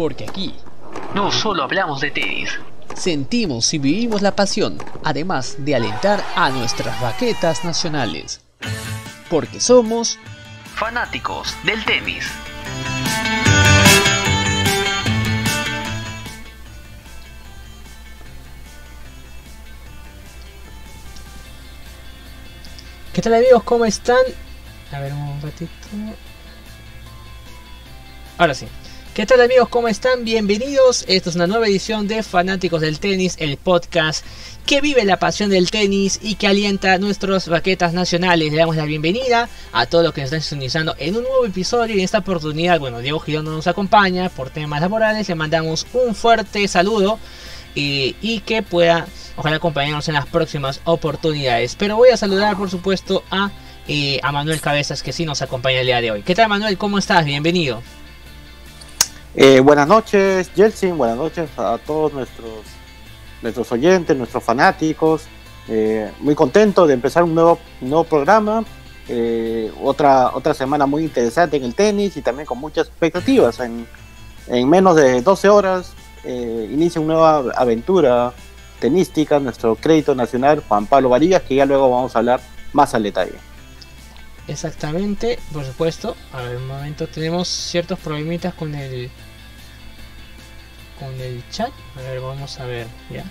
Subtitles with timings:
[0.00, 0.54] Porque aquí
[1.14, 2.58] no solo hablamos de tenis,
[2.94, 8.40] sentimos y vivimos la pasión, además de alentar a nuestras raquetas nacionales.
[9.28, 10.18] Porque somos
[10.74, 12.24] fanáticos del tenis.
[23.12, 23.62] ¿Qué tal amigos?
[23.64, 24.24] ¿Cómo están?
[24.92, 25.70] A ver un ratito.
[28.38, 28.66] Ahora sí.
[29.14, 29.68] ¿Qué tal amigos?
[29.68, 30.24] ¿Cómo están?
[30.24, 31.04] Bienvenidos.
[31.08, 34.24] Esta es una nueva edición de Fanáticos del Tenis, el podcast
[34.64, 38.52] que vive la pasión del tenis y que alienta nuestras raquetas nacionales.
[38.52, 41.96] Le damos la bienvenida a todos los que nos están sintonizando en un nuevo episodio.
[41.96, 45.28] Y en esta oportunidad, bueno, Diego Girón no nos acompaña por temas laborales.
[45.28, 47.18] Le mandamos un fuerte saludo
[47.74, 51.74] y, y que pueda, ojalá, acompañarnos en las próximas oportunidades.
[51.74, 53.50] Pero voy a saludar, por supuesto, a,
[53.88, 56.22] eh, a Manuel Cabezas, que sí nos acompaña el día de hoy.
[56.22, 56.78] ¿Qué tal, Manuel?
[56.78, 57.24] ¿Cómo estás?
[57.24, 57.82] Bienvenido.
[59.42, 60.98] Eh, buenas noches, Jelsin.
[60.98, 62.60] Buenas noches a todos nuestros,
[63.40, 65.22] nuestros oyentes, nuestros fanáticos.
[65.66, 68.62] Eh, muy contento de empezar un nuevo, nuevo programa.
[69.08, 73.60] Eh, otra, otra semana muy interesante en el tenis y también con muchas expectativas.
[73.60, 73.86] En,
[74.46, 78.34] en menos de 12 horas inicia una nueva aventura
[78.78, 82.42] tenística, nuestro crédito nacional, Juan Pablo Varillas, que ya luego vamos a hablar
[82.74, 83.38] más al detalle.
[84.48, 86.14] Exactamente, por supuesto.
[86.32, 89.10] A ver, un momento, tenemos ciertos problemitas con el
[91.00, 91.72] con el chat.
[91.96, 93.24] A ver, vamos a ver, ya.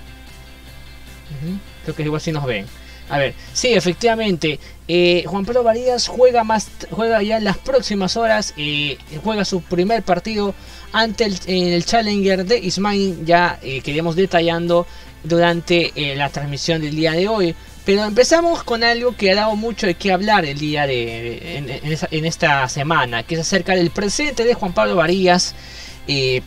[1.83, 2.65] Creo que igual si nos ven.
[3.09, 8.15] A ver, sí, efectivamente, eh, Juan Pablo Varillas juega más, juega ya en las próximas
[8.17, 10.53] horas, eh, juega su primer partido
[10.91, 14.85] ante el, Challenger de Ismail, ya eh, que iremos detallando
[15.23, 17.55] durante eh, la transmisión del día de hoy.
[17.85, 21.57] Pero empezamos con algo que ha dado mucho de qué hablar el día de
[22.11, 25.55] en, esta semana, que es acerca del presente de Juan Pablo Varillas.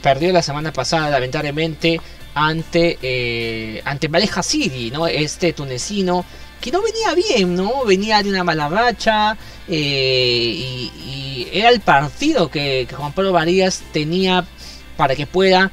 [0.03, 2.01] Perdió la semana pasada, lamentablemente,
[2.35, 4.09] ante, eh, ante
[4.93, 5.07] ¿no?
[5.07, 6.25] Este tunecino
[6.61, 7.85] que no venía bien, ¿no?
[7.85, 9.37] Venía de una mala racha
[9.69, 14.47] eh, y, era el partido que, Juan Pablo Varillas tenía
[14.97, 15.71] para que pueda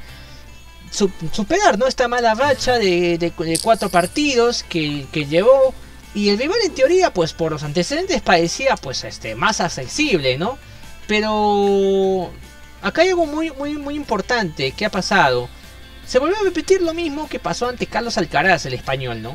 [0.90, 1.86] superar, ¿no?
[1.86, 5.72] Esta mala racha de, de, de cuatro partidos que, que, llevó.
[6.12, 10.58] Y el rival en teoría, pues por los antecedentes parecía pues este más accesible, ¿no?
[11.06, 12.30] Pero
[12.82, 15.48] acá hay algo muy, muy, muy importante que ha pasado.
[16.06, 19.32] Se volvió a repetir lo mismo que pasó ante Carlos Alcaraz, el español, ¿no?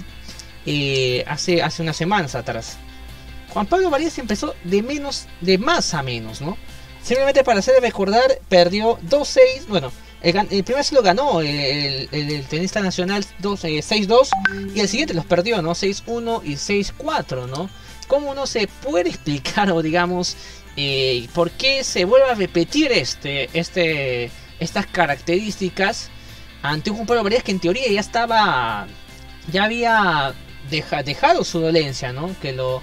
[0.65, 2.77] Eh, hace, hace unas semanas atrás.
[3.49, 6.57] Juan Pablo Varías empezó de menos, de más a menos, ¿no?
[7.01, 9.91] Simplemente para hacer recordar, perdió 2-6, bueno,
[10.21, 14.89] el, el, primer se lo ganó el, el, el tenista nacional 6-2 eh, y el
[14.89, 15.71] siguiente los perdió, ¿no?
[15.71, 17.69] 6-1 y 6-4, ¿no?
[18.07, 20.35] ¿Cómo no se puede explicar o digamos
[20.77, 26.09] eh, por qué se vuelve a repetir este, este, estas características
[26.61, 28.87] ante un Varías que en teoría ya estaba,
[29.51, 30.33] ya había
[30.69, 32.29] deja, dejado su dolencia, ¿no?
[32.41, 32.81] Que lo,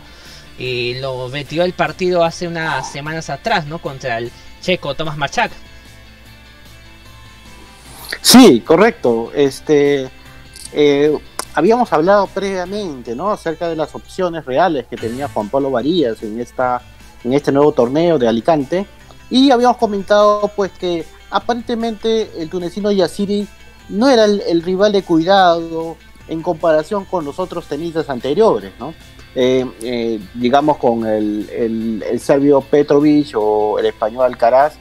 [0.58, 3.78] eh, lo metió el partido hace unas semanas atrás, ¿no?
[3.78, 5.52] Contra el checo Tomás Machak.
[8.20, 9.32] Sí, correcto.
[9.34, 10.08] Este,
[10.72, 11.18] eh,
[11.54, 13.32] habíamos hablado previamente, ¿no?
[13.32, 16.82] Acerca de las opciones reales que tenía Juan Pablo Varías en esta,
[17.24, 18.86] en este nuevo torneo de Alicante
[19.30, 23.48] y habíamos comentado, pues, que aparentemente el tunecino Yassiri
[23.88, 25.96] no era el, el, rival de cuidado
[26.28, 28.94] en comparación con los otros tenistas anteriores, ¿no?
[29.34, 34.74] Eh, eh, digamos con el, el, el, serbio Petrovic o el español Alcaraz,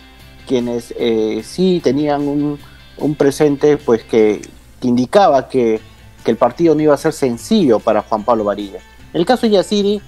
[0.45, 2.59] quienes eh, sí tenían un,
[2.97, 4.41] un presente pues que,
[4.81, 5.79] que indicaba que,
[6.25, 8.79] que, el partido no iba a ser sencillo para Juan Pablo Varilla.
[9.13, 10.01] En el caso de Yassiri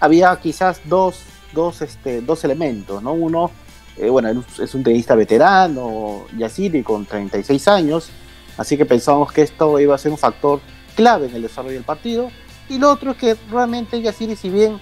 [0.00, 1.16] había quizás dos,
[1.52, 3.12] dos, este, dos elementos, ¿no?
[3.12, 3.50] Uno,
[3.96, 8.10] eh, bueno, es un tenista veterano, Yassiri con 36 años,
[8.56, 10.60] así que pensamos que esto iba a ser un factor
[10.94, 12.30] clave en el desarrollo del partido.
[12.68, 14.80] Y lo otro es que realmente Yassiri, si bien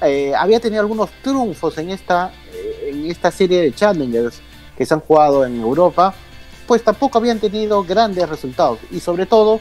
[0.00, 4.40] eh, había tenido algunos triunfos en esta, eh, en esta serie de challengers
[4.76, 6.14] que se han jugado en Europa,
[6.66, 9.60] pues tampoco habían tenido grandes resultados y sobre todo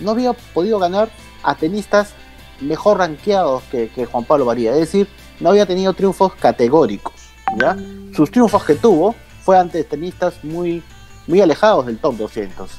[0.00, 1.08] no había podido ganar
[1.42, 2.12] a tenistas
[2.60, 5.08] mejor rankeados que, que Juan Pablo Varía, es decir,
[5.40, 7.14] no había tenido triunfos categóricos.
[7.58, 7.76] ¿ya?
[8.14, 10.82] Sus triunfos que tuvo fue ante tenistas muy,
[11.26, 12.70] muy alejados del top 200.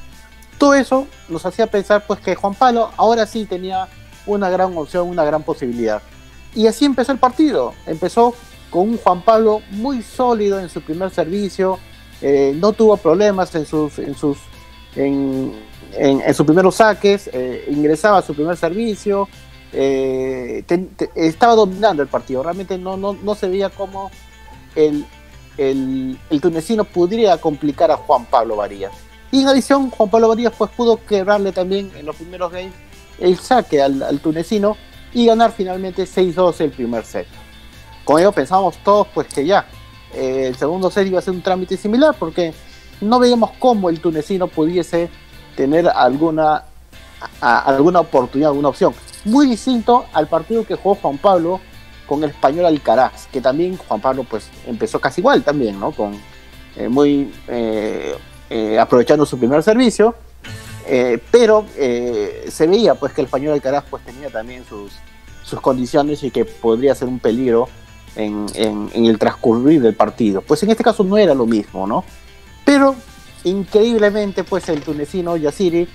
[0.58, 3.88] Todo eso nos hacía pensar pues que Juan Pablo ahora sí tenía
[4.26, 6.00] una gran opción, una gran posibilidad.
[6.54, 7.74] Y así empezó el partido.
[7.86, 8.34] Empezó
[8.70, 11.78] con un Juan Pablo muy sólido en su primer servicio,
[12.22, 14.38] eh, no tuvo problemas en sus, en sus,
[14.96, 15.52] en,
[15.92, 19.28] en, en sus primeros saques, eh, ingresaba a su primer servicio,
[19.72, 20.64] eh,
[21.14, 22.42] estaba dominando el partido.
[22.42, 24.10] Realmente no, no, no se veía como
[24.74, 25.06] el,
[25.58, 28.92] el, tunecino pudiera complicar a Juan Pablo Varías.
[29.30, 32.72] Y en adición, Juan Pablo Varías pues pudo quebrarle también en los primeros games
[33.18, 34.76] el saque al, al tunecino
[35.12, 37.26] y ganar finalmente 6-2 el primer set.
[38.04, 39.66] Con ello pensábamos todos pues que ya
[40.14, 42.52] eh, el segundo set iba a ser un trámite similar porque
[43.00, 45.08] no veíamos cómo el tunecino pudiese
[45.56, 46.64] tener alguna,
[47.40, 48.94] alguna oportunidad, alguna opción.
[49.24, 51.60] Muy distinto al partido que jugó Juan Pablo
[52.06, 55.92] con el español Alcaraz, que también Juan Pablo pues empezó casi igual también, ¿no?
[55.92, 56.14] Con
[56.76, 58.14] eh, muy eh,
[58.50, 60.14] eh, aprovechando su primer servicio,
[60.86, 64.92] eh, pero eh, se veía pues que el español Alcaraz pues tenía también sus,
[65.44, 67.68] sus condiciones y que podría ser un peligro
[68.16, 70.42] en, en- en el transcurrir del partido.
[70.42, 72.04] Pues en este caso no era lo mismo, ¿no?
[72.64, 72.96] Pero
[73.44, 75.88] increíblemente pues el tunecino Yassiri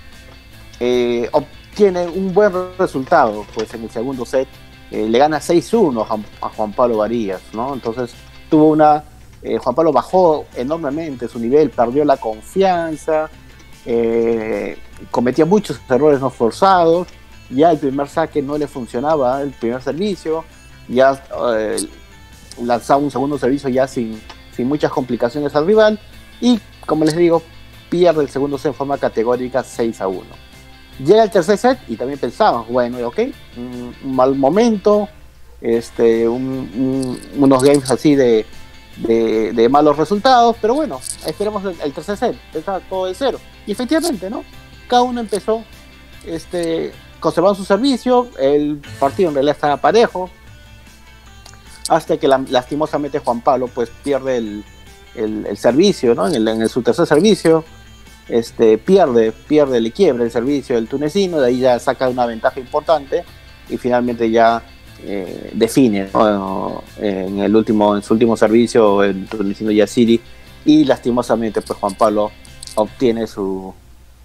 [0.79, 1.29] eh,
[1.77, 4.47] obtiene un buen resultado pues en el segundo set.
[4.89, 6.01] Eh, le gana 6-1
[6.41, 7.71] a Juan- Pablo Varías, ¿no?
[7.75, 8.15] Entonces
[8.49, 9.03] tuvo una...
[9.43, 13.29] eh, Juan Pablo bajó enormemente su nivel, perdió la confianza,
[13.85, 14.75] eh,
[15.11, 17.07] cometía muchos errores no forzados,
[17.51, 20.45] ya el primer saque no le funcionaba, el primer servicio,
[20.87, 21.21] ya
[22.63, 24.19] lanzaba un segundo servicio ya sin,
[24.55, 25.99] sin muchas complicaciones al rival
[26.41, 27.43] y como les digo,
[27.91, 30.46] pierde el segundo set en forma categórica 6 a 1.
[30.99, 33.19] Llega el tercer set y también pensamos, bueno, ok,
[33.57, 35.07] un, un mal momento,
[35.61, 36.41] este, un-
[36.75, 38.45] un- unos games así de,
[38.97, 43.39] de, malos resultados, pero bueno, esperemos el, tercer set, empezar todo de cero.
[43.67, 44.43] Y efectivamente, ¿no?
[44.87, 45.63] Cada uno empezó
[46.25, 50.31] este, conservando su servicio, el partido en realidad estaba parejo,
[51.89, 54.63] hasta que la- lastimosamente Juan Pablo pues pierde el,
[55.15, 56.27] el- servicio, ¿no?
[56.27, 57.63] En, en su tercer servicio,
[58.29, 62.59] este, pierde, pierde, le quiebra el servicio del tunecino, de ahí ya saca una ventaja
[62.59, 63.23] importante
[63.69, 64.63] y finalmente ya
[65.03, 66.09] eh, define
[66.97, 70.19] en el último, en su último servicio el tunecino Yassiri
[70.65, 72.31] y lastimosamente pues Juan Pablo
[72.75, 73.73] obtiene su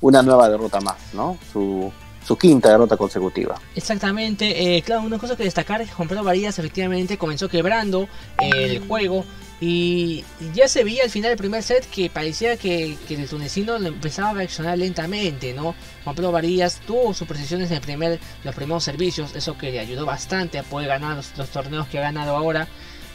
[0.01, 1.39] una nueva derrota más, ¿no?
[1.53, 1.93] Su,
[2.27, 3.61] su quinta derrota consecutiva.
[3.77, 8.09] Exactamente, eh, claro, una cosa que destacar es Juan Pablo Varías efectivamente comenzó quebrando
[8.39, 9.25] el juego
[9.65, 10.25] y
[10.55, 14.31] ya se veía al final del primer set que parecía que, que el tunecino empezaba
[14.31, 15.77] a reaccionar lentamente, ¿no?
[16.03, 19.79] Juan Pablo Varías tuvo sus precisiones en el primer, los primeros servicios, eso que le
[19.79, 22.67] ayudó bastante a poder ganar los, torneos que ha ganado ahora,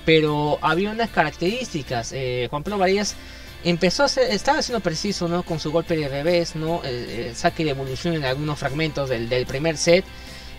[0.05, 3.17] pero había unas características, eh, Juan Pablo Varías
[3.65, 5.43] empezó a ser, estaba siendo preciso, ¿no?
[5.43, 6.81] Con su golpe de revés, ¿no?
[6.85, 10.05] El, el saque de evolución en algunos fragmentos del, del primer set.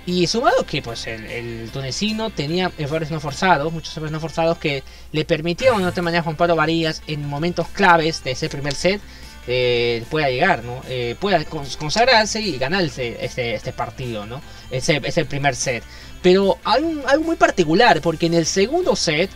[0.07, 4.83] Y sumado que pues el, tunecino tenía errores no forzados, muchos errores no forzados que
[5.13, 8.75] le permitieron de otra manera a Juan Pablo Varillas en momentos claves de ese primer
[8.75, 9.03] set
[9.47, 10.81] eh, pueda llegar, ¿no?
[10.89, 14.41] Eh, pueda cons- consagrarse y ganarse este, este partido, ¿no?
[14.71, 15.83] Ese, ese primer set.
[16.23, 19.31] Pero un- algo muy particular, porque en el segundo set,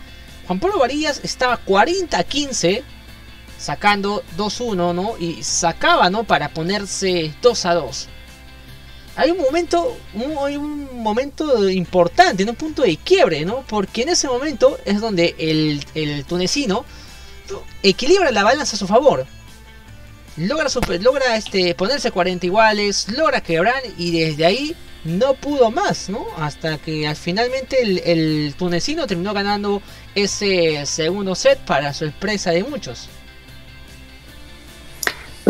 [0.47, 2.81] Juan Pablo Varillas estaba 40-15,
[3.59, 5.15] sacando 2-1, ¿no?
[5.19, 6.23] Y sacaba, ¿no?
[6.23, 8.07] Para ponerse 2-2
[9.15, 13.63] hay un momento, un, hay un momento importante, un punto de quiebre, ¿no?
[13.67, 16.85] Porque en ese momento es donde el, tunecino
[17.83, 19.25] equilibra la balanza a su favor.
[20.37, 26.09] Logra, super- logra este, ponerse 40 iguales, logra quebrar y desde ahí no pudo más,
[26.09, 26.25] ¿no?
[26.37, 29.81] Hasta que al- finalmente el, el tunecino terminó ganando
[30.15, 33.09] ese segundo set para sorpresa de muchos.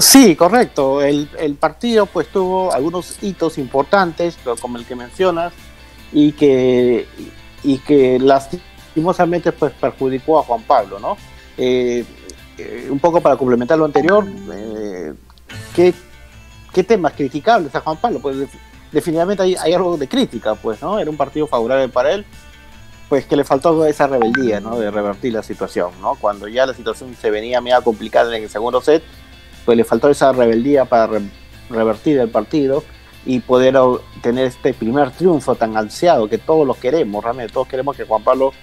[0.03, 1.01] Sí, correcto.
[1.01, 5.53] El, el partido pues tuvo algunos hitos importantes, como el que mencionas,
[6.11, 7.07] y que,
[7.63, 11.17] y que lastimosamente pues perjudicó a Juan Pablo, ¿no?
[11.57, 12.03] Eh,
[12.57, 15.13] eh, un poco para complementar lo anterior, eh,
[15.75, 15.93] ¿qué,
[16.73, 18.19] ¿qué temas criticables a Juan Pablo?
[18.19, 18.53] Pues def-
[18.91, 20.99] definitivamente hay, hay algo de crítica, pues, ¿no?
[20.99, 22.25] Era un partido favorable para él,
[23.09, 24.77] pues que le faltó esa rebeldía, ¿no?
[24.77, 26.15] De revertir la situación, ¿no?
[26.15, 29.01] Cuando ya la situación se venía media complicada en el segundo set,
[29.65, 31.21] pues le faltó esa rebeldía para re-
[31.69, 32.83] revertir el partido
[33.25, 33.75] y poder
[34.21, 38.23] tener este primer triunfo tan ansiado que todos lo queremos, realmente todos queremos que Juan
[38.23, 38.53] Pablo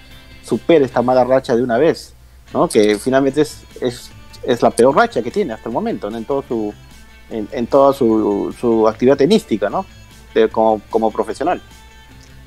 [0.43, 2.13] supere esta mala racha de una vez,
[2.53, 2.67] ¿no?
[2.67, 6.17] Que finalmente es, es, la peor racha que tiene hasta el momento, ¿no?
[6.17, 6.73] En todo su
[7.31, 9.85] en, toda su, su actividad tenística, ¿no?
[10.51, 11.61] Como, como profesional.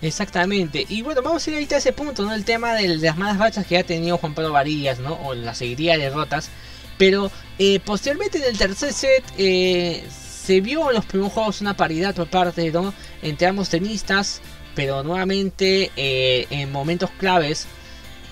[0.03, 0.85] Exactamente.
[0.89, 2.35] Y bueno, vamos a ir ahorita a ese punto, ¿no?
[2.35, 5.15] El tema de las malas rachas que ha tenido Juan Pablo Varillas, ¿no?
[5.25, 6.51] O la seguiría de derrotas.
[6.99, 11.77] Pero eh, posteriormente en el tercer set eh, se vio en los primeros juegos una
[11.77, 12.95] paridad por parte, ¿no?
[13.23, 14.41] Entre ambos tenistas.
[14.75, 17.67] Pero nuevamente eh, en momentos claves.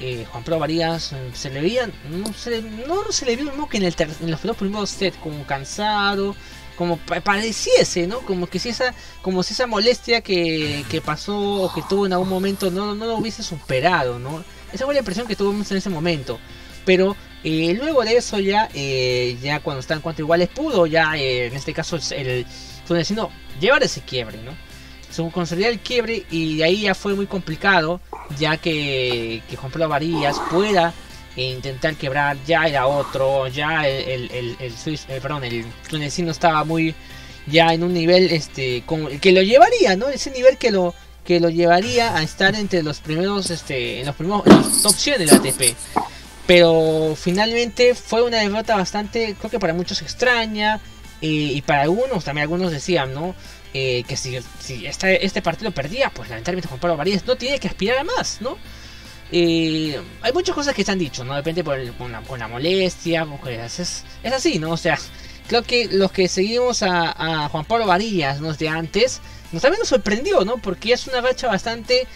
[0.01, 2.63] eh, Juan Pablo Varillas eh, se le veía, no se, le-
[3.37, 6.35] vio mismo que en, el en los dos primeros sets, como cansado,
[6.77, 8.21] como pa- pareciese, ¿no?
[8.21, 8.93] Como que si esa,
[9.23, 13.07] como si esa molestia que, que pasó o que tuvo en algún momento no, no
[13.07, 14.45] lo hubiese superado, ¿no?
[14.73, 16.41] Esa fue la impresión que tuvimos en ese momento.
[16.85, 21.47] Pero Eh, luego de eso ya, eh, ya cuando están cuatro iguales pudo ya, eh,
[21.47, 22.47] en este caso el
[22.87, 23.31] tunecino,
[23.61, 24.53] llevar ese quiebre, ¿no?
[25.11, 28.01] Se consolidar el quiebre y de ahí ya fue muy complicado,
[28.39, 30.95] ya que, que Juan Pablo Varillas pueda
[31.37, 36.95] intentar quebrar, ya era otro, ya el, el, el, perdón, el tunecino estaba muy
[37.47, 38.85] ya en un nivel este
[39.21, 40.09] que lo llevaría, ¿no?
[40.09, 40.95] Ese nivel que lo
[41.25, 44.93] que lo llevaría a estar entre los primeros este en los primeros en las top
[44.93, 45.77] 100 del ATP.
[46.47, 50.81] Pero finalmente fue una derrota bastante, creo que para muchos extraña.
[51.23, 53.35] Eh, y para algunos, también algunos decían, ¿no?
[53.73, 57.69] Eh, que si, si este, partido perdía, pues lamentablemente Juan Pablo Varías no tiene que
[57.69, 58.59] aspirar a más, ¿no?
[59.31, 61.35] Eh, hay muchas cosas que se han dicho, ¿no?
[61.37, 64.73] Depende por con, la, molestia, pues es, es así, ¿no?
[64.73, 64.99] O sea,
[65.47, 68.53] creo que los que seguimos a, Juan Pablo Varillas, ¿no?
[68.53, 69.21] De antes,
[69.53, 70.59] nos también nos sorprendió, ¿no?
[70.59, 72.09] Porque es una racha bastante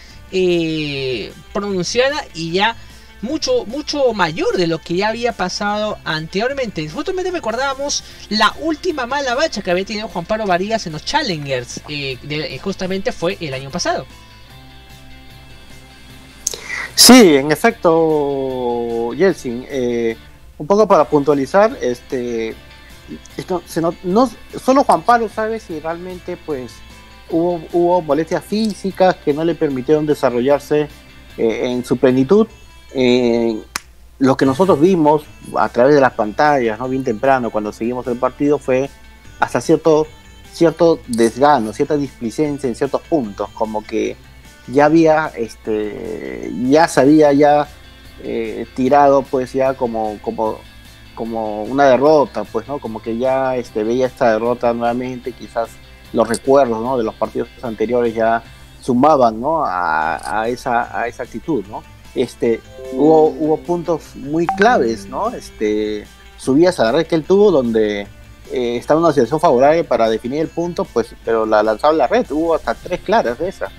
[1.53, 2.75] pronunciada y ya
[3.21, 6.87] mucho, mucho mayor de lo que ya había pasado anteriormente.
[6.89, 11.81] Justamente recordábamos la última mala bacha que había tenido Juan Pablo Varías en los Challengers.
[11.89, 14.05] Eh, eh, justamente fue el año pasado.
[16.95, 19.65] Sí, en efecto, Yeltsin.
[19.69, 20.17] Eh,
[20.57, 22.55] un poco para puntualizar, este,
[24.03, 24.29] no,
[24.63, 26.71] solo Juan Pablo sabe si realmente pues
[27.29, 30.87] hubo, hubo molestias físicas que no le permitieron desarrollarse
[31.37, 32.47] en su plenitud
[32.99, 33.61] eh,
[34.17, 35.23] lo que nosotros vimos
[35.55, 36.89] a través de las pantallas, ¿no?
[36.89, 38.89] bien temprano, cuando seguimos el partido, fue
[39.39, 40.07] hasta cierto,
[40.51, 44.17] cierto desgano, cierta displicencia en ciertos puntos, como que
[44.65, 47.67] ya había, este, ya se había ya
[48.23, 50.57] eh, tirado, pues ya como, como,
[51.13, 52.79] como una derrota, pues, ¿no?
[52.79, 55.69] Como que ya este, veía esta derrota nuevamente, quizás
[56.13, 56.97] los recuerdos, ¿no?
[56.97, 58.41] De los partidos anteriores ya
[58.81, 59.63] sumaban, ¿no?
[59.63, 61.83] A, a esa, a esa actitud, ¿no?
[62.21, 62.61] Este,
[62.93, 65.29] hubo, hubo puntos muy claves, ¿no?
[65.29, 66.05] Este,
[66.37, 68.07] subías a la red que él tuvo donde
[68.51, 72.07] eh, estaba en una situación favorable para definir el punto, pues, pero la lanzaba la
[72.07, 73.71] red, hubo hasta tres claras de esas.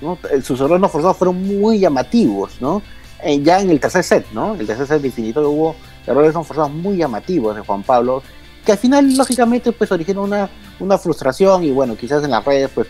[0.00, 0.18] ¿no?
[0.42, 2.82] Sus errores no forzados fueron muy llamativos, ¿no?
[3.22, 4.54] Eh, ya en el tercer set, ¿no?
[4.54, 5.76] El tercer set definitorio hubo
[6.06, 8.22] errores no forzados muy llamativos de Juan Pablo,
[8.64, 10.50] que al final, lógicamente, pues originó una,
[10.80, 12.88] una frustración y bueno, quizás en las redes, pues,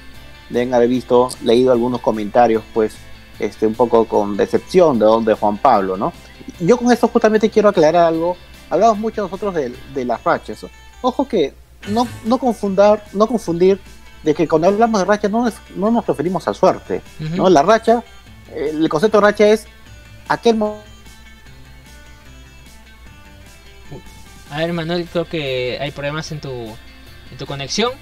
[0.48, 2.96] deben haber visto, leído algunos comentarios, pues,
[3.38, 6.12] este, un poco con decepción de, de Juan Pablo, ¿no?
[6.60, 8.36] Yo con esto justamente quiero aclarar algo.
[8.70, 10.66] Hablamos mucho nosotros de, las rachas.
[11.02, 11.54] Ojo que
[11.88, 13.78] no, no, confundar, no confundir
[14.22, 17.48] de que cuando hablamos de racha no, no nos referimos a suerte, ¿no?
[17.48, 18.02] La racha,
[18.54, 19.66] el concepto de racha es
[20.28, 20.58] aquel
[24.50, 27.92] A ver, Manuel, creo que hay problemas en tu, en tu conexión.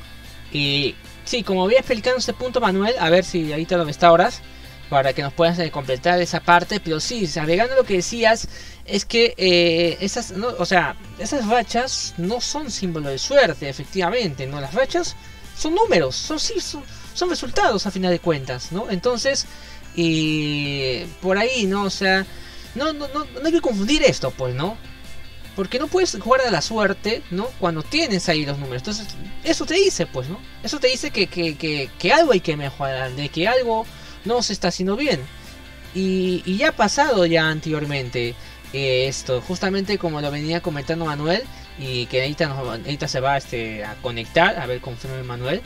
[0.53, 4.41] Y sí, como voy explicando este punto, Manuel, a ver si ahorita lo restauras
[4.88, 6.81] para que nos puedas eh, completar esa parte.
[6.81, 8.49] Pero sí, agregando lo que decías,
[8.85, 14.47] es que eh, esas, no, o sea, esas rachas no son símbolo de suerte, efectivamente,
[14.47, 14.61] ¿no?
[14.61, 15.17] Las rachas
[15.57, 18.91] son números, son sí, son, resultados a final de cuentas, ¿no?
[18.91, 19.47] Entonces,
[19.95, 21.85] y por ahí, ¿no?
[21.85, 22.26] O sea,
[22.75, 24.76] no, no, no, no hay que confundir esto, pues, ¿no?
[25.57, 27.47] Porque no puedes jugar a la suerte, ¿no?
[27.61, 28.83] Cuando tienes ahí los números.
[28.83, 29.07] Entonces,
[29.45, 30.41] eso te dice, pues, ¿no?
[30.64, 33.87] Eso te dice que, que, que, que algo hay que mejorar, de que algo
[34.25, 35.21] no se está haciendo bien.
[35.95, 38.35] Y, ya ha pasado ya anteriormente
[38.73, 41.43] eh, esto, justamente como lo venía comentando Manuel,
[41.78, 45.62] y que ahorita, se va este, a conectar, a ver, confirme Manuel.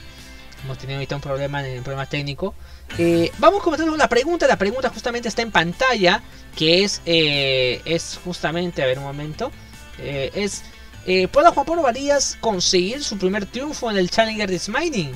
[0.65, 2.55] Hemos tenido ahorita un problema, un problema técnico.
[2.99, 6.23] Eh, vamos comentando la pregunta, la pregunta justamente está en pantalla,
[6.57, 9.53] que es, eh, es justamente, a ver un momento,
[9.99, 10.63] es,
[11.31, 15.13] ¿puede Juan Pablo Varías conseguir su primer triunfo en el Challenger de Smiling?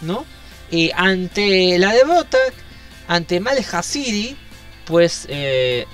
[0.00, 0.24] ¿No?
[0.96, 2.38] ante la derrota
[3.08, 4.36] ante Mal Hasiri,
[4.84, 5.86] pues eh,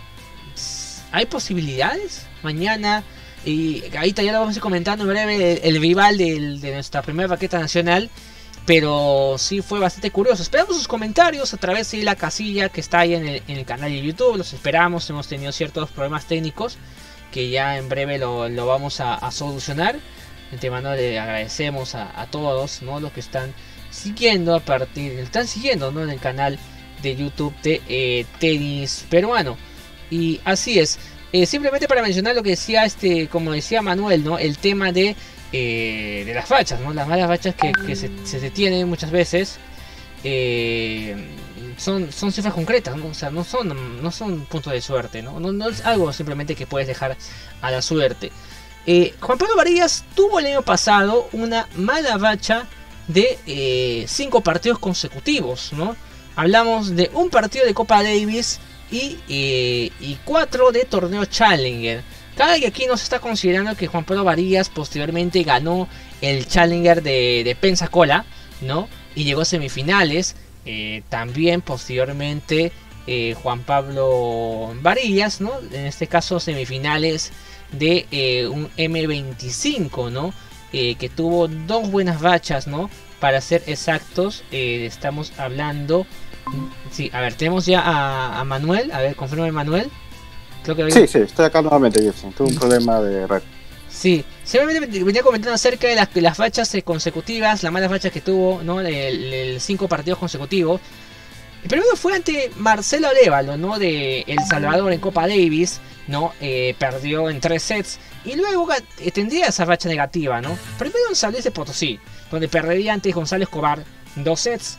[1.11, 2.27] hay posibilidades.
[2.43, 3.05] Mañana,
[3.45, 7.29] y ahorita ya lo vamos a ir comentando en breve, el, rival de nuestra primera
[7.29, 8.11] paqueta nacional.
[8.65, 10.43] Pero sí fue bastante curioso.
[10.43, 14.01] Esperamos sus comentarios a través de la casilla que está ahí en el, canal de
[14.01, 14.37] YouTube.
[14.37, 15.09] Los esperamos.
[15.11, 16.77] Hemos tenido ciertos problemas técnicos
[17.33, 19.95] que ya en breve lo, vamos a, solucionar.
[19.95, 23.01] De antemano le agradecemos a, todos ¿no?
[23.01, 23.53] los que están
[23.91, 26.03] siguiendo a partir, están siguiendo ¿no?
[26.03, 26.59] en el canal
[27.03, 29.59] de YouTube de eh, tenis peruano.
[30.11, 30.99] Y así es.
[31.33, 34.39] Eh, simplemente para mencionar lo que decía este, como decía Manuel, ¿no?
[34.39, 35.17] El tema de,
[35.53, 36.93] eh, de las fachas, ¿no?
[36.93, 39.59] Las malas fachas que, se, se tienen muchas veces.
[41.79, 43.07] son, son cifras concretas, ¿no?
[43.07, 45.41] O sea, no son, no son puntos de suerte, ¿no?
[45.41, 45.69] ¿no?
[45.69, 47.17] es algo simplemente que puedes dejar
[47.63, 48.31] a la suerte.
[49.21, 52.67] Juan Pablo Varillas tuvo el año pasado una mala racha
[53.09, 55.97] de cinco partidos consecutivos, ¿no?
[56.37, 58.61] Hablamos de un partido de Copa Davis
[58.93, 62.03] y, eh, y cuatro de torneo Challenger.
[62.37, 65.89] Cada que aquí nos está considerando que Juan Pablo Varillas posteriormente ganó
[66.21, 68.25] el Challenger de, de Pensacola,
[68.61, 68.89] ¿no?
[69.15, 70.37] Y llegó a semifinales.
[70.65, 72.71] Eh, también posteriormente
[73.09, 75.53] eh, Juan Pablo Varillas, ¿no?
[75.73, 77.33] En este caso semifinales
[77.73, 80.33] de un M25, ¿no?
[80.73, 82.89] que tuvo dos buenas bachas, ¿no?
[83.21, 86.07] Para ser exactos, estamos hablando...
[86.91, 88.91] Sí, a ver, tenemos ya a, Manuel.
[88.93, 89.91] A ver, confirma Manuel.
[90.65, 93.43] Sí, sí, estoy acá nuevamente, yo Tuve un problema de red.
[93.89, 98.21] Sí, simplemente venía comentando acerca de las, las fachas eh, consecutivas, las malas fachas que
[98.21, 98.81] tuvo, ¿no?
[98.81, 100.81] El, cinco partidos consecutivos.
[101.63, 103.79] El primero fue ante Marcelo Arevalo, ¿no?
[103.79, 106.33] De El Salvador en Copa Davis, ¿no?
[106.41, 107.99] Eh, perdió en tres sets.
[108.25, 108.69] Y luego
[108.99, 110.57] eh, tendría esa racha negativa, ¿no?
[110.79, 111.99] Primero en San de Potosí,
[112.31, 113.85] donde perdería ante González Escobar
[114.17, 114.79] dos sets.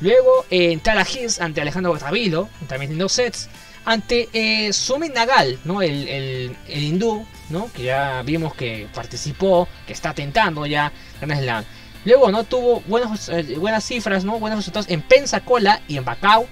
[0.00, 3.48] Luego en Tala Hills ante Alejandro Botavilo, también en dos sets
[3.84, 4.70] ante eh,
[5.14, 5.82] Nagal, ¿no?
[5.82, 7.70] El, el, hindú, ¿no?
[7.72, 11.64] Que ya vimos que participó, que está tentando ya Grand Slam.
[12.04, 12.44] Luego, ¿no?
[12.44, 12.82] Tuvo
[13.28, 14.38] eh, buenas cifras, ¿no?
[14.38, 16.46] Buenos resultados en Pensacola y en Bacau.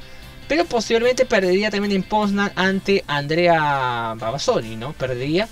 [0.47, 4.95] Pero posteriormente perdería también en Poznan ante Andrea Babasoni, ¿no?
[4.95, 5.47] Perdería.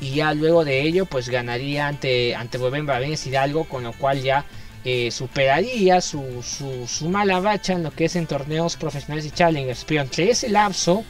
[0.00, 2.86] Y ya luego de ello, pues ganaría ante, ante Babén
[3.24, 4.44] Hidalgo, con lo cual ya
[4.84, 9.84] eh, superaría su, su, mala bacha en lo que es en torneos profesionales y challengers.
[9.86, 11.04] Pero entre ese lapso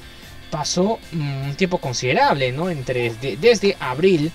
[0.51, 2.71] pasó mm, un tiempo considerable, ¿no?
[2.71, 4.33] Entre, desde abril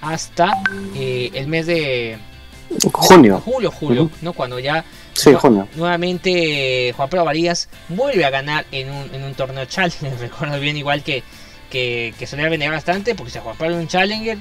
[0.00, 0.52] hasta
[0.94, 2.18] eh, el mes de
[2.92, 3.40] junio.
[3.44, 4.32] Julio, julio, ¿no?
[4.32, 4.84] Cuando ya
[5.74, 10.16] nuevamente Juan Pedro Varías vuelve a ganar en un, en un torneo Challenger.
[10.20, 11.22] Recuerdo bien, igual que,
[11.70, 14.38] que, que solía bastante, porque si Juan Pablo un Challenger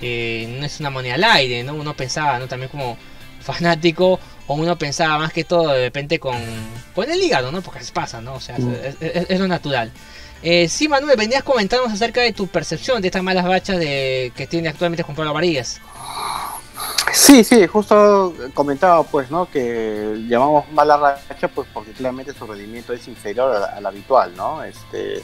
[0.00, 1.74] eh, no es una moneda al aire, ¿no?
[1.74, 2.48] Uno pensaba, ¿no?
[2.48, 2.96] También como
[3.46, 6.36] fanático o uno pensaba más que todo de repente con,
[6.94, 7.62] con el hígado, ¿no?
[7.62, 8.34] Porque se pasa, ¿no?
[8.34, 8.74] O sea, mm.
[9.00, 9.92] es, lo natural.
[10.42, 14.46] Eh, sí, Manuel, venías comentándonos acerca de tu percepción de estas malas bachas de, que
[14.46, 15.80] tiene actualmente Juan Pablo Varillas.
[17.12, 19.50] Sí, sí, justo comentaba pues, ¿no?
[19.50, 24.62] Que llamamos mala racha pues porque claramente su rendimiento es inferior al, habitual, ¿no?
[24.62, 25.22] Este,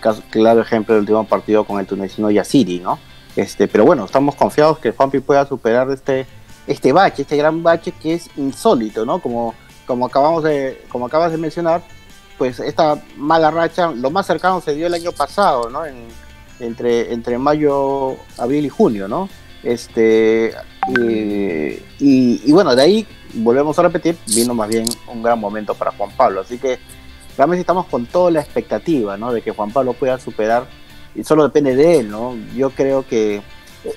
[0.00, 2.98] caso, claro ejemplo del último partido con el tunecino Yasiri, ¿no?
[3.36, 6.26] Este, pero bueno, estamos confiados que Juanpi pueda superar este
[6.66, 9.20] este bache, este gran bache que es insólito, ¿no?
[9.20, 9.54] Como,
[9.86, 11.82] como, acabamos de, como acabas de mencionar,
[12.38, 15.82] pues esta mala racha, lo más cercano se dio el año pasado, ¿no?
[16.60, 19.28] entre, entre mayo, abril y junio, ¿no?
[19.62, 20.54] Este,
[21.98, 26.10] y, bueno, de ahí volvemos a repetir, vino más bien un gran momento para Juan
[26.16, 26.78] Pablo, así que
[27.36, 29.32] realmente estamos con toda la expectativa, ¿no?
[29.32, 30.66] De que Juan Pablo pueda superar,
[31.14, 32.36] y solo depende de él, ¿no?
[32.54, 33.42] Yo creo que eh,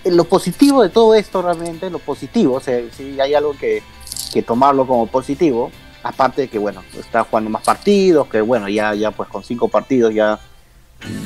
[0.06, 3.84] lo positivo de todo esto realmente, lo positivo, o sea, si hay algo que,
[4.46, 9.12] tomarlo como positivo, aparte de que, bueno, está jugando más partidos, que bueno, ya, ya
[9.12, 10.40] pues con cinco partidos ya,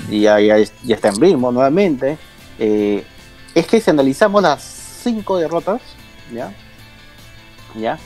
[0.10, 2.17] ya, ya, está en ritmo nuevamente,
[2.60, 3.06] eh,
[3.56, 5.82] es que si analizamos las cinco derrotas,
[6.34, 6.54] ¿ya?
[7.76, 7.98] ¿ya?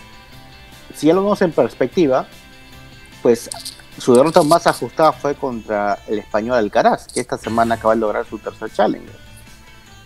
[0.94, 2.28] Si ya lo vemos en perspectiva,
[3.24, 3.50] pues
[3.98, 8.26] su derrota más ajustada fue contra el español Alcaraz, que esta semana acaba de lograr
[8.26, 9.21] su tercer challenger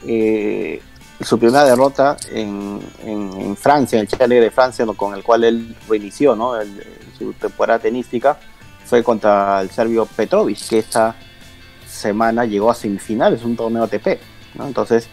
[0.06, 0.82] eh,
[1.22, 2.82] su primera derrota en,
[3.58, 6.54] Francia, en el Chile de Francia, con el cual él reinició ¿no?
[7.18, 8.38] su temporada tenística,
[8.86, 11.16] fue contra el serbio Petrovic, que esta
[11.88, 14.20] semana llegó a semifinales, un torneo ATP.
[14.60, 15.08] Entonces,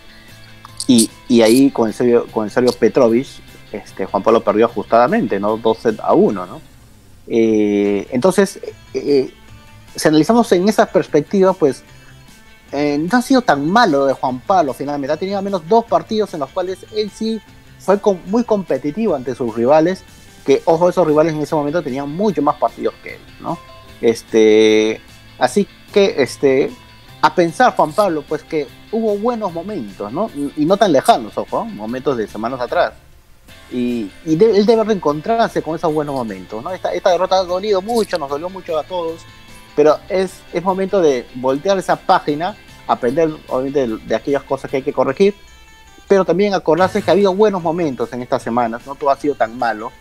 [0.87, 1.09] y,
[1.41, 3.27] ahí con el serbio, con el serbio Petrovic,
[3.73, 5.57] este, Juan Pablo perdió ajustadamente, ¿no?
[5.57, 6.61] 12 a 1, ¿no?
[7.29, 8.61] Eh, entonces,
[8.93, 9.33] eh,
[9.95, 11.83] si analizamos en esa perspectiva, pues
[12.73, 15.13] eh, no ha sido tan malo de Juan Pablo finalmente.
[15.13, 17.41] Ha tenido al menos dos partidos en los cuales él sí
[17.79, 20.03] fue muy competitivo ante sus rivales.
[20.47, 23.59] Que, ojo, esos rivales en ese momento tenían mucho más partidos que él, ¿no?
[24.01, 25.01] Este,
[25.39, 26.73] así que, este,
[27.21, 30.29] a pensar, Juan Pablo, pues que hubo buenos momentos, ¿no?
[30.57, 32.95] Y no tan lejanos, ojo, momentos de semanas atrás.
[33.71, 36.73] Y, él debe reencontrarse con esos buenos momentos, ¿no?
[36.73, 39.21] Esta, esta derrota ha dolido mucho, nos dolió mucho a todos
[39.75, 42.57] pero es, es momento de voltear esa página,
[42.87, 45.35] aprender obviamente de, aquellas cosas que hay que corregir,
[46.09, 49.35] pero también acordarse que ha habido buenos momentos en estas semanas, no todo ha sido
[49.35, 49.93] tan malo.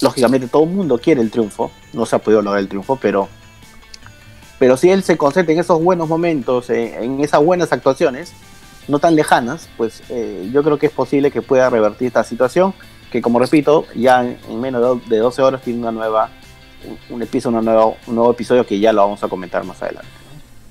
[0.00, 3.28] Lógicamente todo el mundo quiere el triunfo, no se ha podido lograr el triunfo, pero,
[4.58, 8.32] pero si él se concentra en esos buenos momentos, en esas buenas actuaciones,
[8.88, 12.74] no tan lejanas, pues eh, yo creo que es posible que pueda revertir esta situación,
[13.10, 16.30] que como repito, ya en menos de 12 horas tiene una nueva
[17.08, 20.24] un, episodio, un nuevo, un nuevo episodio que ya lo vamos a comentar más adelante.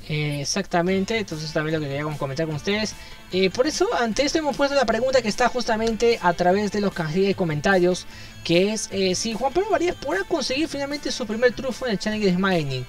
[0.10, 2.93] Eh, exactamente, entonces también lo que quería comentar con ustedes.
[3.32, 6.82] Eh, por eso, ante esto hemos puesto la pregunta que está justamente a través de
[6.82, 8.06] los de comentarios,
[8.43, 11.99] que es eh, si Juan Pablo Varías podrá conseguir finalmente su primer triunfo en el
[11.99, 12.86] Challenger Mining.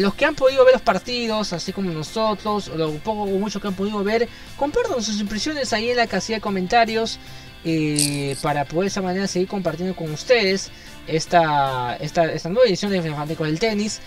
[0.00, 3.60] los que han podido ver los partidos, así como nosotros, o lo poco o mucho
[3.60, 7.18] que han podido ver, compartan sus impresiones ahí en la casilla de comentarios
[8.40, 10.70] para poder de esa manera seguir compartiendo con ustedes
[11.08, 14.00] esta, esta, esta nueva edición de Fanáticos del Tenis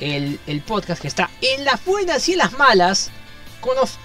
[0.00, 3.10] el, podcast que está en las buenas y en las malas
[3.60, 3.98] con los,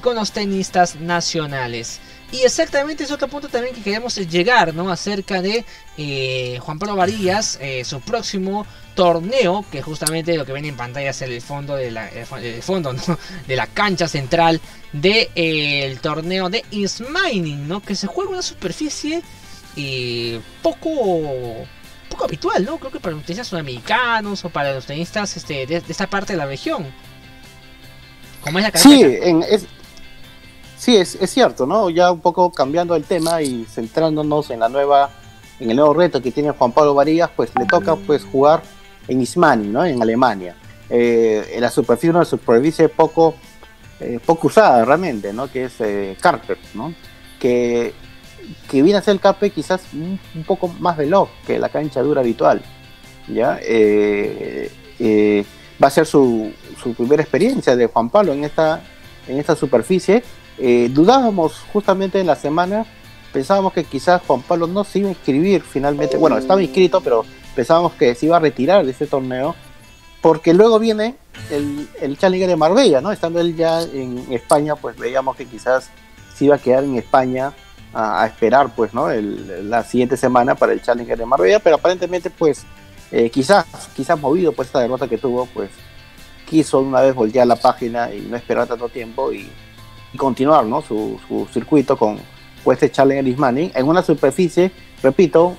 [0.00, 2.00] con los tenistas nacionales.
[2.32, 4.88] Y exactamente es otro punto también que queremos llegar, ¿no?
[4.90, 5.64] Acerca de
[5.98, 11.10] eh, Juan Pablo Varillas, eh, su próximo torneo, que justamente lo que ven en pantalla
[11.10, 12.08] es el fondo de la,
[12.62, 12.94] fondo,
[13.48, 14.60] de la cancha central
[14.92, 17.80] del de, el torneo de Ismining, ¿no?
[17.80, 19.22] Que se juega una superficie
[20.62, 21.66] poco
[22.10, 22.78] poco habitual, ¿no?
[22.78, 26.38] Creo que para los tenistas sudamericanos o para los tenistas este, de, esta parte de
[26.38, 26.86] la región.
[28.42, 29.66] Como es la Sí, es,
[30.76, 31.88] sí es, es, cierto, ¿no?
[31.88, 35.10] Ya un poco cambiando el tema y centrándonos en la nueva,
[35.60, 38.62] en el nuevo reto que tiene Juan Pablo Varillas, pues le toca pues jugar
[39.08, 39.84] en Ismani, ¿no?
[39.84, 40.56] En Alemania.
[40.88, 43.36] Eh, en la superficie, una superficie poco,
[44.00, 45.50] eh, poco usada realmente, ¿no?
[45.50, 46.92] Que es eh, Carter, ¿no?
[47.38, 47.94] Que
[48.68, 52.20] que viene a ser el Carpe quizás un, poco más veloz que la cancha dura
[52.20, 52.62] habitual.
[53.28, 53.58] ¿ya?
[53.62, 55.44] Eh, eh,
[55.82, 58.82] va a ser su, su, primera experiencia de Juan Pablo en esta,
[59.26, 60.22] en esta superficie.
[60.58, 62.84] Eh, dudábamos justamente en la semana,
[63.32, 67.24] pensábamos que quizás Juan Pablo no se iba a inscribir finalmente, bueno, estaba inscrito, pero
[67.54, 69.54] pensábamos que se iba a retirar de este torneo,
[70.20, 71.16] porque luego viene
[71.50, 73.10] el, el Challenger de Marbella, ¿no?
[73.10, 75.88] Estando él ya en España, pues veíamos que quizás
[76.34, 77.54] se iba a quedar en España
[77.92, 82.64] a, esperar pues no la siguiente semana para el Challenger de Marbella pero aparentemente pues
[83.10, 85.70] eh, quizás quizás movido por esta derrota que tuvo pues
[86.48, 89.48] quiso una vez voltear la página y no esperar tanto tiempo y,
[90.16, 90.82] continuar ¿no?
[90.82, 91.20] su,
[91.52, 92.18] circuito con,
[92.72, 94.72] este Challenger Ismani en una superficie
[95.02, 95.56] repito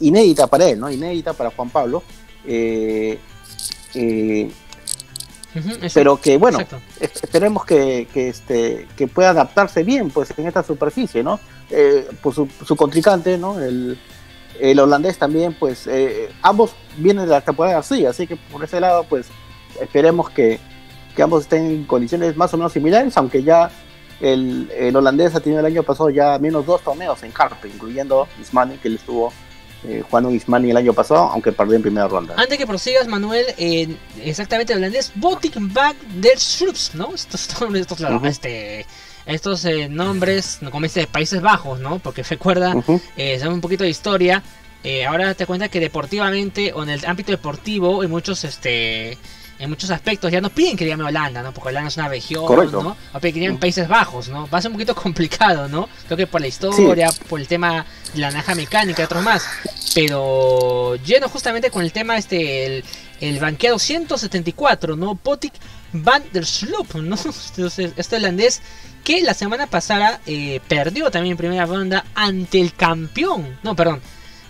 [0.00, 2.02] inédita para él no inédita para Juan Pablo
[2.44, 3.18] eh,
[3.94, 4.50] eh,
[5.92, 6.58] pero que bueno
[7.00, 11.38] esperemos que, que, este que pueda adaptarse bien pues en esta superficie no
[11.74, 13.58] eh, pues su, su, contrincante, ¿no?
[13.58, 13.98] El,
[14.60, 18.78] el, holandés también, pues eh, ambos vienen de la temporada así, así que por ese
[18.78, 19.28] lado, pues
[19.80, 20.60] esperemos que,
[21.16, 23.70] que, ambos estén en condiciones más o menos similares, aunque ya
[24.20, 28.28] el, el, holandés ha tenido el año pasado ya menos dos torneos en Carpe, incluyendo
[28.38, 29.32] Ismani, que él estuvo
[29.84, 32.34] eh, jugando Ismani el año pasado, aunque perdió en primera ronda.
[32.36, 33.46] Antes que prosigas, Manuel,
[34.22, 37.14] exactamente el holandés, Botik Bag der Schrups, ¿no?
[37.14, 38.86] Estos, estos, este
[39.26, 41.98] estos eh, nombres, como dice, de Países Bajos, ¿no?
[41.98, 42.74] Porque recuerda,
[43.16, 44.42] eh, un poquito de historia.
[44.84, 49.16] Eh, ahora te cuenta que deportivamente o en el ámbito deportivo, en muchos, este,
[49.62, 51.52] en muchos aspectos ya no piden que llame Holanda, ¿no?
[51.52, 52.96] Porque Holanda es una región, ¿no?
[53.12, 54.48] O piden que llamen Países Bajos, ¿no?
[54.48, 55.88] Va a ser un poquito complicado, ¿no?
[56.06, 59.46] Creo que por la historia, por el tema de la naja mecánica y otros más.
[59.94, 62.84] Pero lleno justamente con el tema este, el,
[63.20, 65.14] el banqueado 174, ¿no?
[65.14, 65.52] Potik
[65.92, 67.16] van der Sloop, ¿no?
[67.16, 68.62] Entonces, este holandés
[69.04, 74.00] que la semana pasada eh, perdió también en primera ronda ante el campeón, no, perdón,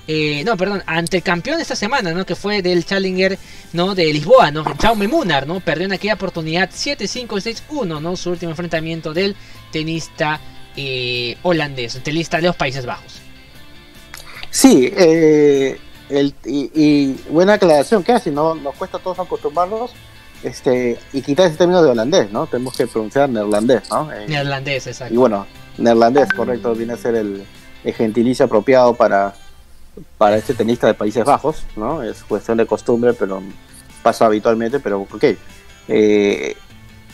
[0.09, 2.27] eh, no, perdón, ante el campeón de esta semana, ¿no?
[2.27, 3.39] Que fue del Challenger,
[3.73, 3.95] ¿no?
[3.95, 4.65] De Lisboa, ¿no?
[4.65, 5.61] Jaume Munar, ¿no?
[5.61, 8.17] Perdió en aquella oportunidad 7-5-6-1, ¿no?
[8.17, 9.37] Su último enfrentamiento del
[9.71, 10.41] tenista
[10.77, 13.21] eh, holandés, el tenista de los Países Bajos.
[14.51, 18.55] Sí, el, y, buena aclaración que hace, ¿no?
[18.55, 19.93] Nos cuesta a todos acostumbrarnos
[20.43, 22.47] este, y quitar ese término de holandés, ¿no?
[22.47, 24.13] Tenemos que pronunciar neerlandés, ¿no?
[24.13, 25.15] Eh, neerlandés, exacto.
[25.15, 25.47] Y bueno,
[25.79, 27.45] neerlandés, correcto, viene a ser el,
[27.85, 29.35] gentilicio apropiado para,
[30.19, 32.03] para este tenista de Países Bajos, ¿no?
[32.03, 33.43] Es cuestión de costumbre, pero
[34.03, 35.25] pasa habitualmente, pero ok.
[35.89, 36.57] Eh,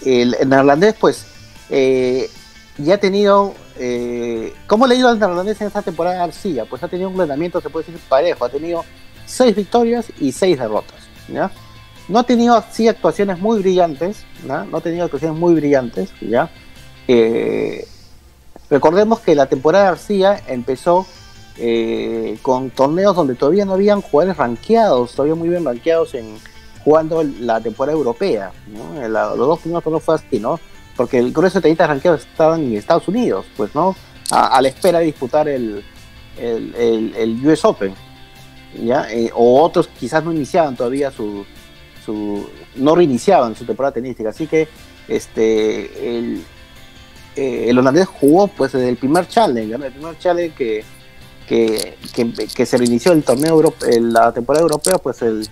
[0.04, 1.26] el, neerlandés, pues,
[1.70, 2.30] eh,
[2.78, 3.54] ya ha tenido.
[4.66, 6.64] ¿Cómo le ha ido al neerlandés en esta temporada García?
[6.64, 8.44] Pues ha tenido un entrenamiento, se puede decir, parejo.
[8.44, 8.84] Ha tenido
[9.28, 10.96] seis victorias y seis derrotas,
[11.28, 11.50] ¿ya?
[12.08, 14.64] No ha tenido así actuaciones muy brillantes, ¿no?
[14.64, 16.50] no ha tenido actuaciones muy brillantes, ¿ya?
[17.06, 17.86] Eh,
[18.70, 21.06] recordemos que la temporada García empezó
[21.60, 26.36] eh, con torneos donde todavía no habían jugadores rankeados, todavía muy bien rankeados en
[26.84, 29.08] jugando la temporada europea, ¿no?
[29.08, 30.60] los dos primeros torneos fue así, ¿no?
[30.96, 33.96] Porque el grueso de tenistas rankeados estaban en Estados Unidos, pues, ¿no?
[34.30, 35.82] A, la espera de disputar el,
[36.36, 37.94] el, US Open,
[38.84, 39.10] ¿ya?
[39.10, 41.44] Eh, o otros quizás no iniciaban todavía su,
[42.76, 44.68] no reiniciaban su temporada tenística, así que
[45.08, 46.44] este el,
[47.36, 50.84] eh, el holandés jugó pues desde el primer challenge, el primer challenge que,
[51.48, 51.96] que,
[52.66, 53.56] se reinició el torneo
[54.12, 55.48] la temporada europea, pues el,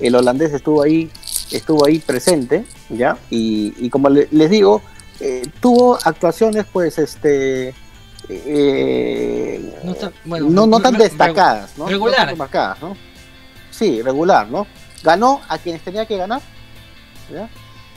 [0.00, 1.10] el holandés estuvo ahí
[1.50, 3.18] estuvo ahí presente, ¿ya?
[3.28, 4.80] Y, y como le- les digo,
[5.20, 7.74] eh, tuvo actuaciones, pues, este...
[8.28, 11.86] eh, No bueno, no, no tan destacadas, ¿no?
[11.86, 12.30] regular.
[12.30, 12.96] No marcadas, ¿no?
[13.70, 14.66] Sí, regular, ¿no?
[15.02, 16.40] Ganó a quienes tenía que ganar,
[17.30, 17.48] ¿ya?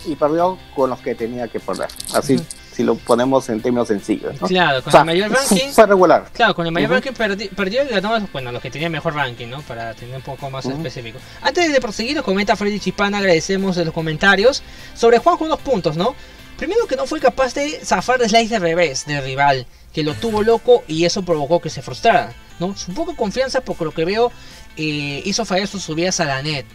[0.05, 1.87] Y perdió con los que tenía que perder.
[2.13, 2.39] Así.
[2.75, 4.47] Si lo ponemos en términos sencillos, ¿no?
[4.47, 5.69] Claro, con O sea, el mayor ranking.
[5.71, 6.25] fue regular.
[6.33, 6.95] Claro, con el mayor Ujú.
[7.01, 9.61] ranking perdi- perdió y ganó, bueno, los que tenían mejor ranking, ¿no?
[9.61, 10.75] Para tener un poco más Ujú.
[10.75, 11.19] específico.
[11.41, 14.61] Antes de proseguir, nos comenta Freddy Chipana, agradecemos de los comentarios.
[14.93, 16.15] Sobre Juanjo, unos puntos, ¿no?
[16.57, 20.13] Primero que no fue capaz de zafar de slice de revés del rival, que lo
[20.13, 22.75] tuvo loco y eso provocó que se frustrara, ¿no?
[22.77, 24.31] Su poca confianza, por lo que veo,
[24.77, 26.65] eh, hizo fallar sus subidas a la net,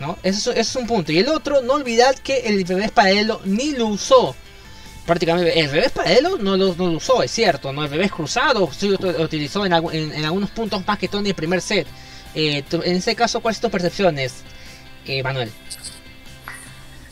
[0.00, 0.16] ¿no?
[0.22, 1.12] Eso, eso es un punto.
[1.12, 4.34] Y el otro, no olvidar que el revés paralelo ni lo usó
[5.10, 7.84] prácticamente el revés paralelo no lo, no lo usó, es cierto, ¿no?
[7.84, 11.20] El revés cruzado sí lo utilizó en, algu- en- en algunos puntos más que todo
[11.20, 11.86] en el primer set.
[12.34, 14.34] Eh, en ese caso, ¿cuáles son tus percepciones,
[15.06, 15.50] eh, Manuel?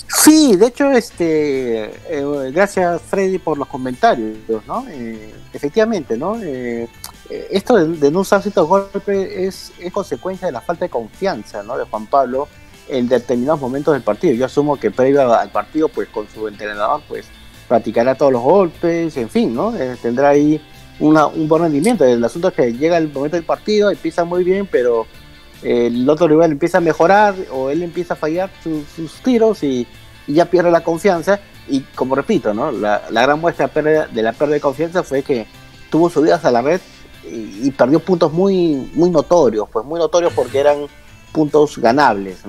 [0.06, 4.86] Sí, de hecho, este, eh, gracias Freddy por los comentarios, ¿no?
[4.88, 6.36] Eh, efectivamente, ¿no?
[7.50, 11.62] Esto de, de no usar ciertos golpes es, es consecuencia de la falta de confianza,
[11.62, 11.76] ¿no?
[11.76, 12.48] De Juan Pablo
[12.88, 14.32] en determinados momentos del partido.
[14.34, 17.26] Yo asumo que previo al partido, pues con su entrenador, pues
[17.68, 19.76] practicará todos los golpes, en fin, ¿no?
[19.76, 20.60] Eh, tendrá ahí
[20.98, 22.04] una, un buen rendimiento.
[22.04, 25.06] El asunto es que llega el momento del partido, empieza muy bien, pero
[25.62, 29.86] el otro rival empieza a mejorar o él empieza a fallar sus, tiros y,
[30.26, 31.40] ya pierde la confianza.
[31.68, 32.70] Y como repito, ¿no?
[32.70, 35.46] la, gran muestra de, la pérdida de confianza fue que
[35.90, 36.80] tuvo subidas a la red
[37.30, 40.86] y, perdió puntos muy, muy notorios, pues muy notorios porque eran
[41.32, 42.42] puntos ganables.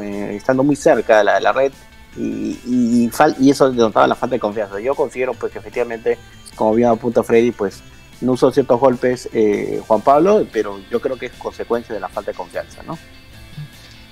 [0.00, 1.72] Eh, estando muy cerca de la, la red
[2.16, 4.78] y, y, y eso denotaba la falta de confianza.
[4.80, 6.18] Yo considero pues que efectivamente,
[6.54, 7.80] como bien apunta Freddy, pues
[8.20, 12.08] no usó ciertos golpes eh, Juan Pablo, pero yo creo que es consecuencia de la
[12.08, 12.98] falta de confianza, ¿no?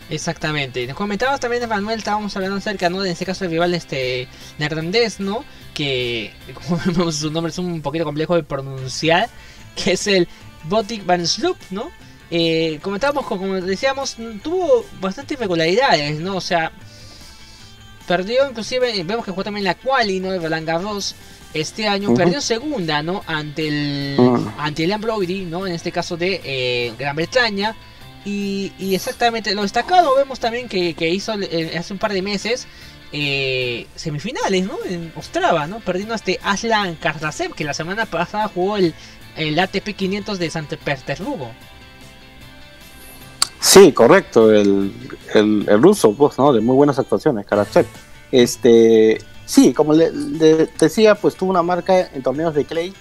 [0.09, 0.87] Exactamente.
[0.89, 3.05] Nos comentabas también de Manuel, estábamos hablando acerca, ¿no?
[3.05, 4.27] En este caso el rival este
[4.59, 5.45] neerlandés, ¿no?
[5.73, 9.29] Que, como vemos su nombre es un poquito complejo de pronunciar,
[9.77, 10.27] que es el
[10.65, 11.91] Botic Van Sloop, ¿no?
[12.33, 16.37] Eh, comentábamos, co- como decíamos, tuvo bastantes irregularidades, ¿no?
[16.37, 16.73] O sea,
[18.11, 20.33] perdió inclusive, vemos que jugó también la quali, ¿no?
[20.33, 21.15] De Roland Garros
[21.55, 23.23] este año, perdió segunda, ¿no?
[23.29, 24.49] Ante el, Mm.
[24.59, 25.65] ante el Brody, ¿no?
[25.65, 27.77] En este caso de eh, Gran Bretaña.
[28.25, 32.21] Y, y exactamente, lo destacado vemos también que, que hizo eh, hace un par de
[32.21, 32.67] meses
[33.13, 34.77] eh, semifinales, ¿no?
[34.89, 35.79] En Ostrava, ¿no?
[35.79, 38.93] Perdiendo este Aslan Kardasev, que la semana pasada jugó el,
[39.37, 41.53] el ATP 500 de San Petersburgo.
[43.61, 44.93] Sí, correcto, el,
[45.35, 46.53] el, el ruso, pues, ¿no?
[46.53, 47.87] De muy buenas actuaciones, Karatsev.
[48.33, 52.95] Este, sí, como le, le decía, pues tuvo una marca en torneos de Clay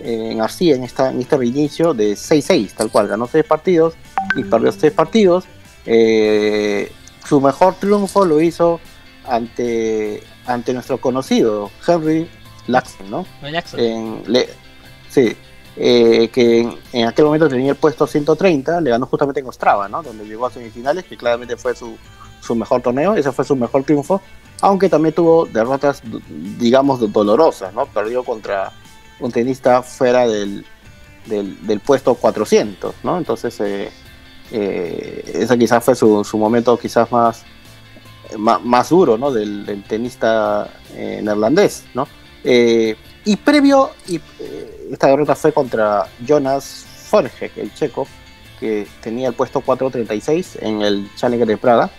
[0.00, 3.94] eh, en Arcía en, esta, en este reinicio de 6-6, tal cual, ganó 6 partidos
[4.34, 5.44] y perdió 6 partidos.
[5.84, 6.90] Eh,
[7.26, 8.80] su mejor triunfo lo hizo
[9.26, 12.28] ante, ante nuestro conocido Henry
[12.66, 13.26] Laxton, ¿no?
[13.76, 14.48] en, le,
[15.10, 15.36] sí,
[15.82, 20.02] eh, que en, aquel momento tenía el puesto 130, le ganó justamente en Ostrava, ¿no?
[20.02, 21.96] donde llegó a semifinales, que claramente fue su,
[22.42, 24.20] su mejor torneo, ese fue su mejor triunfo,
[24.60, 26.02] aunque también tuvo derrotas,
[26.58, 27.86] digamos, dolorosas, ¿no?
[27.86, 28.72] Perdió contra
[29.20, 30.66] un tenista fuera del,
[31.24, 33.16] del, del puesto 400, ¿no?
[33.16, 33.90] Entonces, eh,
[34.52, 37.42] eh, ese quizás fue su, su momento quizás más,
[38.36, 39.30] más, duro, ¿no?
[39.30, 42.06] Del, del tenista eh, neerlandés, ¿no?
[42.44, 44.20] Y previo, y,
[44.90, 48.06] esta derrota fue contra Jonas Forge, el checo,
[48.58, 51.90] que tenía el puesto 436 en el Challenger de Praga,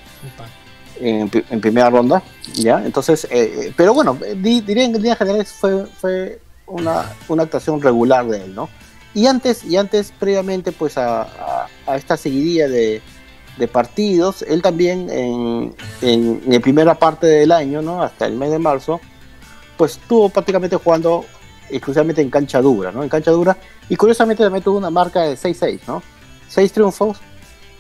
[1.00, 2.22] en, en primera ronda,
[2.54, 2.84] ¿ya?
[2.86, 3.30] Entonces, eh,
[3.70, 8.44] eh, pero bueno, di- diría en líneas generales fue, fue una, una actuación regular de
[8.46, 8.70] él, ¿no?
[9.14, 13.02] Y antes, y antes previamente, pues a, a- a esta seguidilla de,
[13.58, 18.04] de partidos, él también en, en, en la primera parte del año, ¿no?
[18.04, 19.02] Hasta el mes de marzo,
[19.78, 21.26] pues estuvo prácticamente jugando
[21.72, 23.04] exclusivamente en cancha dura, ¿no?
[23.04, 23.58] En cancha dura,
[23.90, 26.02] y curiosamente también tuvo una marca de 6-6, ¿no?
[26.48, 27.18] 6 triunfos,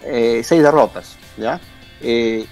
[0.03, 1.59] 6 derrotas, ¿ya?
[2.01, 2.45] Eh,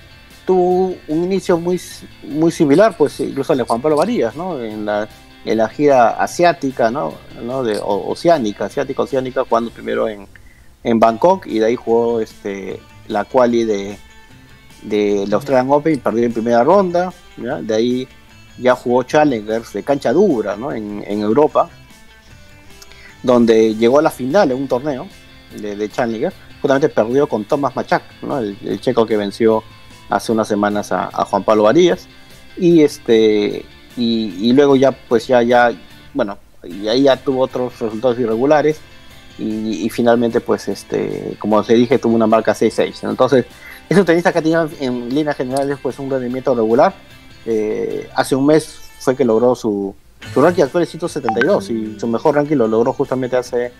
[0.45, 1.80] tuvo un inicio muy,
[2.23, 4.60] muy similar, pues incluso al de Juan Pablo Varías, ¿no?
[4.62, 5.08] En la,
[5.45, 7.13] en la gira asiática, ¿no?
[7.43, 7.63] ¿no?
[7.63, 10.28] De, o- oceánica, asiática, oceánica, jugando primero en,
[10.84, 13.97] en Bangkok y de ahí jugó este, la quali de,
[14.84, 17.62] de la Australian Open y perdió en primera ronda, ¿ya?
[17.62, 18.08] De ahí
[18.60, 20.72] ya jugó Challengers de cancha dura, ¿no?
[20.72, 21.69] En, Europa,
[23.24, 25.08] donde llegó a la final en un torneo
[25.60, 28.39] de, Challenger, justamente perdió con Thomas Machak, ¿no?
[28.39, 29.63] el, checo que venció
[30.10, 32.08] hace unas semanas a, Juan Pablo Varías.
[32.58, 33.65] Y este
[33.98, 35.74] y, luego ya, pues ya, ya,
[36.13, 38.80] bueno, y ahí ya tuvo otros resultados irregulares.
[39.38, 43.04] y, finalmente, pues, este, como se dije, tuvo una marca 6-6.
[43.04, 43.12] ¿no?
[43.12, 43.45] Entonces,
[43.89, 46.93] es un tenista que tenido en líneas generales pues un rendimiento regular.
[47.45, 49.95] Eh, hace un mes fue que logró su,
[50.34, 53.71] su ranking actual es 172 y su mejor ranking lo logró justamente hace,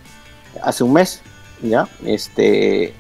[0.62, 1.22] hace un mes.
[1.62, 1.88] ¿ya?
[2.06, 2.94] Este,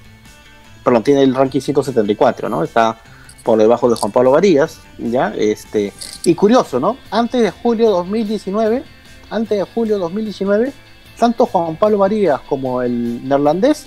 [1.03, 2.63] tiene el ranking 174, ¿no?
[2.63, 2.97] Está
[3.43, 5.33] por debajo de Juan Pablo Varías, ¿ya?
[5.37, 5.93] Este,
[6.25, 6.97] y curioso, ¿no?
[7.11, 8.83] Antes de julio 2019,
[9.29, 10.73] antes de julio 2019,
[11.17, 13.85] tanto Juan Pablo Varías como el neerlandés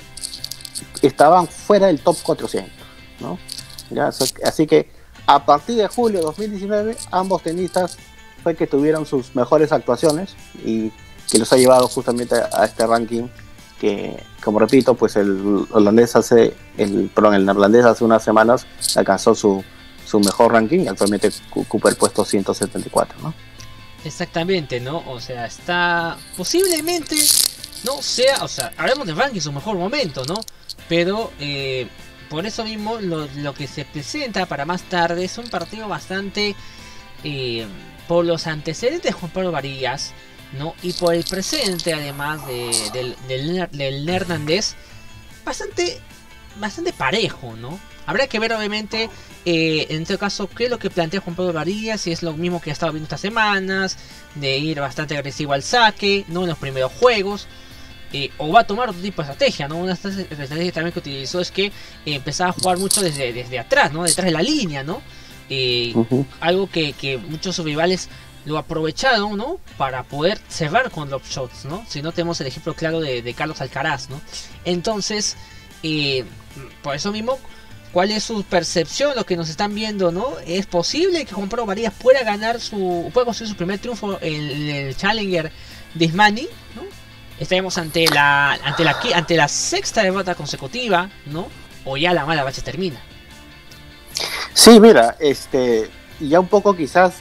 [1.02, 2.70] estaban fuera del top 400.
[3.20, 3.38] ¿no?
[3.90, 4.10] ¿Ya?
[4.44, 4.88] Así que
[5.26, 7.96] a partir de julio de 2019, ambos tenistas
[8.42, 10.90] fue que tuvieron sus mejores actuaciones y
[11.30, 13.28] que los ha llevado justamente a este ranking
[13.82, 19.34] que, como repito, pues el holandés hace, el, perdón, el neerlandés hace unas semanas alcanzó
[19.34, 19.64] su,
[20.06, 23.34] su mejor ranking y actualmente ocupa el puesto 174, ¿no?
[24.04, 25.02] Exactamente, ¿no?
[25.08, 27.16] O sea, está posiblemente,
[27.84, 30.36] no sea, o sea, hablemos de ranking su mejor momento, ¿no?
[30.88, 31.88] Pero eh,
[32.32, 36.56] por eso mismo lo, que se presenta para más tarde es un partido bastante
[37.24, 37.66] eh,
[38.08, 40.14] por los antecedentes de Juan Pablo Varillas
[40.58, 40.74] ¿no?
[40.82, 44.76] y por el presente además del, del, neerlandés
[45.44, 46.00] bastante
[46.58, 49.10] bastante parejo no habrá que ver obviamente
[49.44, 52.32] eh, en este caso qué es lo que plantea Juan Pablo Varillas si es lo
[52.32, 53.98] mismo que ha estado viendo estas semanas
[54.36, 57.46] de ir bastante agresivo al saque no en los primeros juegos
[58.12, 59.78] eh, o va a tomar otro tipo de estrategia, ¿no?
[59.78, 61.72] Una estrategia también que utilizó es que eh,
[62.04, 64.04] empezaba a jugar mucho desde, desde atrás, ¿no?
[64.04, 65.00] Detrás de la línea, ¿no?
[65.48, 65.94] Eh,
[66.40, 68.10] algo que, que, muchos rivales
[68.44, 69.60] lo aprovecharon, ¿no?
[69.78, 71.86] Para poder cerrar con los shots, ¿no?
[71.88, 74.20] Si no tenemos el ejemplo claro de, Carlos Alcaraz, ¿no?
[74.66, 75.36] Entonces,
[76.82, 77.38] por eso mismo,
[77.92, 79.16] ¿cuál es su percepción?
[79.16, 80.34] Lo que nos están viendo, ¿no?
[80.46, 84.68] Es posible que Juan Pablo Marías pueda ganar su, pueda conseguir su primer triunfo en
[84.68, 85.50] el Challenger
[85.94, 86.91] de Ismani, ¿no?
[87.38, 91.48] Estaremos ante la, ante la ante la sexta derrota consecutiva, ¿no?
[91.84, 93.00] O ya la mala bacha termina.
[94.54, 95.88] Sí, mira, este,
[96.20, 97.14] ya un poco quizás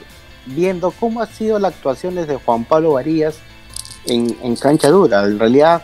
[0.45, 3.35] viendo cómo ha sido la actuación de Juan Pablo Varías
[4.05, 5.23] en, cancha dura.
[5.23, 5.83] En realidad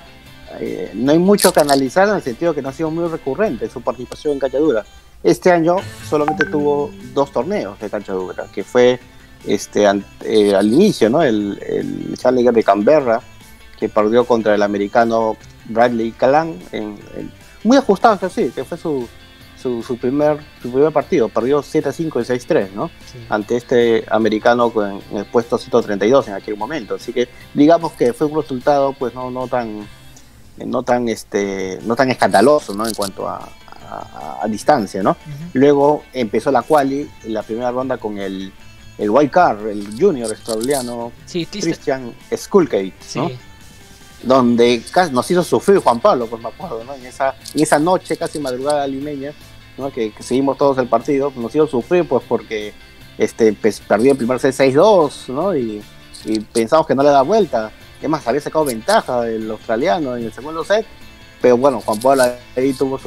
[0.59, 3.69] eh, no hay mucho que analizar en el sentido que no ha sido muy recurrente
[3.69, 4.85] su participación en cancha dura.
[5.23, 8.99] Este año solamente tuvo dos torneos de cancha dura, que fue
[9.45, 9.85] este
[10.23, 11.23] eh, al inicio, ¿no?
[11.23, 13.21] El, el Challenger de Canberra,
[13.79, 16.97] que perdió contra el americano Bradley Calan, en,
[17.63, 19.07] muy ajustado, sí, que fue su,
[19.61, 22.89] su, primer, su primer partido, perdió 7-5 y 6-3, ¿no?
[23.29, 26.95] Ante este americano en el puesto 132 en aquel momento.
[26.95, 29.87] Así que digamos que fue un resultado pues no, no tan
[30.65, 32.87] no tan este no tan escandaloso ¿no?
[32.87, 33.47] en cuanto a,
[34.41, 35.15] a, distancia no
[35.53, 38.51] luego empezó la quali en la primera ronda con el
[38.97, 41.11] el wild card el junior australiano
[41.61, 43.29] Christian Skulkate ¿no?
[44.23, 46.93] Donde nos hizo sufrir Juan Pablo, pues me acuerdo, ¿no?
[46.93, 49.33] En esa, en esa noche casi madrugada limeña,
[49.77, 49.91] ¿no?
[49.91, 52.73] Que, seguimos todos el partido, nos hizo sufrir pues porque
[53.17, 55.55] este pues, perdió el primer set 6-2, ¿no?
[55.55, 55.83] Y,
[56.51, 57.71] pensamos que no le da vuelta.
[58.01, 60.85] Es más, había sacado ventaja del australiano en el segundo set,
[61.41, 62.23] pero bueno, Juan Pablo
[62.55, 62.99] ahí tuvo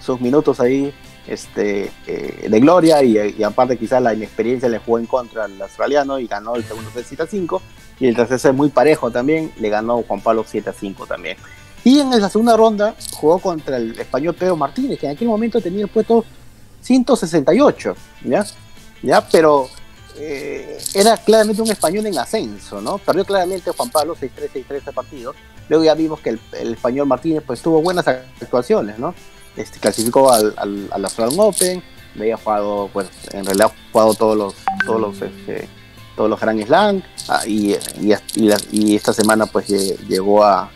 [0.00, 0.94] sus minutos ahí
[1.30, 6.18] este, eh, de gloria y, aparte quizás la inexperiencia le jugó en contra al australiano
[6.18, 7.62] y ganó el segundo set 7 5
[8.00, 11.36] y el tercer set muy parejo también, le ganó Juan Pablo 7 a 5 también.
[11.84, 15.60] Y en esa segunda ronda jugó contra el español Pedro Martínez, que en aquel momento
[15.60, 16.24] tenía el puesto
[16.82, 18.44] 168, ¿ya?
[19.02, 19.26] ¿Ya?
[19.28, 19.68] Pero
[20.16, 22.98] eh, era claramente un español en ascenso, ¿no?
[22.98, 25.34] Perdió claramente Juan Pablo 6-3, 6-3 ese partido.
[25.68, 29.14] Luego ya vimos que el, español Martínez pues tuvo buenas actuaciones, ¿no?
[29.56, 31.82] Este, clasificó al, al, al Australian Open,
[32.18, 35.68] había jugado, pues en realidad ha jugado todos los, todos los este,
[36.16, 37.76] todos los Grand Slam ah, y,
[38.94, 40.70] esta semana pues llegó a,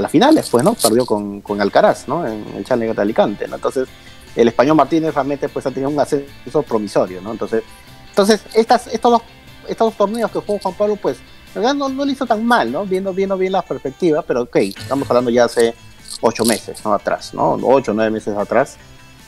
[0.00, 0.74] las finales, pues, ¿no?
[0.74, 2.26] Perdió con, Alcaraz, ¿no?
[2.26, 3.56] En el Challenger de Alicante, ¿no?
[3.56, 3.88] Entonces,
[4.34, 7.32] el español Martínez realmente pues ha tenido un ascenso promisorio, ¿no?
[7.32, 7.62] Entonces,
[8.08, 9.22] entonces estas, estos, dos,
[9.68, 11.18] estos dos torneos que jugó Juan Pablo, pues,
[11.54, 12.86] en realidad no, lo hizo tan mal, ¿no?
[12.86, 15.74] Viendo, viendo bien las perspectivas, pero ok, estamos hablando ya hace
[16.20, 16.92] ocho meses, ¿no?
[16.92, 17.54] Atrás, ¿no?
[17.62, 18.76] Ocho, nueve meses atrás.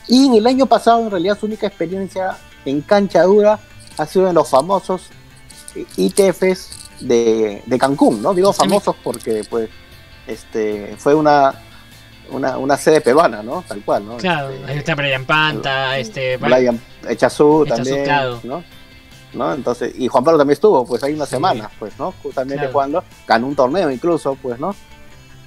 [0.09, 3.59] Y en el año pasado, en realidad, su única experiencia en cancha dura
[3.99, 5.09] ha sido en los famosos
[5.97, 8.34] ITFs de, de Cancún, ¿no?
[8.34, 9.70] Digo famosos porque pues
[10.26, 11.55] este fue una
[12.30, 13.62] una, una sede peruana, ¿no?
[13.66, 14.16] Tal cual, ¿no?
[14.16, 18.09] Claro, este, está Brian Panta, este Brian Echazú también,
[18.45, 18.64] ¿no?
[19.34, 19.55] ¿no?
[19.55, 22.14] Entonces, y Juan Pablo también estuvo, pues hay una semana, pues, ¿no?
[22.22, 24.74] Justamente cuando ganó un torneo incluso, pues, ¿no?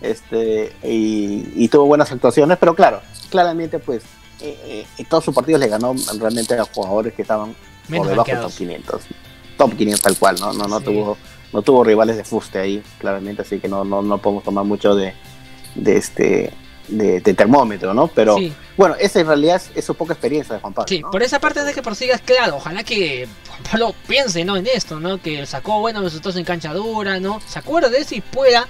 [0.01, 4.03] Este, y, y tuvo buenas actuaciones, pero claro, claramente, pues,
[4.41, 7.55] eh, eh, todos sus partidos le ganó realmente a jugadores que estaban
[7.87, 9.01] por debajo de top 500
[9.57, 10.53] top 500 tal cual, ¿no?
[10.53, 11.17] No, no, tuvo,
[11.53, 14.95] no tuvo rivales de fuste ahí, claramente, así que no, no, no podemos tomar mucho
[14.95, 15.13] de,
[15.75, 16.53] de este
[16.87, 18.07] de, termómetro, ¿no?
[18.07, 18.37] Pero
[18.77, 20.87] bueno, esa en realidad es, su poca experiencia de Juan Pablo.
[20.87, 24.55] Sí, por esa parte de que prosigas, claro, ojalá que Juan Pablo piense, ¿no?
[24.55, 25.19] En esto, ¿no?
[25.19, 27.41] Que sacó buenos resultados en cancha dura, ¿no?
[27.47, 28.67] Se acuerde de eso y pueda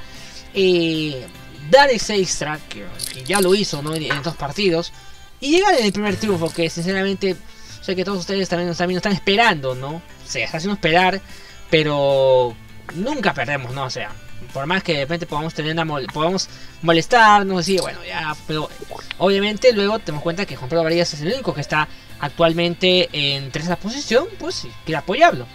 [0.55, 1.27] eh,
[1.69, 2.85] dar ese extra, que,
[3.25, 3.81] ya lo hizo.
[3.93, 4.91] En, dos partidos,
[5.39, 7.35] y llegar en el primer triunfo, que sinceramente
[7.81, 10.01] sé que todos ustedes también, también están esperando, ¿no?
[10.25, 11.21] Se está haciendo esperar,
[11.69, 12.55] pero
[12.95, 13.83] nunca perdemos, ¿no?
[13.83, 14.11] O sea,
[14.53, 16.49] por más que de repente podamos tener una podamos
[16.81, 18.69] molestarnos y bueno, ya, pero
[19.17, 21.87] obviamente luego tenemos cuenta que Juan Pablo Varillas es el único que está
[22.19, 25.45] actualmente en tercera posición, pues sí, quiere apoyarlo.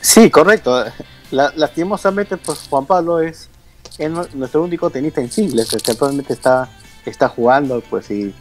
[0.00, 0.84] Sí, correcto.
[1.30, 3.48] Lastimosamente, pues Juan Pablo es,
[4.34, 6.68] nuestro único tenista en singles, que actualmente está,
[7.04, 8.34] está jugando, pues y,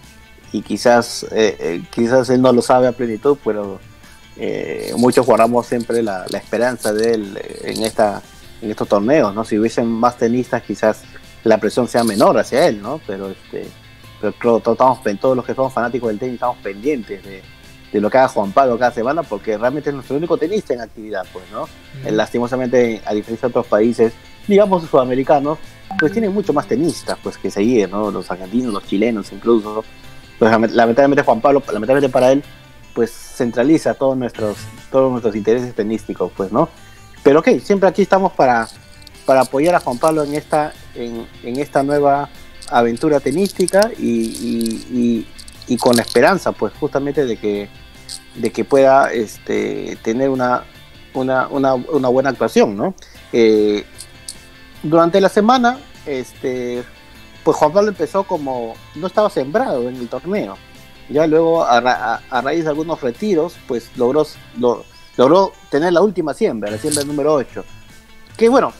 [0.51, 3.79] y quizás, eh, eh, quizás él no lo sabe a plenitud, pero
[4.37, 8.21] eh, muchos guardamos siempre la, esperanza de él en, esta,
[8.61, 9.43] en estos torneos, ¿no?
[9.43, 11.03] Si hubiesen más tenistas, quizás
[11.43, 13.01] la presión sea menor hacia él, ¿no?
[13.05, 13.67] Pero, este,
[14.21, 17.41] pero todos, todos los que somos fanáticos del tenis estamos pendientes de,
[17.93, 21.25] lo que haga Juan Pablo cada semana, porque realmente es nuestro único tenista en actividad,
[21.33, 21.67] pues, ¿no?
[22.11, 24.13] lastimosamente, a diferencia de otros países,
[24.47, 25.57] digamos sudamericanos,
[25.97, 28.11] pues tienen mucho más tenistas, pues, que seguir, ¿no?
[28.11, 29.83] Los argentinos, los chilenos incluso.
[30.37, 32.43] Pues lamentablemente Juan Pablo, lamentablemente para él,
[32.93, 34.57] pues centraliza todos nuestros,
[34.91, 36.69] todos nuestros intereses tenísticos, pues, ¿no?
[37.23, 38.67] Pero ok, siempre aquí estamos para,
[39.25, 42.29] para apoyar a Juan Pablo en esta, en, esta nueva
[42.69, 45.25] aventura tenística y,
[45.77, 47.69] con la esperanza, pues, justamente de que,
[48.35, 50.63] de que pueda este, tener una,
[51.13, 52.95] una, buena actuación, ¿no?
[53.33, 53.85] Eh,
[54.83, 56.83] durante la semana, este,
[57.43, 60.57] pues Juan Pablo empezó como no estaba sembrado en el torneo
[61.09, 64.25] ya luego, a, raíz de algunos retiros, pues logró,
[65.17, 67.65] logró tener la última siembra, la siembra número 8.
[68.37, 68.71] Que bueno,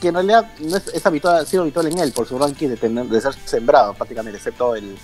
[0.00, 2.76] que en realidad no es, habitual, ha sido habitual en él por su ranking de,
[2.76, 4.96] tener, de ser sembrado prácticamente, excepto el,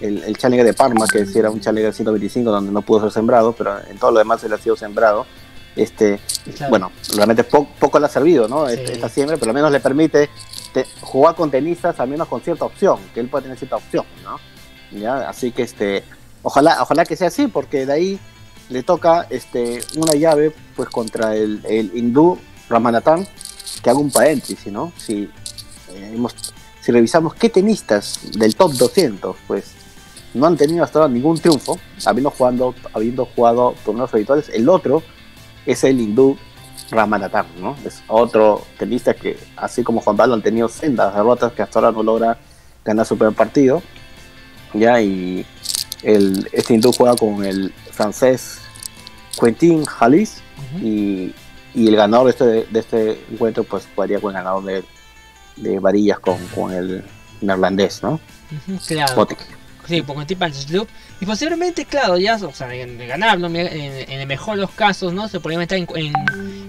[0.00, 3.78] el, Challenger de Parma, que era un Challenger 125 donde no pudo ser sembrado, pero
[3.88, 5.26] en todo lo demás él ha sido sembrado.
[5.74, 6.18] Este,
[6.70, 8.66] Bueno, realmente poco le ha servido ¿no?
[8.68, 10.30] esta siembra, pero al menos le permite
[11.00, 14.04] jugar con tenistas, al menos con cierta opción, que él puede tener cierta opción.
[14.24, 14.38] ¿no?
[14.98, 15.28] ¿ya?
[15.28, 16.02] Así que este,
[16.42, 18.20] ojalá, ojalá que sea así, porque de ahí
[18.68, 22.38] le toca este, una llave pues contra el, el hindú
[22.68, 23.26] Ramanathan,
[23.82, 24.92] que haga un paréntesis, ¿no?
[24.96, 25.30] Si,
[25.90, 26.18] eh,
[26.80, 29.75] si revisamos qué tenistas del top 200, pues
[30.36, 35.02] no han tenido hasta ahora ningún triunfo, habiendo, jugando, habiendo jugado torneos habituales, el otro
[35.64, 36.36] es el hindú
[36.90, 37.76] Ramanathan, ¿no?
[37.84, 41.92] Es otro tenista que, así como Juan Pablo, han tenido sendas derrotas que hasta ahora
[41.92, 42.38] no logra
[42.84, 43.82] ganar su primer partido
[44.72, 45.46] ya y
[46.02, 48.58] el, este hindú juega con el francés
[49.40, 50.42] Quentin Halis
[50.80, 51.34] y,
[51.74, 54.84] y, el ganador de este, de este encuentro pues jugaría con el ganador de,
[55.56, 57.04] de varillas con, con el
[57.40, 58.20] neerlandés, ¿no?
[58.86, 59.26] claro.
[59.88, 60.86] Sí, con Quentin
[61.20, 65.12] Y posiblemente, claro, ya, o sea, en, ganarlo, en, en, el mejor de los casos,
[65.12, 65.28] ¿no?
[65.28, 66.12] Se podría meter en,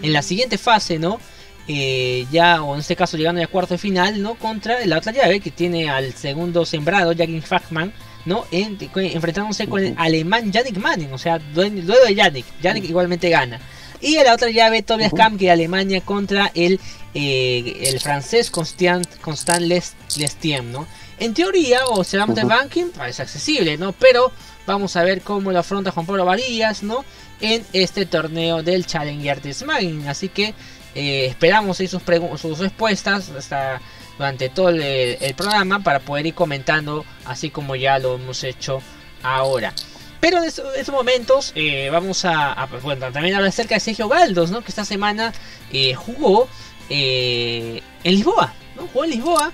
[0.02, 1.20] en, la siguiente fase, ¿no?
[1.68, 4.36] Eh, ya, o en este caso llegando a cuarto de final, ¿no?
[4.36, 7.92] Contra la otra llave que tiene al segundo sembrado, Jackie Fachman,
[8.26, 8.46] ¿no?
[8.52, 13.60] enfrentándose con el alemán Yannick Manning, o sea, luego de Yannick, Yannick igualmente gana.
[14.00, 16.80] Y en la otra llave, Tobias Kamp, que Alemania contra el,
[17.14, 20.88] eh, el francés Constant, Constant Lestien, ¿no?
[21.20, 23.92] En teoría, o sea, de ranking, parece accesible, ¿no?
[23.92, 24.32] Pero
[24.68, 27.04] vamos a ver cómo lo afronta Juan Pablo Varillas, ¿no?
[27.42, 30.08] En este torneo del Challenger de Smagin.
[30.08, 30.54] Así que
[30.94, 32.04] eh, esperamos ahí sus,
[32.40, 33.82] sus respuestas hasta
[34.18, 38.82] durante todo el, programa para poder ir comentando así como ya lo hemos hecho
[39.24, 39.74] ahora.
[40.20, 44.62] Pero en estos, momentos eh, vamos a, bueno, también hablar acerca de Sergio Galdos, ¿no?
[44.62, 45.34] Que esta semana
[45.72, 46.48] eh, jugó
[46.90, 48.88] en Lisboa, ¿no?
[48.88, 49.54] Jugó en Lisboa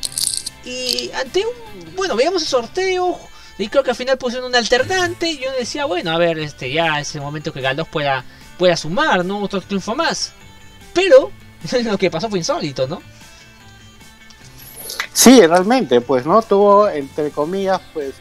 [0.66, 3.20] y ante un, bueno, veíamos el sorteo
[3.57, 6.72] y creo que al final pusieron un alternante y yo decía, bueno, a ver, este
[6.72, 8.24] ya es el momento que Galdos pueda,
[8.57, 9.39] pueda sumar, ¿no?
[9.39, 10.34] Otro triunfo más.
[10.93, 11.32] Pero
[11.84, 13.01] lo que pasó fue insólito, ¿no?
[15.14, 16.41] Sí, realmente, pues, ¿no?
[16.41, 18.16] Tuvo, entre comillas, pues,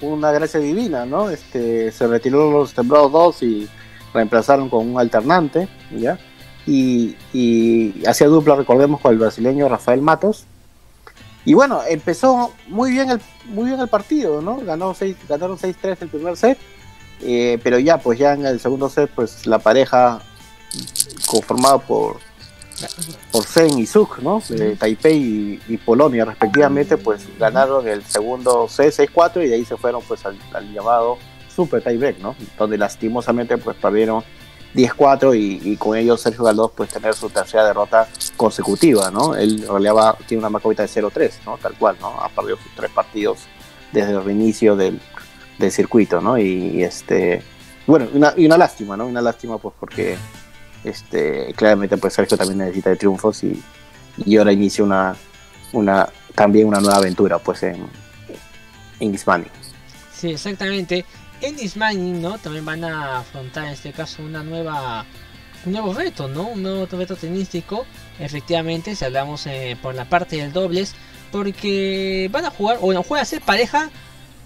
[0.00, 1.28] una gracia divina, ¿no?
[1.28, 3.68] Este, se retiró los tembrados dos y
[4.14, 6.18] reemplazaron con un alternante, ¿ya?
[6.66, 10.46] Y, y hacía dupla, recordemos, con el brasileño Rafael Matos.
[11.44, 14.58] Y bueno, empezó muy bien el, muy bien el partido, ¿no?
[14.58, 16.58] Ganó seis, ganaron 6-3 el primer set,
[17.22, 20.20] eh, pero ya, pues ya en el segundo set, pues la pareja
[21.26, 22.18] conformada por
[23.30, 24.42] por Zen y Zug, ¿no?
[24.48, 30.02] De Taipei y, Polonia respectivamente, pues ganaron el segundo C6-4 y de ahí se fueron
[30.02, 30.36] pues al,
[30.72, 31.18] llamado
[31.54, 32.34] Super Tiebreak, ¿no?
[32.58, 34.24] Donde lastimosamente pues perdieron
[34.74, 39.34] 10-4 y, con ello Sergio Galdós pues tener su tercera derrota consecutiva, ¿no?
[39.34, 41.58] Él en realidad va, tiene una marca de 0-3, ¿no?
[41.58, 42.08] Tal cual, ¿no?
[42.20, 43.40] Ha perdido tres partidos
[43.92, 45.00] desde el reinicio del,
[45.58, 46.38] del circuito, ¿no?
[46.38, 47.42] Y, este,
[47.86, 49.06] bueno, una, y una lástima, ¿no?
[49.06, 50.16] Una lástima pues porque
[50.84, 53.62] este, claramente pues Sergio también necesita de triunfos y,
[54.24, 55.14] y ahora inicia una,
[55.72, 57.86] una, también una nueva aventura pues en,
[59.00, 59.46] en Ismani.
[60.14, 61.04] Sí, exactamente.
[61.42, 62.38] En Ismani, ¿no?
[62.38, 65.04] También van a afrontar en este caso una nueva
[65.66, 66.48] un nuevo reto, ¿no?
[66.48, 67.84] Un nuevo reto tenístico.
[68.18, 70.94] Efectivamente, si hablamos eh, por la parte del dobles,
[71.32, 73.90] porque van a jugar, bueno, juega a ser pareja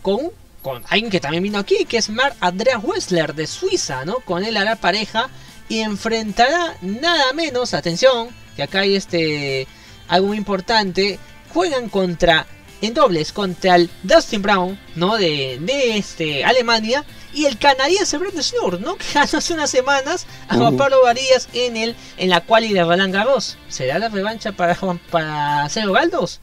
[0.00, 0.30] con,
[0.62, 4.16] con alguien que también vino aquí, que es Mar Andreas Wessler de Suiza, ¿no?
[4.20, 5.28] Con él hará pareja
[5.68, 9.66] y enfrentará nada menos, atención, que acá hay este
[10.08, 11.18] algo muy importante,
[11.52, 12.46] juegan contra
[12.80, 15.16] en dobles contra el Dustin Brown, ¿no?
[15.16, 18.96] De, de este Alemania y el canadiense Brent Snur, ¿no?
[18.98, 22.82] Que ganó hace unas semanas a Juan Pablo Varillas en el en la quali de
[22.82, 23.58] Roland Garros.
[23.68, 26.40] ¿Será la revancha para Juan para Sergio Galdos?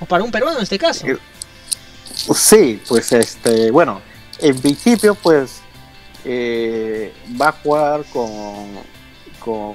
[0.00, 1.06] O para un peruano en este caso.
[2.34, 4.02] Sí, pues este, bueno,
[4.38, 5.60] en principio pues
[6.24, 8.66] eh, va a jugar con,
[9.40, 9.74] con,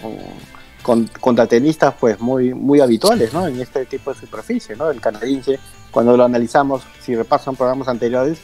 [0.87, 3.45] con, contra tenistas pues muy, muy habituales ¿no?
[3.45, 4.73] en este tipo de superficie.
[4.77, 4.89] ¿no?
[4.89, 5.59] El canadiense,
[5.91, 8.39] cuando lo analizamos, si repasan programas anteriores,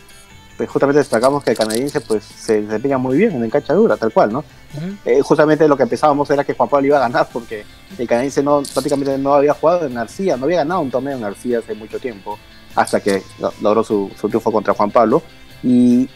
[0.58, 4.12] pues justamente destacamos que el canadiense pues se desempeña muy bien en cancha dura, tal
[4.12, 4.40] cual, ¿no?
[4.40, 4.98] Uh -huh.
[5.06, 7.64] eh, justamente lo que pensábamos era que Juan Pablo iba a ganar porque
[7.98, 11.22] el canadiense no, prácticamente no había jugado en García, no había ganado un torneo en
[11.22, 12.38] García hace mucho tiempo,
[12.76, 13.24] hasta que
[13.62, 15.24] logró su, su triunfo contra Juan Pablo.
[15.64, 16.10] Y,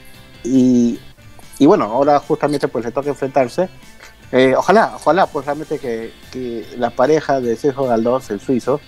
[0.44, 1.00] y,
[1.58, 3.70] y, bueno, ahora justamente pues le toca enfrentarse.
[4.32, 8.82] Eh, ojalá, ojalá pues realmente que, la pareja de Sergio Galdós, el suizo,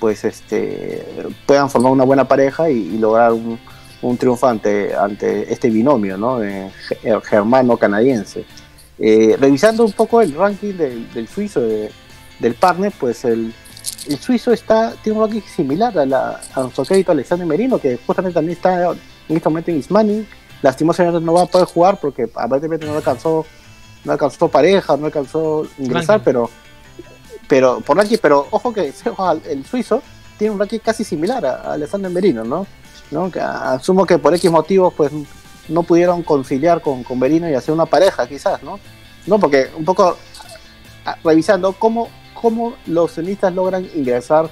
[0.00, 1.04] pues este
[1.46, 3.58] puedan formar una buena pareja y, lograr un,
[4.02, 4.92] un triunfo ante,
[5.52, 6.42] este binomio ¿no?
[6.42, 6.70] Eh,
[7.24, 8.44] germano-canadiense.
[8.98, 11.90] Revisando un poco el ranking del, suizo, de,
[12.38, 13.52] del partner, pues el,
[14.08, 17.98] el, suizo está, tiene un ranking similar a, la, a nuestro crédito Alexander Merino, que
[18.06, 20.26] justamente también está en este momento en Ismani.
[20.62, 23.44] Lastimosamente no va a poder jugar porque aparentemente no alcanzó,
[24.04, 26.50] no alcanzó pareja, no alcanzó ingresar, pero,
[27.48, 28.92] pero por ranking, pero ojo que
[29.50, 30.02] el suizo
[30.38, 32.66] tiene un ranking casi similar a, Alexander Merino, ¿no?
[33.10, 33.30] ¿no?
[33.30, 35.10] Que asumo que por X motivos pues
[35.68, 38.78] no pudieron conciliar con, con Berino y hacer una pareja quizás, ¿no?
[39.26, 40.16] No, porque un poco
[41.22, 44.50] revisando cómo, cómo los tenistas logran ingresar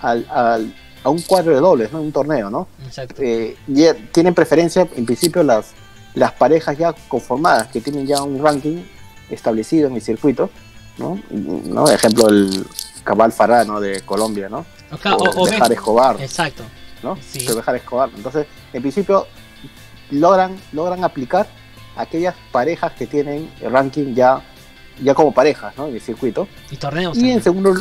[0.00, 2.00] al, al, a un cuadro de dobles, ¿no?
[2.00, 2.68] Un torneo, ¿no?
[2.86, 3.22] Exacto.
[3.22, 5.72] Eh, ya tienen preferencia en principio las,
[6.16, 8.82] las parejas ya conformadas, que tienen ya un ranking
[9.30, 10.50] establecido en el circuito,
[10.98, 11.20] ¿no?
[11.30, 11.88] ¿No?
[11.88, 12.66] Ejemplo el
[13.04, 13.80] Cabal Farah, ¿no?
[13.80, 14.66] De Colombia, ¿no?
[14.90, 16.20] Okay, o, o, o Bejar Escobar.
[16.20, 16.64] Exacto.
[17.02, 17.16] ¿no?
[17.16, 17.46] Sí.
[17.46, 18.10] Dejar Escobar.
[18.16, 19.26] Entonces, en principio,
[20.10, 21.46] logran, logran aplicar
[21.96, 24.42] aquellas parejas que tienen el ranking ya,
[25.02, 25.86] ya como parejas, ¿no?
[25.86, 26.48] En el circuito.
[26.70, 27.16] Y torneos.
[27.16, 27.38] Y también.
[27.38, 27.74] en segundo,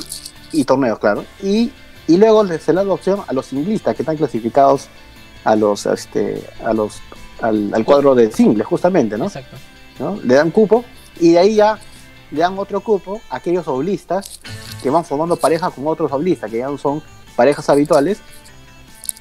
[0.51, 1.25] y torneos, claro.
[1.41, 1.71] Y,
[2.07, 4.87] y luego les se le da la opción a los singlistas que están clasificados
[5.43, 7.01] a los, este, a los,
[7.41, 9.25] al, al cuadro de singles, justamente, ¿no?
[9.25, 9.57] Exacto.
[9.99, 10.19] ¿no?
[10.23, 10.83] Le dan cupo
[11.19, 11.79] y de ahí ya
[12.31, 14.39] le dan otro cupo a aquellos doblistas
[14.81, 17.01] que van formando parejas con otros doblistas, que ya no son
[17.35, 18.19] parejas habituales,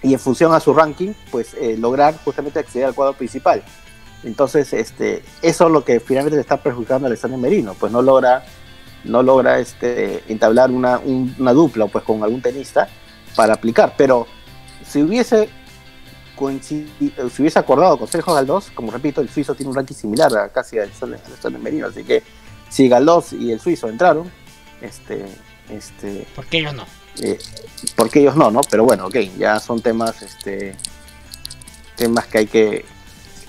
[0.02, 3.62] y en función a su ranking, pues eh, lograr justamente acceder al cuadro principal.
[4.22, 8.02] Entonces, este, eso es lo que finalmente le está perjudicando a Alexander Merino, pues no
[8.02, 8.44] logra,
[9.04, 12.88] no logra este, entablar una, un, una dupla pues, con algún tenista
[13.34, 13.94] para aplicar.
[13.96, 14.26] Pero
[14.86, 15.48] si hubiese,
[16.60, 16.86] si
[17.38, 20.78] hubiese acordado con Sergio Galdós, como repito, el suizo tiene un ranking similar a casi
[20.78, 22.22] a Alexander, Alexander Merino, así que
[22.68, 24.30] si Galdós y el suizo entraron,
[24.80, 25.24] este,
[25.70, 26.84] este, ¿por qué ellos no?
[27.22, 27.38] Eh,
[27.96, 28.60] porque ellos no, ¿no?
[28.68, 30.76] Pero bueno, ok, ya son temas, este,
[31.96, 32.84] temas que hay que,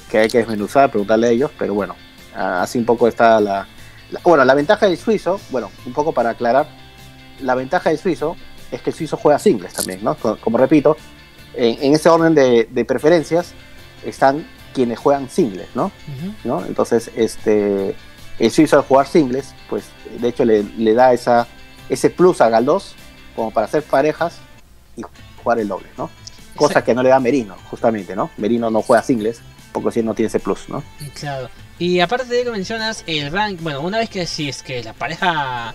[0.09, 1.95] que hay que desmenuzar, preguntarle a ellos, pero bueno,
[2.36, 3.67] así un poco está la,
[4.11, 6.67] la, bueno, la ventaja del suizo, bueno, un poco para aclarar,
[7.41, 8.36] la ventaja del suizo
[8.71, 10.15] es que el suizo juega singles también, ¿no?
[10.15, 10.95] Como, como repito,
[11.58, 13.53] en, en, ese orden de, de, preferencias
[14.06, 15.86] están quienes juegan singles, ¿no?
[15.86, 16.34] Uh -huh.
[16.43, 16.66] ¿no?
[16.66, 17.95] Entonces, este,
[18.39, 19.86] el suizo al jugar singles, pues
[20.20, 21.47] de hecho le, le da esa,
[21.89, 22.95] ese plus a Galdós
[23.36, 24.38] como para hacer parejas
[24.97, 25.03] y
[25.43, 26.10] jugar el doble, ¿no?
[26.56, 28.30] Cosa que no le da Merino, justamente, ¿no?
[28.38, 29.41] Merino no juega singles,
[29.74, 30.84] porque si no tiene ese plus, ¿no?
[31.20, 31.49] Claro.
[31.78, 35.74] Y aparte de que mencionas el rank, bueno, una vez que decís que la pareja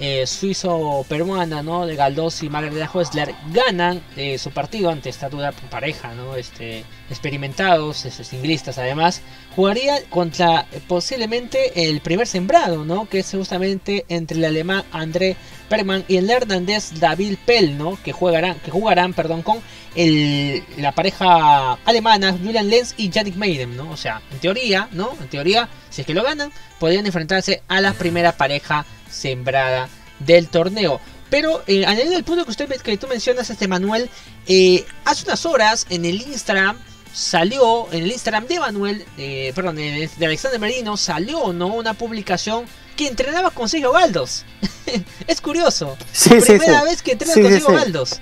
[0.00, 1.84] eh, suizo-peruana, ¿no?
[1.84, 6.36] De Galdós y Margarita Huesler ganan eh, su partido ante esta dura pareja, ¿no?
[6.36, 9.22] Este, experimentados, este, singlistas además,
[9.56, 13.08] jugaría contra eh, posiblemente el primer sembrado, ¿no?
[13.08, 15.36] Que es justamente entre el alemán André
[15.68, 17.98] Perman y el neerlandés David Pell, ¿no?
[18.02, 19.60] Que jugarán, que jugarán perdón, con
[19.96, 23.90] el, la pareja alemana Julian Lenz y Yannick Meidem, ¿no?
[23.90, 25.10] O sea, en teoría, ¿no?
[25.20, 29.88] En teoría, si es que lo ganan, podrían enfrentarse a la primera pareja sembrada
[30.20, 31.00] del torneo.
[31.30, 34.08] Pero eh, añadiendo el punto que, usted, que tú mencionas, este Manuel,
[34.46, 36.78] eh, hace unas horas en el Instagram
[37.12, 41.68] salió, en el Instagram de Manuel, eh, perdón, de, Alexander Merino, salió ¿no?
[41.68, 42.64] una publicación
[42.96, 44.44] que entrenaba con Sergio Galdos.
[45.26, 45.96] es curioso.
[46.28, 48.20] Primera vez que entrena con Sergio Galdos.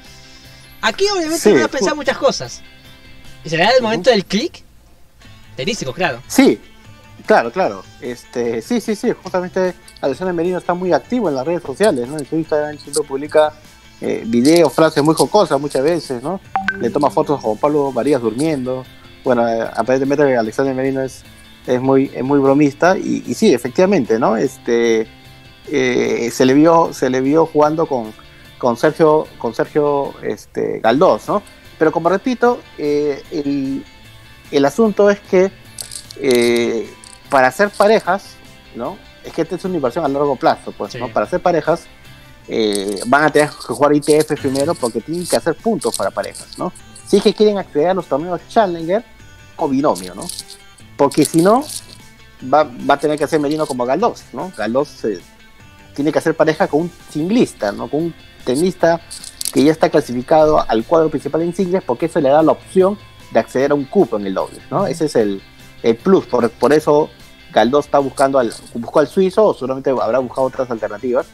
[0.80, 2.62] Aquí obviamente uno va a pensar muchas cosas.
[3.45, 4.62] ¿Será el momento del click?
[5.57, 6.22] Tenístico, claro.
[6.26, 6.61] Sí,
[7.24, 7.82] claro, claro.
[8.00, 9.12] Este, sí, sí, sí.
[9.22, 12.18] Justamente Alexander Merino está muy activo en las redes sociales, ¿no?
[12.18, 13.52] En su Instagram siempre publica
[14.00, 16.38] eh, videos, frases muy jocosas muchas veces, ¿no?
[16.78, 18.84] Le toma fotos a Juan Pablo Marías durmiendo.
[19.24, 21.22] Bueno, eh, aparentemente Alexander Merino es,
[21.66, 24.36] es, muy, es muy bromista y, y sí, efectivamente, ¿no?
[24.36, 25.06] Este,
[25.68, 28.12] eh, se, le vio, se le vio jugando con,
[28.58, 31.42] con Sergio, con Sergio este, Galdós, ¿no?
[31.78, 33.82] Pero como repito, el,
[34.50, 35.50] el, asunto es que
[37.29, 38.35] para hacer parejas,
[38.74, 38.97] ¿no?
[39.24, 41.09] Es que esta es una inversión a largo plazo, pues, ¿no?
[41.09, 41.87] Para hacer parejas
[42.49, 46.59] eh, van a tener que jugar ITF primero porque tienen que hacer puntos para parejas,
[46.59, 46.72] ¿no?
[47.07, 49.05] Si es que quieren acceder a los torneos Challenger
[49.57, 50.27] o binomio, ¿no?
[50.97, 51.64] Porque si no,
[52.43, 54.53] va, a tener que hacer Merino como Galdós, ¿no?
[54.57, 55.20] Galdós eh,
[55.95, 57.89] tiene que hacer pareja con un singlista, ¿no?
[57.89, 58.14] Con un
[58.45, 59.01] tenista
[59.53, 62.99] que ya está clasificado al cuadro principal en singles porque eso le da la opción
[63.33, 64.87] de acceder a un cupo en el doble, ¿no?
[64.87, 65.43] Ese es el,
[66.03, 67.11] plus, por, por eso
[67.57, 71.26] Galdós está buscando al, buscó al suizo o seguramente habrá buscado otras alternativas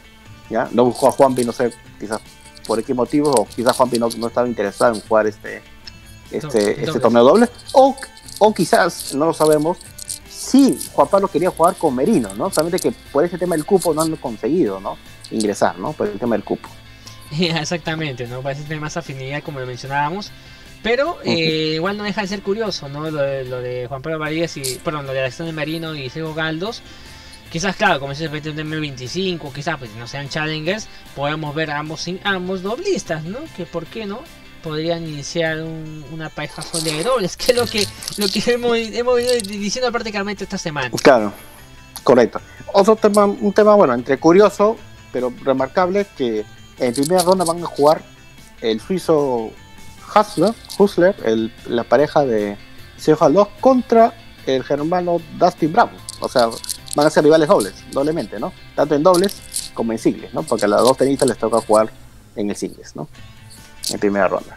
[0.72, 2.20] no buscó a Juanpi, no sé, quizás
[2.66, 5.62] por qué motivo, o quizás Juanpi no, no estaba interesado en jugar este,
[6.30, 7.96] este, este torneo doble, o,
[8.38, 9.78] o quizás, no lo sabemos,
[10.28, 12.50] sí, Juan Pablo quería jugar con Merino, ¿no?
[12.50, 14.96] Solamente que por ese tema del cupo no han conseguido, ¿no?
[15.30, 15.92] Ingresar, ¿no?
[15.92, 16.68] Por el tema del cupo.
[17.40, 18.42] Exactamente, ¿no?
[18.42, 20.30] Parece tener más afinidad, como lo mencionábamos.
[20.82, 23.10] Pero eh, igual no deja de ser curioso, ¿no?
[23.10, 26.34] Lo de, lo de Juan Pablo Varías y, perdón, lo de Alexander Merino y Sego
[26.34, 26.82] Galdos.
[27.50, 32.06] Quizás, claro, como se en 2025, quizás pues no sean challengers, podamos ver a ambos,
[32.24, 33.38] ambos doblistas, ¿no?
[33.56, 34.20] Que por qué no
[34.62, 35.62] podrían iniciar
[36.12, 40.44] una pareja de dobles, que es lo que, lo que hemos, hemos venido diciendo prácticamente
[40.44, 40.90] esta semana.
[41.02, 41.32] Claro,
[42.02, 42.40] correcto.
[42.72, 44.78] Otro tema, un tema, bueno, entre curioso,
[45.12, 46.44] pero remarcable, que
[46.78, 48.02] en primera ronda van a jugar
[48.62, 49.52] el suizo
[50.14, 51.14] Hustler, Hustler
[51.66, 52.56] la pareja de
[52.96, 54.14] Sergio 2 contra
[54.46, 55.90] el germano Dustin Brown.
[56.20, 56.48] O sea,
[56.94, 58.52] van a ser rivales dobles, doblemente, ¿no?
[58.74, 60.42] Tanto en dobles como en singles, ¿no?
[60.42, 61.90] Porque a las dos tenistas les toca jugar
[62.36, 63.08] en el singles, ¿no?
[63.90, 64.56] En primera ronda.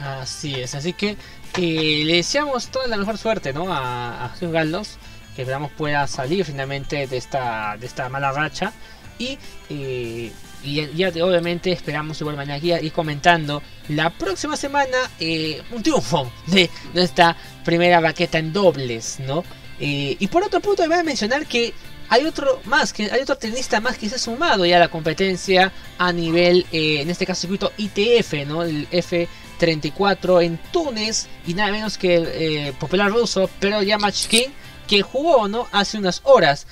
[0.00, 1.16] Así es, así que
[1.56, 3.72] eh, le deseamos toda la mejor suerte, ¿no?
[3.72, 4.96] A, a Galdos,
[5.34, 8.72] que esperamos pueda salir finalmente de esta, de esta mala racha
[9.18, 10.32] y eh,
[10.62, 16.30] y ya, obviamente esperamos igual manera aquí ir comentando la próxima semana eh, un triunfo
[16.46, 19.44] de nuestra primera baqueta en dobles, ¿no?
[19.80, 21.72] Eh, y por otro punto, voy a mencionar que
[22.08, 24.88] hay otro más, que hay otro tenista más que se ha sumado ya a la
[24.88, 28.62] competencia a nivel, eh, en este caso circuito ITF, ¿no?
[28.62, 34.52] El F34 en Túnez y nada menos que el eh, popular ruso, pero Yamachkin,
[34.86, 35.68] que jugó, ¿no?
[35.70, 36.66] Hace unas horas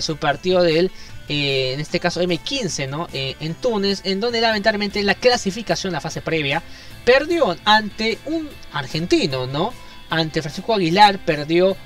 [0.00, 0.90] su partido del
[1.28, 3.06] en este caso M15, ¿no?
[3.12, 6.62] en Túnez, en donde lamentablemente la clasificación, la fase previa,
[7.04, 9.72] perdió ante un argentino, ¿no?
[10.10, 11.76] Ante Francisco Aguilar, perdió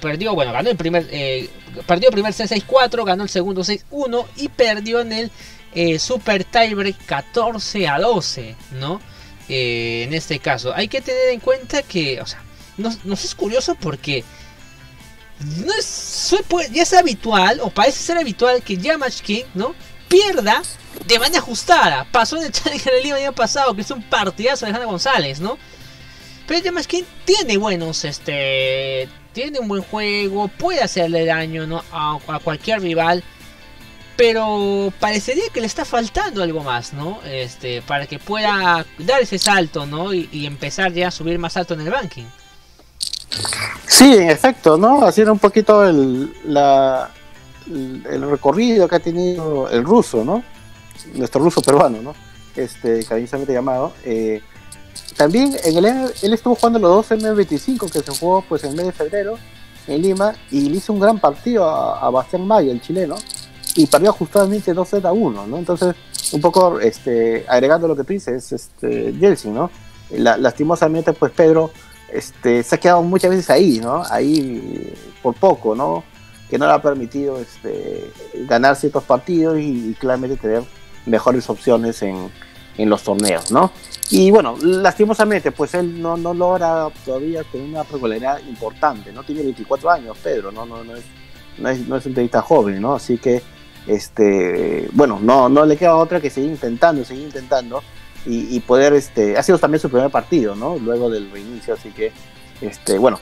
[0.00, 1.48] perdió, bueno, ganó el primer, eh,
[1.86, 5.30] perdió el primer 6-4, ganó el segundo 6-1 y perdió en el
[5.74, 9.00] eh, Super Tiebreak 14 a 12, ¿no?
[9.48, 12.42] Eh, en este caso, hay que tener en cuenta que, o sea,
[12.76, 14.24] nos, es curioso porque
[15.40, 16.34] no es,
[16.72, 19.74] ya es habitual, o parece ser habitual que Yamach King, ¿no?
[20.08, 20.62] Pierda
[21.06, 22.06] de manera ajustada.
[22.10, 25.58] Pasó en el Challenger del año pasado, que es un partidazo de Hanna González, ¿no?
[26.46, 31.84] Pero Yamach King tiene buenos, este, tiene un buen juego, puede hacerle daño ¿no?
[31.92, 33.22] a, cualquier rival.
[34.16, 37.20] Pero parecería que le está faltando algo más, ¿no?
[37.24, 40.12] Este, para que pueda dar ese salto, ¿no?
[40.12, 42.24] Y, empezar ya a subir más alto en el ranking.
[43.98, 45.04] Sí, en efecto, ¿no?
[45.04, 47.10] Haciendo un poquito el, la,
[47.66, 50.44] el recorrido que ha tenido el ruso, ¿no?
[51.14, 52.14] Nuestro ruso peruano, ¿no?
[52.54, 53.92] Este, cariñosamente llamado.
[54.04, 54.40] Eh,
[55.16, 58.76] también en el, él estuvo jugando los dos M25 que se jugó pues en el
[58.76, 59.36] mes de febrero
[59.88, 63.16] en Lima y le hizo un gran partido a, Bastián Maya, el chileno,
[63.74, 65.58] y perdió justamente 2 Z 1, ¿no?
[65.58, 65.96] Entonces,
[66.30, 69.72] un poco este, agregando lo que tú dices, este, Jelsin, ¿no?
[70.10, 71.70] lastimosamente, pues Pedro
[72.12, 74.02] este, se ha quedado muchas veces ahí, ¿no?
[74.10, 76.04] Ahí por poco, ¿no?
[76.48, 78.10] Que no le ha permitido este,
[78.46, 80.62] ganar ciertos partidos y, claramente tener
[81.06, 82.30] mejores opciones en,
[82.76, 83.72] en los torneos, ¿no?
[84.10, 89.22] Y bueno, lastimosamente, pues él no, no logra todavía tener una regularidad importante, ¿no?
[89.22, 90.64] Tiene 24 años, Pedro, ¿no?
[90.64, 91.04] No, no, es,
[91.58, 92.94] no, es, no es un tenista joven, ¿no?
[92.94, 93.42] Así que,
[93.86, 97.82] este, bueno, no, no le queda otra que seguir intentando, seguir intentando
[98.28, 100.76] y, y poder, este, ha sido también su primer partido, ¿no?
[100.78, 102.12] Luego del reinicio, así que,
[102.60, 103.18] este, bueno,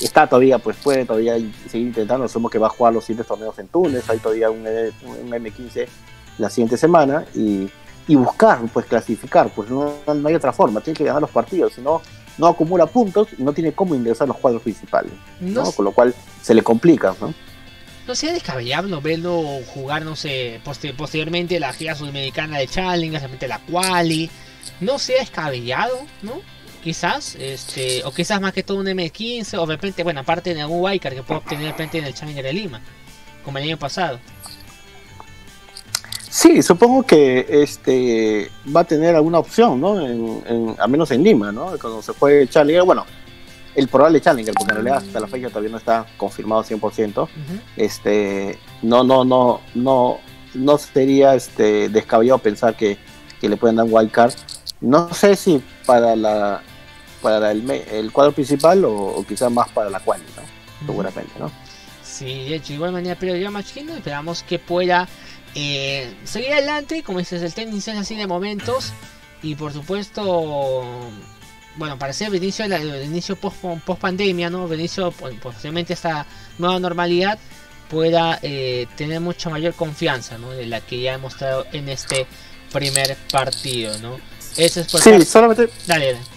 [0.00, 1.34] está todavía, pues puede todavía
[1.68, 4.60] seguir intentando, asumo que va a jugar los siguientes torneos en Túnez, hay todavía un,
[4.60, 5.86] un M15
[6.38, 7.68] la siguiente semana y
[8.08, 11.72] y buscar, pues clasificar, pues no, no, hay otra forma, tiene que ganar los partidos,
[11.74, 12.00] si no,
[12.38, 15.64] no acumula puntos y no tiene cómo ingresar a los cuadros principales, ¿no?
[15.64, 15.72] ¿no?
[15.72, 17.34] Con lo cual se le complica, ¿no?
[18.06, 23.48] No sea descabellado verlo jugar, no sé, poster posteriormente la gira sudamericana de Challenger, realmente
[23.48, 24.30] la Quali,
[24.80, 26.40] no sea descabellado, ¿no?
[26.84, 30.60] Quizás, este, o quizás más que todo un M15, o de repente, bueno, aparte de
[30.60, 32.80] algún Wildcard que pueda obtener de repente en el Challenger de Lima,
[33.44, 34.20] como el año pasado.
[36.30, 40.00] Sí, supongo que este va a tener alguna opción, ¿no?
[40.00, 41.76] En, al menos en Lima, ¿no?
[41.80, 43.04] Cuando se fue el Challenger, bueno,
[43.76, 46.78] el probable Challenger, porque en realidad hasta la fecha todavía no está confirmado 100%.
[47.18, 47.28] Uh -huh.
[47.76, 50.18] Este, no, no, no, no,
[50.54, 52.96] no sería este descabellado pensar que,
[53.40, 54.34] que le pueden dar un wild card.
[54.80, 56.62] No sé si para la
[57.22, 60.42] para el, el cuadro principal o, o quizás más para la quali, ¿no?
[60.42, 60.86] Uh -huh.
[60.86, 61.50] Seguramente, ¿no?
[62.02, 65.06] Sí, de hecho, igual manera, pero yo Machino esperamos que pueda
[65.54, 68.92] eh, seguir adelante, como dices, el tenis es así de momentos.
[69.42, 70.84] Y por supuesto,
[71.76, 74.70] bueno, para ser el inicio, el inicio post, post pandemia, ¿no?
[74.70, 76.26] El inicio, posiblemente esta
[76.58, 77.38] nueva normalidad
[77.88, 80.50] pueda eh, tener mucha mayor confianza, ¿no?
[80.50, 82.26] De la que ya ha mostrado en este
[82.72, 84.18] primer partido, ¿no?
[84.56, 85.68] Ese es por sí, solamente.
[85.86, 86.36] Dale, dale.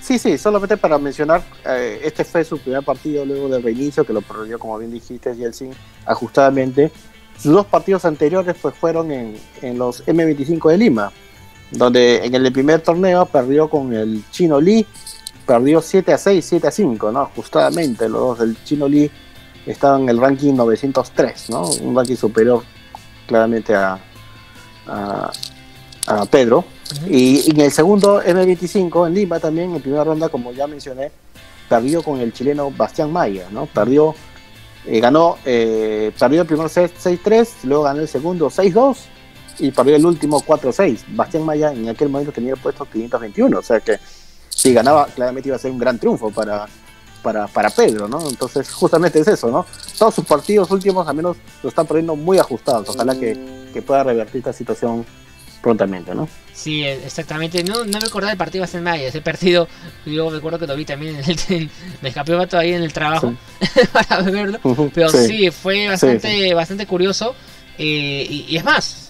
[0.00, 4.12] Sí, sí, solamente para mencionar, eh, este fue su primer partido luego del reinicio, que
[4.12, 5.72] lo perdió, como bien dijiste, Yeltsin,
[6.06, 6.90] ajustadamente.
[7.38, 11.12] Sus dos partidos anteriores pues fueron en, en, los M25 de Lima,
[11.70, 14.86] donde en el primer torneo perdió con el Chino Lee,
[15.46, 17.30] perdió 7 a 6, 7 a 5, ¿no?
[17.34, 19.10] Justamente los dos del Chino Lee
[19.66, 21.68] estaban en el ranking 903, ¿no?
[21.82, 22.62] Un ranking superior
[23.26, 23.98] claramente a,
[24.86, 25.30] a,
[26.06, 26.58] a Pedro.
[26.58, 27.10] Uh -huh.
[27.10, 31.12] Y en el segundo M25 en Lima también, en primera ronda, como ya mencioné,
[31.68, 33.66] perdió con el chileno Bastián Maya, ¿no?
[33.66, 34.14] Perdió
[34.86, 38.96] eh, ganó, eh, perdió el primer set 6-3, luego ganó el segundo 6-2
[39.60, 41.04] y perdió el último 4-6.
[41.08, 43.98] Bastián Maya en aquel momento tenía puesto 521, o sea que
[44.48, 46.66] si ganaba, claramente iba a ser un gran triunfo para,
[47.22, 48.28] para, para Pedro, ¿no?
[48.28, 49.64] Entonces, justamente es eso, ¿no?
[49.98, 52.88] Todos sus partidos últimos al menos lo están perdiendo muy ajustados.
[52.88, 55.06] Ojalá que, que pueda revertir esta situación
[55.62, 56.28] prontamente, ¿no?
[56.52, 57.62] Sí, exactamente.
[57.64, 59.06] No, no me acordaba del partido Bastián Maya.
[59.06, 59.68] Ese partido,
[60.04, 61.70] yo recuerdo que lo vi también en el.
[62.02, 63.80] me escapé todavía en el trabajo sí.
[63.92, 64.58] para verlo.
[64.92, 67.34] Pero sí, sí fue bastante, sí, bastante curioso.
[67.78, 69.09] Eh, y, y, es más,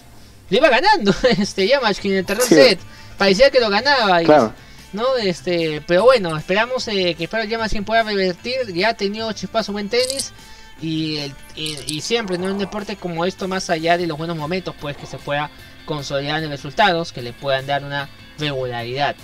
[0.51, 2.79] le iba ganando este Yamach en el tercer set.
[3.17, 4.21] Parecía que lo ganaba.
[4.21, 4.53] Y, claro.
[4.93, 5.15] ¿no?
[5.15, 8.73] Este, pero bueno, esperamos eh, que espero Yamach pueda revertir.
[8.73, 10.33] Ya ha tenido chispazo buen tenis.
[10.81, 14.35] Y, el, y, y, siempre en un deporte como esto, más allá de los buenos
[14.35, 15.51] momentos, pues que se pueda
[15.85, 19.15] consolidar en resultados que le puedan dar una regularidad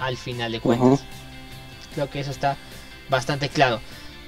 [0.00, 0.88] al final de cuentas.
[0.88, 1.94] Uh -huh.
[1.94, 2.56] Creo que eso está
[3.08, 3.80] bastante claro.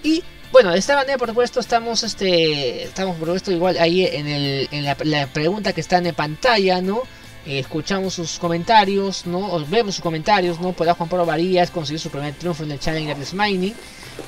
[0.04, 4.26] Y bueno, de esta manera, por supuesto, estamos, este, estamos por supuesto igual ahí en,
[4.26, 7.02] el, en la, pregunta que está en pantalla, ¿no?
[7.46, 9.38] Eh, escuchamos sus comentarios, ¿no?
[9.52, 10.72] O vemos sus comentarios, ¿no?
[10.72, 13.74] Podrá Juan Pablo Varías conseguir su primer triunfo en el Challenger de Smiley.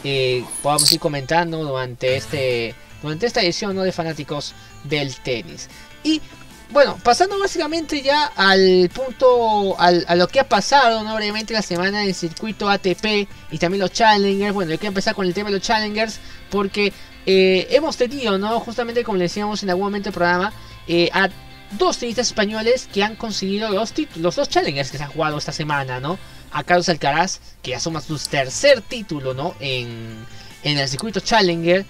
[0.04, 3.82] Eh, podamos ir comentando durante este durante esta edición ¿no?
[3.82, 4.54] de fanáticos
[4.84, 5.68] del tenis.
[6.02, 6.20] Y
[6.70, 11.14] bueno, pasando básicamente ya al punto, al, a lo que ha pasado, ¿no?
[11.14, 14.52] Brevemente la semana del circuito ATP y también los Challengers.
[14.52, 16.92] Bueno, hay que empezar con el tema de los Challengers porque
[17.24, 18.60] eh, hemos tenido, ¿no?
[18.60, 20.52] Justamente como le decíamos en algún momento del programa,
[20.86, 21.30] eh, a
[21.78, 25.38] dos tenistas españoles que han conseguido los títulos, los dos Challengers que se han jugado
[25.38, 26.18] esta semana, ¿no?
[26.52, 29.54] A Carlos Alcaraz, que ya suma su tercer título, ¿no?
[29.60, 30.16] En,
[30.64, 31.86] en el circuito Challenger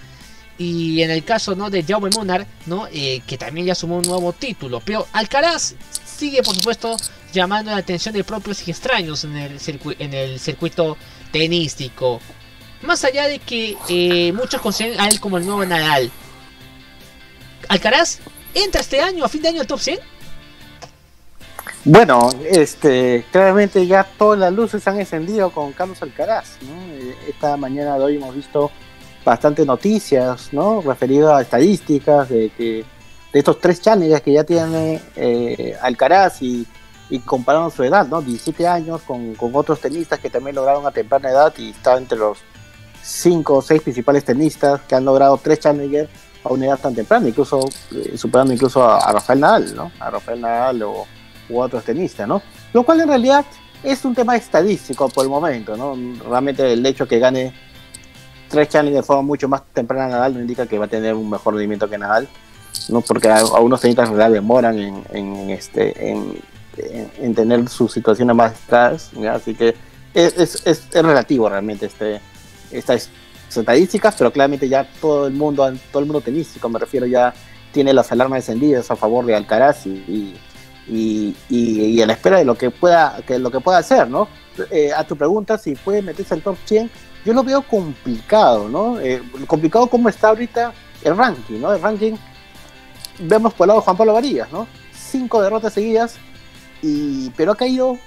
[0.59, 1.71] y en el caso ¿no?
[1.71, 2.89] de Jaume Munar, ¿no?
[2.93, 4.81] Eh, que también ya sumó un nuevo título.
[4.85, 6.97] Pero Alcaraz sigue, por supuesto,
[7.33, 9.59] llamando la atención de propios y extraños en el,
[9.99, 10.97] en el circuito
[11.31, 12.21] tenístico.
[12.83, 16.11] Más allá de que eh, muchos consideran a él como el nuevo Nadal.
[17.69, 18.19] Alcaraz
[18.55, 19.99] entra este año, a fin de año, al top 100.
[21.85, 26.57] Bueno, este, claramente ya todas las luces han encendido con Carlos Alcaraz.
[26.63, 26.75] ¿no?
[27.29, 28.71] Esta mañana de hoy hemos visto
[29.29, 30.81] bastantes noticias, ¿no?
[30.81, 32.85] Referido a estadísticas de que
[33.33, 36.67] de estos tres challengers que ya tiene eh, Alcaraz y,
[37.11, 38.23] y comparando su edad, ¿no?
[38.23, 42.39] 17 años con, otros tenistas que también lograron a temprana edad y está entre los
[43.03, 46.09] cinco o seis principales tenistas que han logrado tres challengers
[46.45, 47.61] a una edad tan temprana, incluso
[47.93, 49.93] eh, superando incluso a, Rafael Nadal, ¿no?
[50.01, 51.07] A Rafael Nadal o
[51.51, 52.43] u otros tenistas, ¿no?
[52.73, 53.45] Lo cual en realidad
[53.83, 55.97] es un tema estadístico por el momento, ¿no?
[56.29, 57.68] Realmente el hecho que gane
[58.49, 61.15] tres challengers de forma mucho más temprana a Nadal no indica que va a tener
[61.15, 62.29] un mejor rendimiento que Nadal,
[62.89, 63.01] ¿no?
[63.01, 69.55] Porque algunos tenistas en realidad demoran en, este en, tener sus situaciones más estadas, así
[69.55, 69.75] que
[70.15, 72.21] es, es, relativo realmente este
[72.71, 73.11] estas
[73.49, 77.35] estadísticas, pero claramente ya todo el mundo, todo el mundo tenístico, me refiero, ya
[77.73, 80.37] tiene las alarmas encendidas a favor de Alcaraz y
[80.89, 84.29] y, y, a la espera de lo que pueda, que lo que pueda hacer, ¿no?
[84.71, 86.91] Eh, a tu pregunta, si puede meterse al top 100,
[87.25, 89.01] yo lo veo complicado, ¿no?
[89.01, 91.73] Eh, complicado como está ahorita el ranking, ¿no?
[91.73, 92.15] El ranking,
[93.19, 94.67] vemos por el lado de Juan Pablo Varillas, ¿no?
[94.93, 96.17] Cinco derrotas seguidas,
[96.83, 97.99] y, pero ha caído,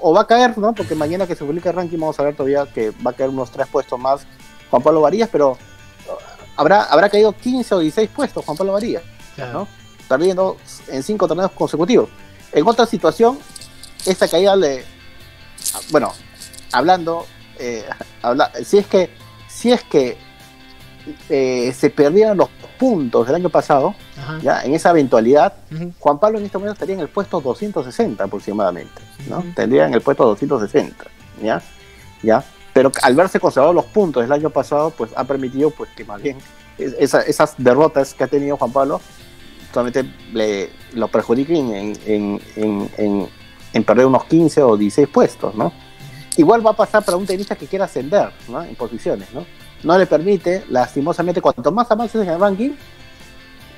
[0.00, 0.74] o va a caer, ¿no?
[0.74, 3.30] Porque mañana que se publique el ranking vamos a ver todavía que va a caer
[3.30, 4.26] unos tres puestos más
[4.70, 5.56] Juan Pablo Varillas, pero
[6.56, 9.02] habrá, habrá caído 15 o 16 puestos Juan Pablo Varillas,
[9.52, 9.66] ¿no?
[10.08, 10.56] Perdiendo
[10.88, 12.08] en cinco torneos consecutivos.
[12.52, 13.38] En otra situación,
[14.06, 14.84] esta caída le.
[15.90, 16.12] Bueno,
[16.72, 17.26] hablando.
[17.58, 17.84] Eh,
[18.64, 19.10] si es que.
[19.48, 20.16] Si es que
[21.28, 22.48] eh, se perdieran los
[22.78, 23.94] puntos del año pasado,
[24.42, 25.54] ya en esa eventualidad,
[25.98, 29.42] Juan Pablo en este momento estaría en el puesto 260 aproximadamente, ¿no?
[29.54, 31.04] Tendría en el puesto 260,
[31.42, 31.62] ¿ya?
[32.22, 32.44] ¿ya?
[32.72, 36.22] Pero al verse conservados los puntos del año pasado, pues ha permitido pues que más
[36.22, 36.36] bien
[36.78, 39.00] esas derrotas que ha tenido Juan Pablo
[39.72, 43.28] solamente le, lo perjudiquen en, en,
[43.72, 45.72] en, perder unos 15 o 16 puestos, ¿no?
[46.38, 48.30] Igual va a pasar para un tenista que quiera ascender.
[48.48, 49.44] En posiciones, ¿no?
[49.82, 52.70] No le permite, lastimosamente, cuanto más avances en el ranking,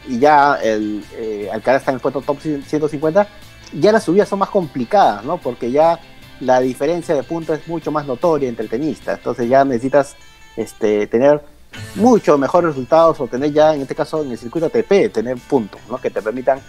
[0.06, 3.26] y ya el eh, Alcaraz está en el puesto top 150,
[3.72, 5.38] ya las subidas son más complicadas, ¿no?
[5.38, 5.98] Porque ya
[6.40, 9.14] la diferencia de puntos es mucho más notoria entre el tenista.
[9.14, 10.16] Entonces ya necesitas
[10.54, 11.42] este, tener
[11.94, 15.80] mucho mejores resultados o tener ya, en este caso, en el circuito ATP, tener puntos
[15.88, 15.98] ¿no?
[15.98, 16.60] que te permitan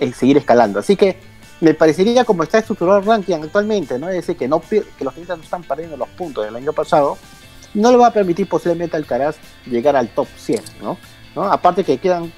[0.00, 0.80] eh, seguir escalando.
[0.80, 4.08] Así que me parecería como está estructurado el ranking actualmente, ¿no?
[4.08, 7.16] es decir, que, no, que los tenistas no están perdiendo los puntos del año pasado,
[7.74, 9.36] no le va a permitir posiblemente al Alcaraz
[9.66, 10.62] llegar al top 100.
[10.80, 10.98] ¿no?
[11.34, 11.44] ¿No?
[11.44, 12.32] Aparte que quedan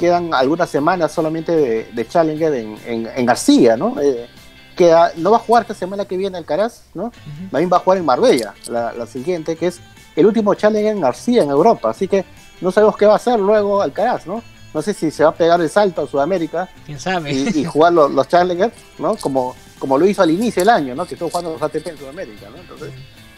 [0.00, 1.52] quedan algunas semanas solamente
[1.92, 4.00] de, Challenger en, en, García, ¿no?
[4.00, 4.26] Eh,
[4.74, 7.12] queda, no va a jugar esta semana que viene Alcaraz, ¿no?
[7.50, 9.78] También va a jugar en Marbella, la, la siguiente, que es
[10.16, 12.24] el último Challenger en García en Europa, así que
[12.62, 14.42] no sabemos qué va a hacer luego Alcaraz, ¿no?
[14.72, 18.28] No sé si se va a pegar el salto a Sudamérica Y, jugar los, los
[18.28, 19.16] Challengers, ¿no?
[19.16, 21.06] Como, como lo hizo al inicio del año, ¿no?
[21.06, 22.58] Que estuvo jugando los ATP en Sudamérica, ¿no?
[22.58, 22.92] Entonces,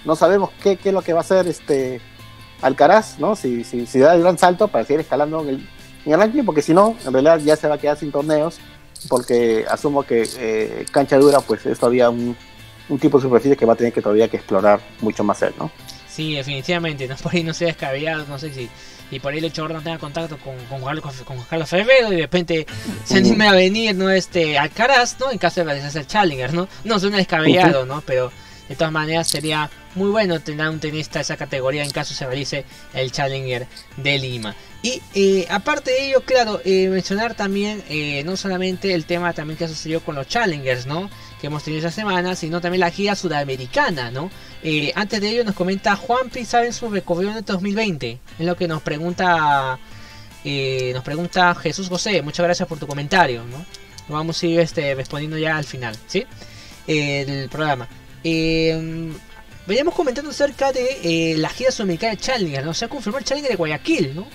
[0.04, 2.00] no sabemos qué, qué, es lo que va a hacer este
[2.60, 3.34] Alcaraz, ¿no?
[3.34, 5.68] Si, si, si da el gran salto para seguir escalando en el,
[6.04, 8.58] en el ranking, porque si no, en realidad ya se va a quedar sin torneos,
[9.08, 12.36] porque asumo que eh, cancha dura, pues es todavía un,
[12.88, 15.54] un tipo de superficie que va a tener que todavía que explorar mucho más él,
[15.58, 15.70] ¿no?
[16.08, 18.68] Sí, definitivamente, no por ahí no sea descabellado, no sé si
[19.12, 22.16] y por ahí el hecho no tenga contacto con, con, Carlos, con Carlos Ferrero y
[22.16, 22.66] de repente
[23.04, 24.10] se anime a venir, ¿no?
[24.10, 25.30] Este, Alcaraz, ¿no?
[25.30, 26.66] En caso de realizarse el Challenger, ¿no?
[26.84, 28.00] No suena descabellado, ¿no?
[28.06, 28.32] Pero
[28.68, 32.26] de todas maneras sería muy bueno tener un tenista de esa categoría en caso se
[32.26, 33.66] realice el Challenger
[33.98, 34.56] de Lima.
[34.80, 39.58] Y eh, aparte de ello, claro, eh, mencionar también eh, no solamente el tema también
[39.58, 41.10] que sucedió con los Challengers, ¿no?
[41.42, 44.30] Que hemos tenido esta semana, sino también la gira sudamericana, ¿no?
[44.62, 48.20] Eh, antes de ello nos comenta Juanpi, ¿saben su recorrido en 2020?
[48.38, 49.76] Es lo que nos pregunta
[50.44, 53.58] eh, nos pregunta Jesús José, muchas gracias por tu comentario, ¿no?
[54.08, 56.24] Lo vamos a ir este, respondiendo ya al final, ¿sí?
[56.86, 57.88] Eh, del programa.
[58.22, 62.72] veníamos comentando acerca de la gira sudamericana de Challenger, ¿no?
[62.72, 64.28] Se ha confirmado el Challenger de Guayaquil, ¿no?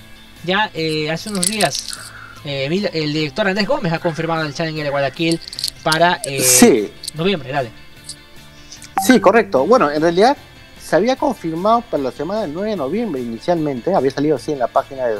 [0.43, 0.69] Ya
[1.09, 2.11] hace unos días
[2.47, 5.39] el director Andrés Gómez ha confirmado el Challenger de Guayaquil
[5.83, 7.71] para eh, noviembre, dale.
[9.05, 9.65] Sí, correcto.
[9.65, 10.35] Bueno, en realidad
[10.81, 14.59] se había confirmado para la semana del 9 de noviembre inicialmente, había salido así en
[14.59, 15.17] la página de,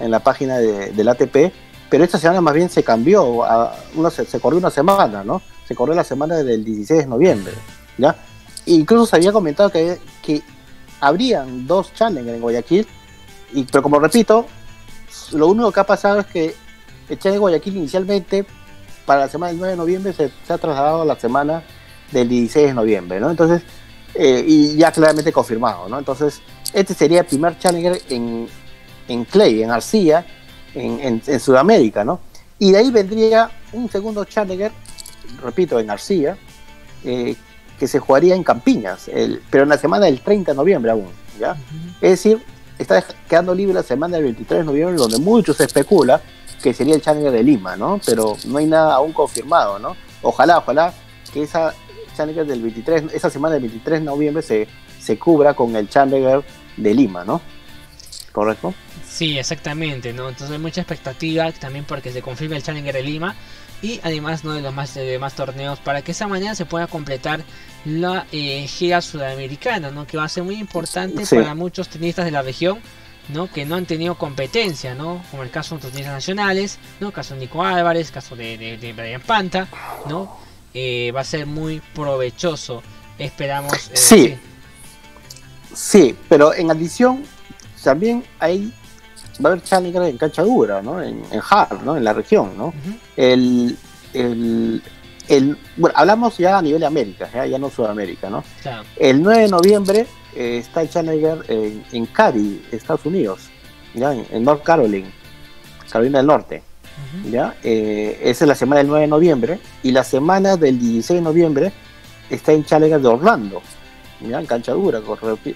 [0.00, 1.52] en la página de, del ATP,
[1.90, 5.42] pero esta semana más bien se cambió, a, uno se, corrió una semana, ¿no?
[5.68, 7.52] Se corrió la semana del 16 de noviembre,
[7.98, 8.16] ¿ya?
[8.66, 10.42] incluso se había comentado que, que
[11.00, 12.86] habrían dos challenges en Guayaquil,
[13.52, 14.46] y, pero como repito,
[15.32, 16.54] lo único que ha pasado es que
[17.08, 18.44] el Challenge Guayaquil inicialmente
[19.04, 21.62] para la semana del 9 de noviembre se, ha trasladado a la semana
[22.10, 23.30] del 16 de noviembre, ¿no?
[23.30, 23.62] Entonces,
[24.14, 25.98] eh, y ya claramente confirmado, ¿no?
[25.98, 26.40] Entonces,
[26.72, 28.48] este sería el primer Challenger en,
[29.08, 30.24] en Clay, en Arcilla,
[30.74, 32.20] en, en, Sudamérica, ¿no?
[32.58, 34.72] Y de ahí vendría un segundo Challenger,
[35.42, 36.36] repito, en Arcilla,
[37.04, 37.36] eh,
[37.78, 41.08] que se jugaría en Campiñas, el, pero en la semana del 30 de noviembre aún,
[41.38, 41.56] ¿ya?
[42.00, 42.42] Es decir,
[42.78, 46.20] está quedando libre la semana del 23 de noviembre, donde mucho se especula
[46.62, 48.00] que sería el Challenger de Lima, ¿no?
[48.04, 49.96] Pero no hay nada aún confirmado, ¿no?
[50.22, 50.94] Ojalá, ojalá
[51.32, 51.74] que esa
[52.16, 54.66] Challenger del 23, esa semana del 23 de noviembre se,
[55.00, 56.42] se cubra con el Challenger
[56.76, 57.40] de Lima, ¿no?
[58.34, 58.74] ¿correcto?
[59.08, 60.28] Sí, exactamente, ¿no?
[60.28, 63.36] Entonces hay mucha expectativa también porque se confirma el Challenger de Lima
[63.84, 66.86] y además no de los más de más torneos para que esa manera se pueda
[66.86, 67.44] completar
[67.84, 70.06] la eh, gira sudamericana, ¿no?
[70.06, 71.36] Que va a ser muy importante Sí.
[71.36, 72.78] para muchos tenistas de la región,
[73.28, 73.50] ¿no?
[73.52, 75.22] Que no han tenido competencia, ¿no?
[75.30, 77.12] Como el caso de otros tenistas nacionales, ¿no?
[77.12, 79.68] Caso de Nico Álvarez, caso de, de, de Brian Panta,
[80.08, 80.38] ¿no?
[80.72, 82.82] Eh, va a ser muy provechoso.
[83.18, 83.72] Esperamos.
[83.74, 84.36] eh, Sí.
[85.74, 87.24] Sí, pero en adición
[87.82, 88.72] también hay
[89.42, 91.02] va a haber Challenger en cancha dura, ¿no?
[91.02, 91.96] En, en Hard, ¿no?
[91.96, 92.72] En la región, ¿no?
[93.16, 93.76] El,
[94.12, 94.82] el,
[95.28, 98.44] el- bueno, hablamos ya a nivel de América, ya, ya no Sudamérica, ¿no?
[98.62, 98.84] Claro.
[98.96, 103.40] El 9 de noviembre eh, está el Challenger en, en Cary, Estados Unidos,
[103.94, 105.08] ya en, en North Carolina,
[105.90, 106.62] Carolina del Norte,
[107.30, 107.54] ya.
[107.62, 111.24] Eh, esa es la semana del 9 de noviembre y la semana del 16 de
[111.24, 111.72] noviembre
[112.30, 113.62] está en Challenger de Orlando,
[114.20, 115.00] ya en cancha dura,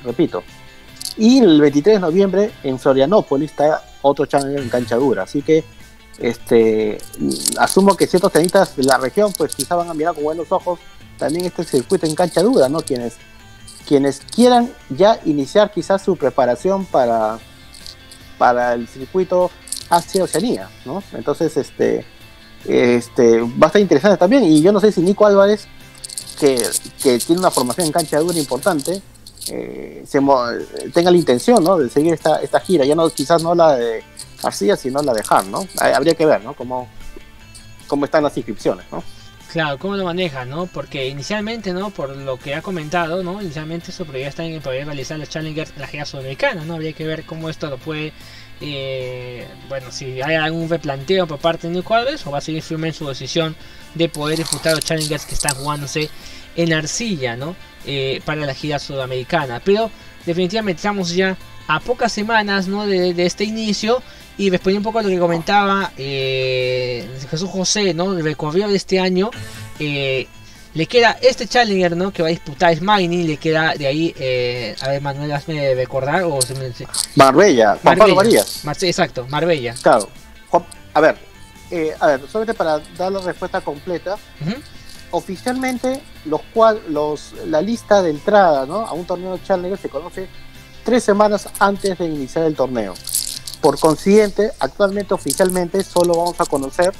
[0.05, 0.43] repito.
[1.17, 5.65] Y el 23 de noviembre en Florianópolis está otro Challenger en cancha dura, así que
[6.19, 6.99] este
[7.59, 10.81] asumo que ciertos tenistas de la región pues quizá van a mirar con buenos ojos
[11.17, 12.81] también este circuito en cancha dura, ¿no?
[12.81, 13.17] Quienes
[13.87, 17.39] quienes quieran ya iniciar quizás su preparación para
[18.37, 19.51] para el circuito
[19.89, 21.03] Asia Oceanía, ¿no?
[21.13, 22.05] Entonces este
[22.65, 25.67] este va a estar interesante también y yo no sé si Nico Álvarez
[26.39, 26.61] que,
[27.03, 29.03] que tiene una formación en cancha dura importante
[29.51, 30.21] eh, se
[30.93, 31.77] tenga la intención ¿no?
[31.79, 34.03] de seguir esta, esta gira, ya no quizás no la de
[34.43, 35.67] García, sino la de ¿no?
[35.81, 36.55] Ha- Habría que ver, ¿no?
[36.55, 36.89] Cómo,
[37.87, 39.03] cómo están las inscripciones, ¿no?
[39.53, 40.67] Claro, cómo lo maneja, ¿no?
[40.67, 41.89] Porque inicialmente, ¿no?
[41.89, 43.41] Por lo que ha comentado, ¿no?
[43.41, 46.75] Inicialmente su proyecto está en poder realizar los Challengers en la gira sudamericana, ¿no?
[46.75, 48.13] Habría que ver cómo esto lo puede,
[48.61, 52.63] eh, bueno, si hay algún replanteo por parte de Nico Alves o va a seguir
[52.63, 53.57] firme en su decisión
[53.95, 56.11] de poder disputar los Challengers que están jugándose
[56.55, 57.57] en arcilla, ¿no?
[57.87, 59.63] Eh, para la gira sudamericana.
[59.65, 59.91] Pero
[60.27, 61.39] definitivamente estamos ya
[61.69, 62.87] a pocas semanas, ¿no?
[62.87, 64.03] De, de este inicio
[64.39, 68.13] y respondiendo un poco a lo que comentaba eh, Jesús José, ¿no?
[68.17, 69.31] El recorrido de este año.
[69.79, 70.27] eh,
[70.75, 72.13] le queda este Challenger, ¿no?
[72.13, 73.27] Que va a disputar es Mining.
[73.27, 76.23] Le queda de ahí, eh, a ver, Manuel, hazme recordar.
[76.25, 76.71] O se me-
[77.17, 78.65] Marbella, Juan Pablo Varías.
[78.65, 79.75] Marse- exacto, Marbella.
[79.83, 80.09] Claro.
[80.95, 81.17] A ver,
[81.71, 84.17] eh, a ver, solamente para dar la respuesta completa,
[85.11, 88.87] oficialmente los cual, los, la lista de entrada ¿no?
[88.87, 90.29] a un torneo de Challenger se conoce
[90.85, 92.95] tres semanas antes de iniciar el torneo.
[93.61, 96.93] Por consiguiente, actualmente oficialmente solo vamos a conocer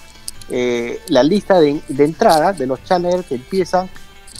[0.51, 3.89] eh, la lista de, entrada de los Challenger que empiezan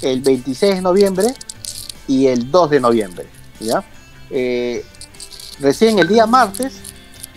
[0.03, 1.35] el 26 de noviembre
[2.07, 3.27] y el 2 de noviembre.
[3.61, 3.85] ¿ya?
[4.31, 4.85] Eh,
[5.61, 6.81] recién el día martes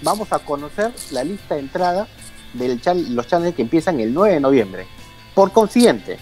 [0.02, 2.08] vamos a conocer la lista de entrada
[2.54, 2.80] de
[3.10, 4.88] los Challenger que empiezan el 9 de noviembre.
[5.36, 6.18] Por consiguiente,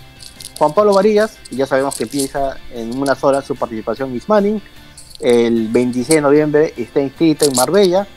[0.57, 4.61] Juan Pablo Varillas, ya sabemos que empieza en unas horas su participación en Miss Manning.
[5.19, 8.07] El 26 de noviembre está inscrito en Marbella.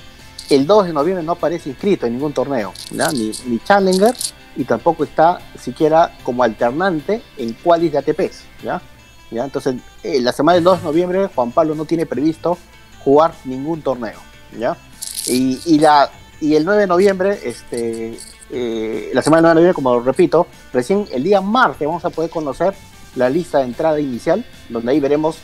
[0.53, 3.11] El 2 de noviembre no aparece inscrito en ningún torneo, ¿ya?
[3.11, 4.15] ni, ni Challenger,
[4.55, 8.43] y tampoco está siquiera como alternante en qualis de ATPs.
[8.63, 8.83] ¿ya?
[9.31, 9.45] ¿Ya?
[9.45, 12.59] Entonces, eh, la semana del 2 de noviembre, Juan Pablo no tiene previsto
[13.03, 14.19] jugar ningún torneo.
[14.59, 14.77] ¿ya?
[15.25, 18.19] Y, y, la, y el 9 de noviembre, este,
[18.51, 22.11] eh, la semana del 9 de noviembre, como repito, recién el día martes vamos a
[22.11, 22.75] poder conocer
[23.17, 25.39] la lista de entrada inicial, donde ahí veremos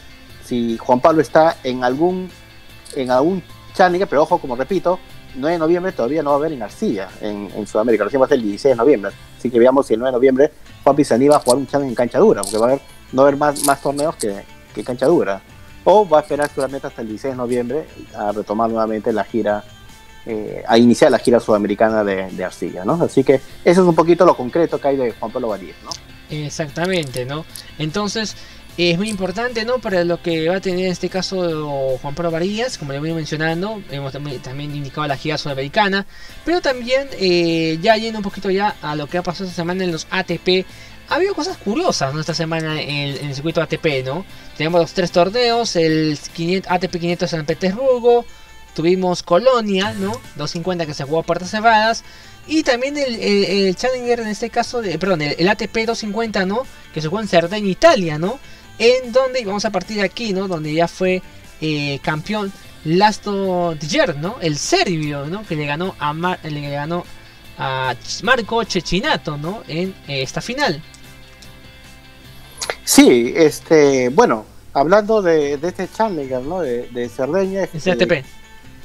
[0.44, 2.30] si Juan Pablo está en algún
[2.94, 3.42] en algún
[3.78, 4.98] Challenger, pero ojo, como repito,
[5.36, 8.26] 9 de noviembre todavía no va a haber en Arcilla, en, en Sudamérica, recién va
[8.26, 9.12] a ser el 16 de noviembre.
[9.38, 10.52] Así que veamos si el 9 de noviembre
[10.82, 13.22] Juan Pizani va a jugar un Challenger en cancha dura, porque va a haber, no
[13.22, 14.42] va a haber más, más torneos que,
[14.74, 15.40] que cancha dura.
[15.84, 19.64] O va a esperar solamente hasta el 16 de noviembre a retomar nuevamente la gira
[20.26, 23.02] eh, a iniciar la gira sudamericana de, de, Arcilla, ¿no?
[23.02, 25.90] Así que eso es un poquito lo concreto que hay de Juan Pablo Varías, ¿no?
[26.28, 27.46] Exactamente, ¿no?
[27.78, 28.36] Entonces,
[28.78, 29.80] es muy importante, ¿no?
[29.80, 33.12] Para lo que va a tener en este caso Juan Pablo Varillas, como le voy
[33.12, 36.06] mencionando, hemos también, indicado la gira sudamericana,
[36.44, 39.82] pero también eh, ya yendo un poquito ya a lo que ha pasado esta semana
[39.82, 40.64] en los ATP,
[41.08, 42.20] ha habido cosas curiosas ¿no?
[42.20, 44.24] esta semana en, el circuito ATP, ¿no?
[44.56, 48.24] Tenemos los tres torneos, el 500, ATP 500 en San Petersburgo,
[48.74, 50.12] tuvimos Colonia, ¿no?
[50.36, 52.04] 250 que se jugó a puertas cerradas.
[52.46, 56.62] Y también el, el, Challenger en este caso, de, perdón, el, el, ATP 250, ¿no?
[56.94, 58.38] Que se jugó en Cerdeña, Italia, ¿no?
[58.78, 60.46] En donde, vamos a partir de aquí, ¿no?
[60.48, 61.22] Donde ya fue
[61.60, 62.52] eh, campeón
[62.84, 64.36] Lasto Djer, ¿no?
[64.40, 65.44] El serbio, ¿no?
[65.44, 67.04] Que le ganó a, Mar, le ganó
[67.58, 69.62] a Marco Chechinato, ¿no?
[69.66, 70.80] En eh, esta final.
[72.84, 76.60] Sí, este, bueno, hablando de, de este Challenger, ¿no?
[76.60, 77.64] De, de Cerdeña.
[77.64, 78.12] Este, este ATP.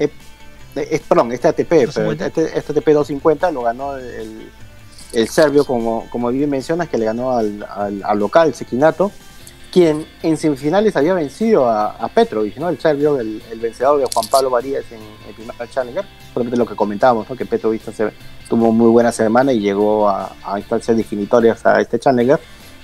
[0.00, 0.10] Eh,
[0.76, 4.50] eh, perdón, este ATP, pero este, este, ATP 250 lo ganó el,
[5.12, 9.12] el serbio, como, como bien mencionas, que le ganó al, al, al local, el Sequinato.
[9.74, 12.68] Quien en semifinales había vencido a, a Petrovic, ¿no?
[12.68, 16.64] El serbio, el, el vencedor de Juan Pablo Varías en el primer Challenger, solamente lo
[16.64, 17.34] que comentábamos, ¿no?
[17.34, 18.12] Que Petrovic se,
[18.48, 22.38] tuvo muy buena semana y llegó a, a instancias definitorias a este Challenger.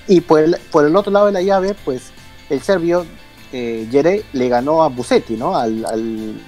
[0.09, 2.11] Y por el, por el otro lado de la llave, pues
[2.49, 3.05] el serbio
[3.53, 5.55] eh, Yere le ganó a Busetti, ¿no?
[5.55, 6.41] Al, al,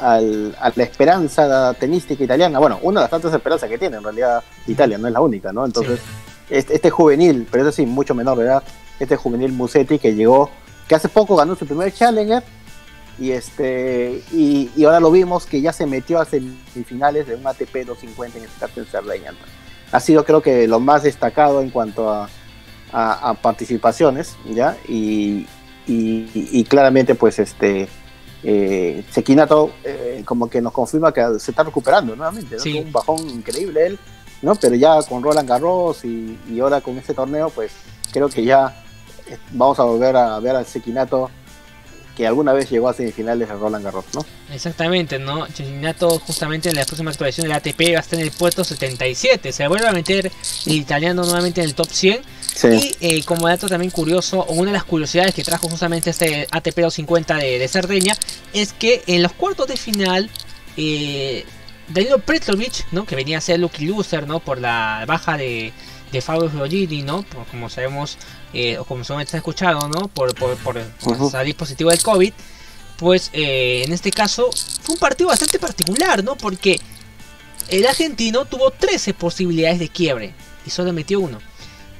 [0.00, 2.58] al, a la esperanza tenística italiana.
[2.58, 5.52] Bueno, una de las tantas esperanzas que tiene en realidad Italia, no es la única,
[5.52, 5.64] ¿no?
[5.64, 6.00] Entonces,
[6.50, 8.64] este, este juvenil, pero eso sí, mucho menor de edad,
[9.00, 10.50] este juvenil Musetti que llegó,
[10.88, 12.42] que hace poco ganó su primer Challenger
[13.18, 17.46] y este y, y ahora lo vimos que ya se metió a semifinales de un
[17.46, 19.32] ATP 250 en este caso en Cerdeña.
[19.92, 22.28] Ha sido creo que lo más destacado en cuanto a,
[22.92, 24.76] a, a participaciones, ¿ya?
[24.88, 25.46] Y,
[25.86, 27.88] y, y, claramente pues este
[28.42, 32.62] eh, Sekinato eh, como que nos confirma que se está recuperando nuevamente, ¿no?
[32.62, 32.78] Sí.
[32.78, 33.98] Un bajón increíble él,
[34.42, 34.54] ¿no?
[34.56, 37.72] Pero ya con Roland Garros y, y ahora con este torneo pues
[38.12, 38.84] creo que ya
[39.52, 41.30] vamos a volver a ver al Sekinato
[42.16, 44.24] que alguna vez llegó a semifinales de Roland Garros, ¿no?
[44.50, 45.46] Exactamente, ¿no?
[45.46, 49.52] Cecchinato justamente en la próxima actualización del ATP va a estar en el puesto 77.
[49.52, 50.32] Se vuelve a meter
[50.64, 52.22] el italiano nuevamente en el top 100.
[52.54, 52.96] Sí.
[53.00, 56.48] Y eh, como dato también curioso, o una de las curiosidades que trajo justamente este
[56.50, 58.16] ATP 250 de, de Cerdeña,
[58.54, 60.30] es que en los cuartos de final,
[60.78, 61.44] eh,
[61.88, 63.04] Danilo Petrovic, ¿no?
[63.04, 64.40] que venía a ser lucky loser, ¿no?
[64.40, 65.74] por la baja de,
[66.12, 67.22] de Fabio Giorgini, ¿no?
[67.22, 68.18] Por, como sabemos,
[68.52, 70.08] eh, o como se ha escuchado, ¿no?
[70.08, 72.32] por, por, por, por salir positivo del COVID,
[72.96, 74.50] pues eh, en este caso
[74.82, 76.36] fue un partido bastante particular, ¿no?
[76.36, 76.80] porque
[77.68, 80.34] el argentino tuvo 13 posibilidades de quiebre
[80.64, 81.38] y solo metió uno.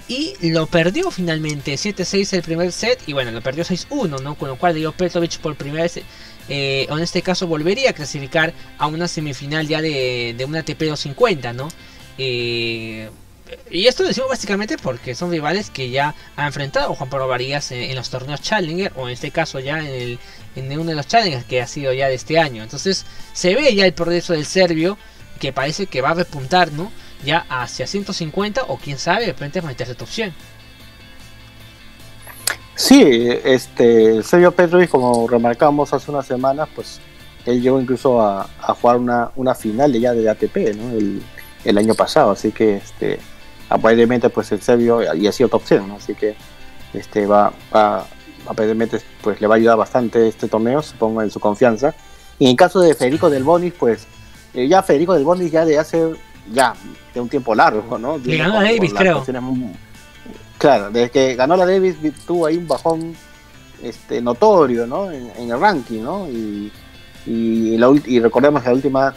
[0.09, 4.37] Y lo perdió finalmente 7-6 el primer set y bueno, lo perdió 6-1, ¿no?
[4.37, 5.97] Con lo cual Dio Petrovic por primera vez,
[6.49, 10.79] eh, en este caso volvería a clasificar a una semifinal ya de, de una ATP
[10.79, 11.69] 250, ¿no?
[12.19, 13.11] Eh,
[13.71, 17.71] y esto lo decimos básicamente porque son rivales que ya ha enfrentado Juan Pablo Varías
[17.73, 20.19] en, los torneos Challenger o en este caso ya en, el,
[20.57, 22.63] en uno de los Challengers que ha sido ya de este año.
[22.63, 24.99] Entonces se ve ya el progreso del serbio
[25.41, 26.91] que parece que va a repuntar, ¿no?
[27.25, 30.35] Ya hacia 150 o quién sabe, de va a meterse top 100.
[32.75, 37.01] Sí, este, Sergio Petrovic, como remarcamos hace unas semanas, pues
[37.47, 38.49] él llegó incluso a,
[38.81, 40.93] jugar una, una final de ya de ATP, ¿no?
[41.65, 43.19] El año pasado, así que este,
[43.69, 45.97] aparentemente pues el serbio y ha sido top 100, ¿no?
[45.97, 46.35] Así que
[46.95, 48.07] este va, va
[48.49, 51.95] aparentemente pues le va a ayudar bastante este torneo, supongo en su confianza.
[52.39, 54.07] Y en el caso de Federico Del Bonis, pues
[54.55, 56.13] eh, ya Federico Del Bonis ya de hace
[56.53, 56.75] ya
[57.13, 58.19] de un tiempo largo, ¿no?
[58.19, 59.25] Le ganó a Davis, creo.
[59.41, 59.73] muy-
[60.59, 63.15] Claro, desde que ganó la Davis vi- tuvo ahí un bajón
[63.83, 65.11] este notorio, ¿no?
[65.11, 66.29] En, en el ranking, ¿no?
[66.29, 66.73] Y,
[67.27, 69.15] y, la y recordemos que la última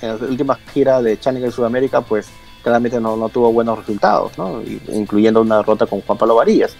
[0.00, 2.28] en la última gira de Challenger Sudamérica, pues
[2.68, 4.62] claramente no, no tuvo buenos resultados, ¿no?
[4.92, 6.76] Incluyendo una derrota con Juan Pablo Varillas.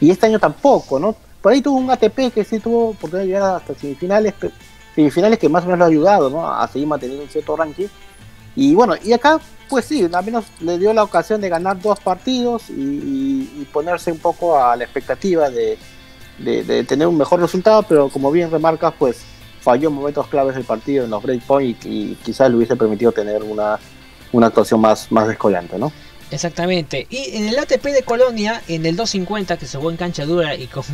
[0.00, 1.14] Y este año tampoco, ¿no?
[1.40, 4.34] Por ahí tuvo un ATP que sí tuvo oportunidad de llegar hasta semifinales,
[4.94, 6.48] semifinales que más o menos lo ha ayudado, ¿no?
[6.48, 7.86] A seguir manteniendo un cierto ranking.
[8.54, 11.98] Y bueno, y acá, pues sí, al menos le dio la ocasión de ganar dos
[12.00, 15.78] partidos y, y- y ponerse un poco a la expectativa de,
[16.38, 19.22] de- de tener un mejor resultado, pero como bien remarcas, pues
[19.60, 23.10] falló en momentos claves del partido, en los breakpoints, y, y quizás le hubiese permitido
[23.12, 23.78] tener una,
[24.32, 25.92] una actuación más, más descollante, ¿no?
[26.30, 27.06] Exactamente.
[27.10, 30.54] Y en el ATP de Colonia, en el 250, que se jugó en cancha dura
[30.54, 30.84] y con,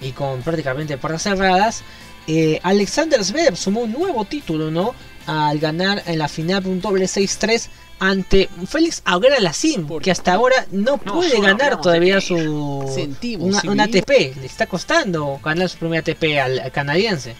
[0.00, 1.82] y con prácticamente puertas cerradas,
[2.26, 4.94] eh, Alexander Zverev sumó un nuevo título, ¿no?
[5.26, 7.68] Al ganar en la final un doble 6-3
[8.00, 13.60] ante Félix Auguera Lassim, que hasta ahora no No, puede ganar todavía su Sentimos, una-
[13.60, 13.80] ¿sí, un?
[13.80, 14.10] ATP.
[14.40, 17.34] Le está costando ganar su primer ATP al, al canadiense.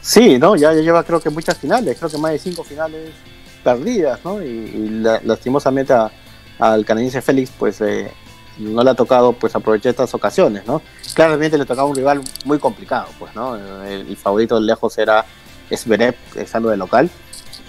[0.00, 0.56] Sí, ¿no?
[0.56, 3.10] Ya, ya lleva creo que muchas finales, creo que más de cinco finales
[3.62, 4.42] perdidas, ¿no?
[4.42, 6.10] Y, y la- lastimosamente a-
[6.58, 8.10] al canadiense Félix, pues eh,
[8.58, 10.82] no le ha tocado pues aprovechar estas ocasiones, ¿no?
[11.14, 13.56] Claramente le tocaba un rival muy complicado, pues, ¿no?
[13.84, 15.24] El, favorito de lejos era
[15.74, 17.10] Zverev, estando de local,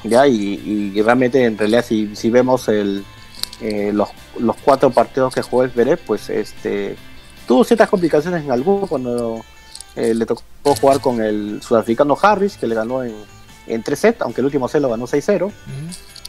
[0.03, 0.27] ¿ya?
[0.27, 3.03] Y, y realmente en realidad si, si vemos el,
[3.61, 4.09] eh, los,
[4.39, 6.95] los cuatro partidos que jugó Zverev, pues este
[7.47, 9.41] tuvo ciertas complicaciones en algunos cuando
[9.95, 10.43] eh, le tocó
[10.79, 13.13] jugar con el sudafricano Harris, que le ganó en,
[13.67, 15.51] en 3 sets, aunque el último set lo ganó 6-0,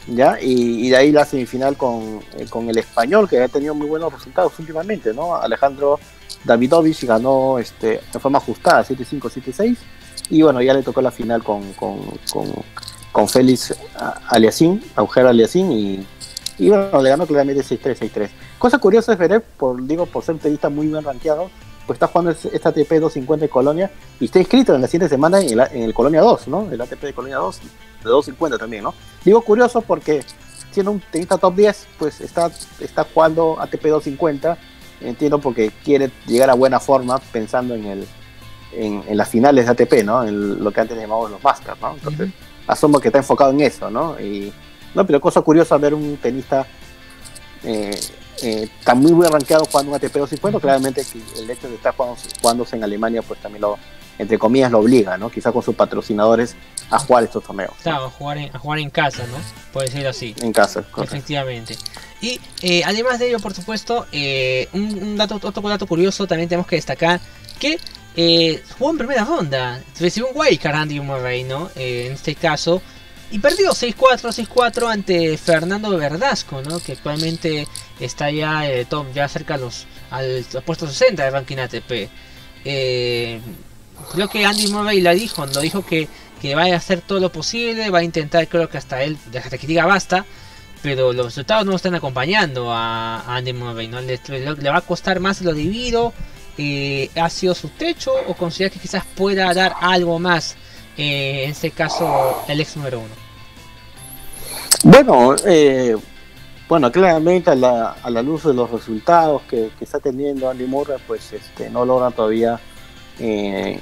[0.07, 0.39] ¿ya?
[0.41, 3.87] Y, y de ahí la semifinal con, eh, con el español, que ha tenido muy
[3.87, 5.35] buenos resultados últimamente, ¿no?
[5.35, 5.99] Alejandro
[6.43, 9.77] Davidovich ganó este, de forma ajustada, 7-5, 7-6,
[10.29, 11.99] y bueno, ya le tocó la final con, con,
[12.31, 12.51] con,
[13.11, 16.07] con Félix ah, Aliassime, Auger Aliassime, y,
[16.57, 18.29] y bueno, le ganó claramente 6-3, 6-3.
[18.57, 21.49] Cosa curiosa es ver, por, digo, por ser un tenista muy bien rankeado,
[21.85, 25.09] pues está jugando es- esta ATP 250 de Colonia y está inscrito en la siguiente
[25.09, 26.71] semana en el, en el Colonia 2, ¿no?
[26.71, 28.93] El ATP de Colonia 2, de 250 también, ¿no?
[29.23, 30.23] Digo curioso porque
[30.71, 34.57] siendo un tenista top 10, pues está, está jugando ATP 250
[35.01, 38.07] entiendo porque quiere llegar a buena forma pensando en el
[38.77, 40.23] en, las finales de ATP, ¿no?
[40.23, 41.93] En lo que antes llamábamos los Masters, ¿no?
[41.93, 42.29] Entonces,
[42.67, 44.19] asumo que está enfocado en eso, ¿no?
[44.19, 44.51] Y,
[44.93, 46.65] no, pero cosa curiosa ver un tenista
[47.63, 47.97] eh,
[48.41, 51.05] eh, tan muy bien rankeado jugando un ATP 250, claramente
[51.37, 53.77] el hecho de estar jugando, jugándose en Alemania, pues también lo,
[54.17, 55.29] entre comillas, lo obliga, ¿no?
[55.29, 56.55] Quizá con sus patrocinadores
[56.89, 57.73] a jugar estos torneos.
[57.81, 59.37] Claro, a jugar en, a jugar en casa, ¿no?
[59.73, 60.35] Puede ser así.
[60.41, 61.77] En casa, Efectivamente.
[62.21, 66.67] Y eh, además de ello, por supuesto, eh, un, dato, otro dato curioso también tenemos
[66.67, 67.19] que destacar
[67.59, 67.77] que
[68.15, 69.81] eh, jugó en primera ronda.
[69.99, 71.69] Recibió un wildcard Andy Murray, ¿no?
[71.75, 72.81] en este caso.
[73.35, 76.79] Y perdió 6-4, 6-4 ante Fernando Verdasco, ¿no?
[76.79, 77.67] Que actualmente
[77.99, 82.09] está ya top, ya cerca a los, al, puesto 60 de ranking ATP.
[82.63, 86.07] creo que Andy Murray la dijo, lo dijo que
[86.41, 89.57] que va a hacer todo lo posible, va a intentar, creo que hasta él, hasta
[89.57, 90.25] que diga basta,
[90.81, 93.99] pero los resultados no están acompañando a, Andy Murray, ¿no?
[93.99, 94.17] Le,
[94.69, 96.13] va a costar más lo debido,
[96.57, 100.55] eh, ha sido su techo, o considera que quizás pueda dar algo más,
[100.97, 103.24] eh, en este caso, el ex número uno.
[104.83, 105.95] Bueno, eh,
[106.67, 110.97] bueno, claramente a la, a la, luz de los resultados que, está teniendo Andy Murray,
[111.07, 112.59] pues este, no logra todavía
[113.19, 113.79] eh,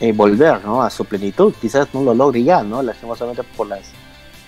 [0.00, 0.82] eh, volver ¿no?
[0.82, 1.52] a su plenitud.
[1.60, 2.82] Quizás no lo logre ya, ¿no?
[2.82, 3.90] lastimosamente por las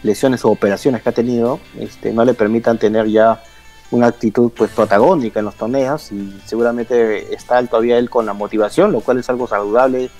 [0.02, 3.42] lesiones o operaciones que ha tenido, este, no le permitan tener ya
[3.90, 8.92] una actitud pues protagónica en los torneos y seguramente está todavía él con la motivación,
[8.92, 10.10] lo cual es algo saludable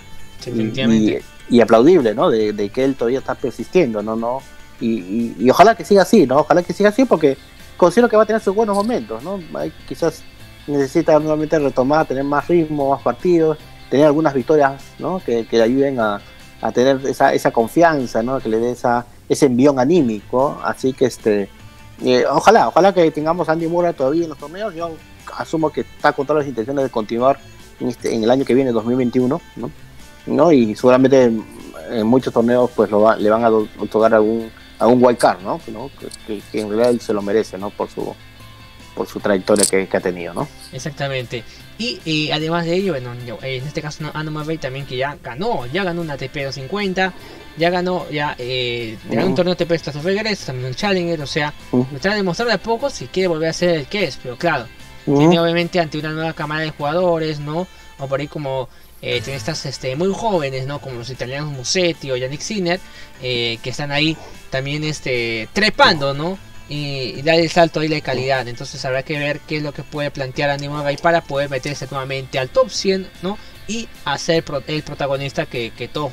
[1.50, 2.30] y, aplaudible, ¿no?
[2.30, 4.16] De, que él todavía está persistiendo, ¿no?
[4.16, 4.40] no
[4.80, 6.38] y, ojalá que siga así, ¿no?
[6.38, 7.36] Ojalá que siga así porque
[7.76, 9.40] considero que va a tener sus buenos momentos, ¿no?
[9.88, 10.22] Quizás
[10.66, 13.58] necesita nuevamente retomar, tener más ritmo, más partidos
[13.94, 15.20] tener algunas victorias ¿no?
[15.24, 16.20] que, le ayuden a,
[16.72, 18.40] tener esa, esa confianza, ¿no?
[18.40, 20.60] que le dé esa, ese envión anímico.
[20.64, 21.48] Así que este
[22.02, 24.74] eh, ojalá, ojalá que tengamos a Andy Mura todavía en los torneos.
[24.74, 24.96] Yo
[25.36, 27.38] asumo que está con todas las intenciones de continuar
[27.78, 29.70] en, este, en el año que viene, 2021, ¿no?
[30.26, 30.52] ¿no?
[30.52, 31.30] Y seguramente
[31.90, 35.60] en muchos torneos pues lo le van a otorgar algún, algún wild card, ¿no?
[36.26, 37.70] Que, que, en realidad él se lo merece, ¿no?
[37.70, 38.14] Por su
[38.94, 40.46] por su trayectoria que, que ha tenido, ¿no?
[40.72, 41.42] Exactamente.
[41.76, 45.82] Y además de ello, bueno, en este caso Anna Murray también que ya ganó, ya
[45.82, 47.12] ganó una ATP 250,
[47.56, 51.96] ya ganó, ya eh, ganó un torneo ATP Stratosphere también un Challenger, o sea, me
[51.96, 54.66] está demostrando de a poco si quiere volver a ser el que es, pero claro,
[55.04, 57.66] tiene obviamente ante una nueva cámara de jugadores, ¿no?
[57.98, 58.68] O por ahí como
[59.02, 60.80] eh, tiene estas este, muy jóvenes, ¿no?
[60.80, 62.80] Como los italianos Musetti o Yannick Sinner,
[63.20, 64.16] eh, que están ahí
[64.54, 66.38] también este, trepando, ¿no?
[66.68, 68.46] y, dar el salto ahí de calidad.
[68.46, 71.88] Entonces habrá que ver qué es lo que puede plantear Andy Murray para poder meterse
[71.90, 73.36] nuevamente al top 100, ¿no?
[73.66, 76.12] Y hacer el protagonista que, todos,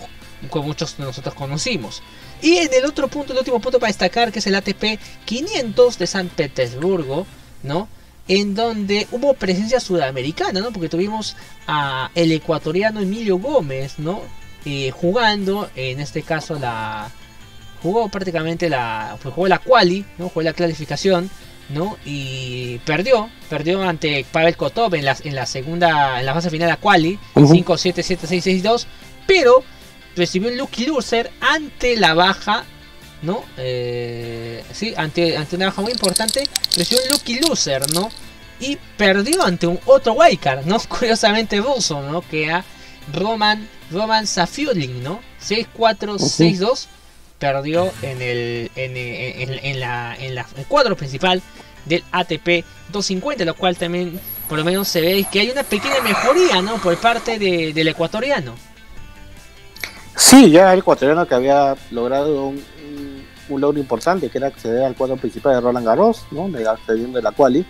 [0.50, 2.02] con muchos de nosotros conocimos.
[2.42, 6.00] Y en el otro punto, el último punto para destacar, que es el ATP 500
[6.00, 7.28] de San Petersburgo,
[7.62, 7.88] ¿no?
[8.28, 10.72] En donde hubo presencia sudamericana, ¿no?
[10.72, 11.36] Porque tuvimos
[11.68, 14.24] a el ecuatoriano Emilio Gómez, ¿no?
[14.66, 17.12] Eh, jugando, en este caso, la,
[17.82, 20.30] jugó prácticamente la pues jugó la quali, ¿no?
[20.30, 21.30] Jugó la clasificación,
[21.70, 21.98] ¿no?
[22.06, 26.70] Y perdió, perdió ante Pavel Kotov en la, en la segunda en la fase final
[26.70, 28.88] la quali, 5 7 7 6 6 2,
[29.28, 29.64] pero
[30.16, 32.66] recibió un lucky loser ante la baja
[33.22, 33.44] ¿no?
[33.58, 36.44] Eh, sí, ante, ante una baja muy importante,
[36.76, 38.10] recibió un lucky loser, ¿no?
[38.60, 40.80] Y perdió ante un otro wildcard, ¿no?
[40.90, 42.22] Curiosamente ruso, ¿no?
[42.22, 42.66] Que era
[43.14, 45.20] Roman, Roman Safiulin, ¿no?
[45.42, 46.88] 6-4, 6-2
[47.42, 51.42] perdió en el, en, la, en la, el cuadro principal
[51.86, 56.00] del ATP 250, lo cual también por lo menos se ve que hay una pequeña
[56.04, 56.76] mejoría ¿no?
[56.76, 58.54] por parte del ecuatoriano.
[60.16, 62.64] Sí, ya el ecuatoriano que había logrado un,
[63.50, 66.50] logro importante, que era acceder al cuadro principal de Roland Garros, ¿no?
[66.70, 67.66] accediendo de la quali,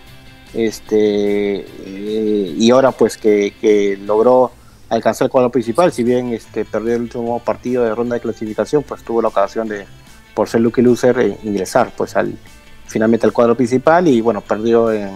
[0.53, 4.51] este, eh, y ahora pues que, que logró
[4.91, 8.83] alcanzar el cuadro principal, si bien este, perdió el último partido de ronda de clasificación,
[8.83, 9.85] pues tuvo la ocasión de,
[10.33, 12.35] por ser lucky loser, eh, ingresar pues al
[12.85, 15.09] finalmente al cuadro principal y bueno, perdió en,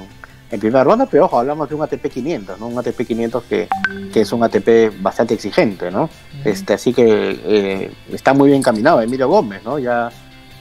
[0.49, 2.67] en primera ronda, pero ojo, hablamos de un ATP 500, ¿no?
[2.67, 3.67] Un ATP 500 que,
[4.13, 6.09] que es un ATP bastante exigente, ¿no?
[6.45, 9.77] este, así que eh, está muy bien caminado Emilio Gómez, ¿no?
[9.77, 10.09] Ya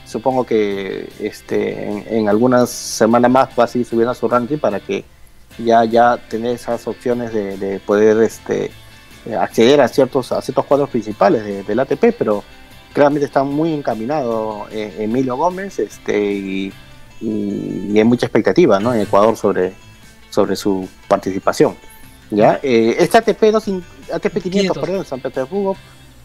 [0.05, 4.81] supongo que este, en, algunas semanas más va a seguir subiendo a su ranking para
[4.81, 5.05] que
[5.57, 8.71] ya, ya tener esas opciones de, de poder este,
[9.39, 12.43] acceder a ciertos, a ciertos cuadros principales del ATP, pero
[12.93, 16.73] claramente está muy encaminado eh, Emilio Gómez este, y,
[17.21, 18.93] hay mucha expectativa ¿no?
[18.93, 19.73] en Ecuador sobre,
[20.29, 21.75] sobre su participación.
[22.29, 22.59] ¿ya?
[22.61, 23.55] Eh, este ATP,
[24.13, 25.75] ATP 500, perdón, en San Petersburgo,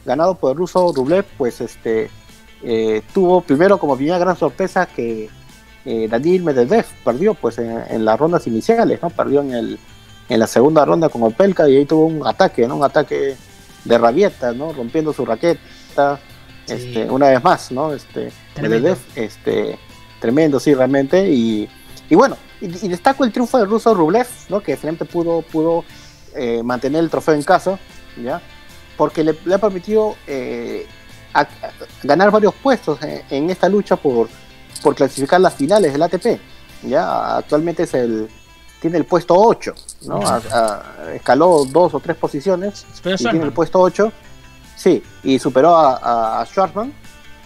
[0.05, 2.11] ganado por el ruso Rublev, pues este,
[3.15, 5.31] tuvo primero como primera gran sorpresa que,
[5.85, 9.09] eh, Daniel Medvedev perdió pues en, las rondas iniciales, ¿no?
[9.11, 9.79] Perdió en el
[10.31, 12.77] en la segunda ronda con Opelka y ahí tuvo un ataque, ¿no?
[12.77, 13.37] Un ataque
[13.85, 14.73] de rabieta, ¿no?
[14.73, 16.21] Rompiendo su raqueta,
[16.69, 17.93] este, una vez más, ¿no?
[17.93, 18.31] Este,
[18.63, 19.77] Medvedev, este,
[20.21, 21.69] tremendo, sí, realmente, y,
[22.09, 24.61] y bueno, y, destaco el triunfo del ruso Rublev, ¿no?
[24.61, 25.85] Que finalmente pudo, pudo
[26.37, 27.77] eh, mantener el trofeo en casa,
[28.23, 28.41] ¿ya?
[28.97, 30.87] Porque le, ha permitido eh,
[32.05, 34.29] ganar varios puestos en, esta lucha por,
[34.81, 36.39] por clasificar las finales del ATP,
[36.85, 37.39] ¿ya?
[37.39, 38.29] Actualmente es el
[38.81, 40.21] tiene el puesto 8, ¿no?
[41.15, 44.13] escaló dos o tres posiciones y tiene el puesto 8.
[44.77, 46.93] Sí, y superó a, a Schwarzman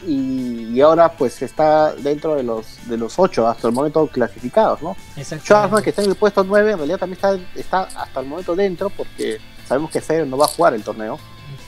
[0.06, 4.96] y, ahora pues está dentro de los de los 8 hasta el momento clasificados, ¿no?
[5.16, 8.54] Schwarzman que está en el puesto 9 en realidad también está, está hasta el momento
[8.54, 11.18] dentro porque sabemos que Federer no va a jugar el torneo,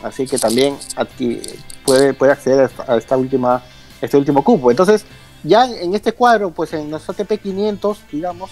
[0.02, 1.40] así que también aquí
[1.84, 3.62] puede, puede acceder a esta última
[4.00, 4.70] este último cupo.
[4.70, 5.04] Entonces,
[5.42, 8.50] ya en este cuadro, pues en los ATP 500, digamos,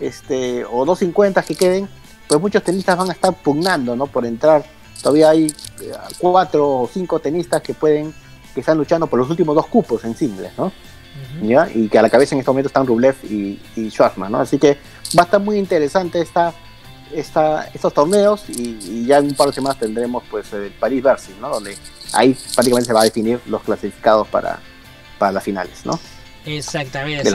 [0.00, 1.88] este, o 250 que queden,
[2.28, 4.06] pues muchos tenistas van a estar pugnando, ¿no?
[4.06, 4.64] Por entrar.
[5.02, 8.14] Todavía hay eh, cuatro o cinco tenistas que pueden,
[8.54, 10.72] que están luchando por los últimos dos cupos en singles, ¿no?
[11.42, 11.68] ¿Ya?
[11.74, 14.38] Y que a la cabeza en este momento están Rublev y, y Schwarzman, ¿no?
[14.40, 14.78] Así que
[15.18, 16.54] va a estar muy interesante esta,
[17.12, 21.34] esta, estos torneos y, ya en un par de semanas tendremos pues el París Bercy,
[21.40, 21.48] ¿no?
[21.48, 21.76] Donde
[22.12, 24.60] ahí prácticamente se va a definir los clasificados para,
[25.18, 25.98] para las finales, ¿no?
[26.46, 27.28] Exactamente.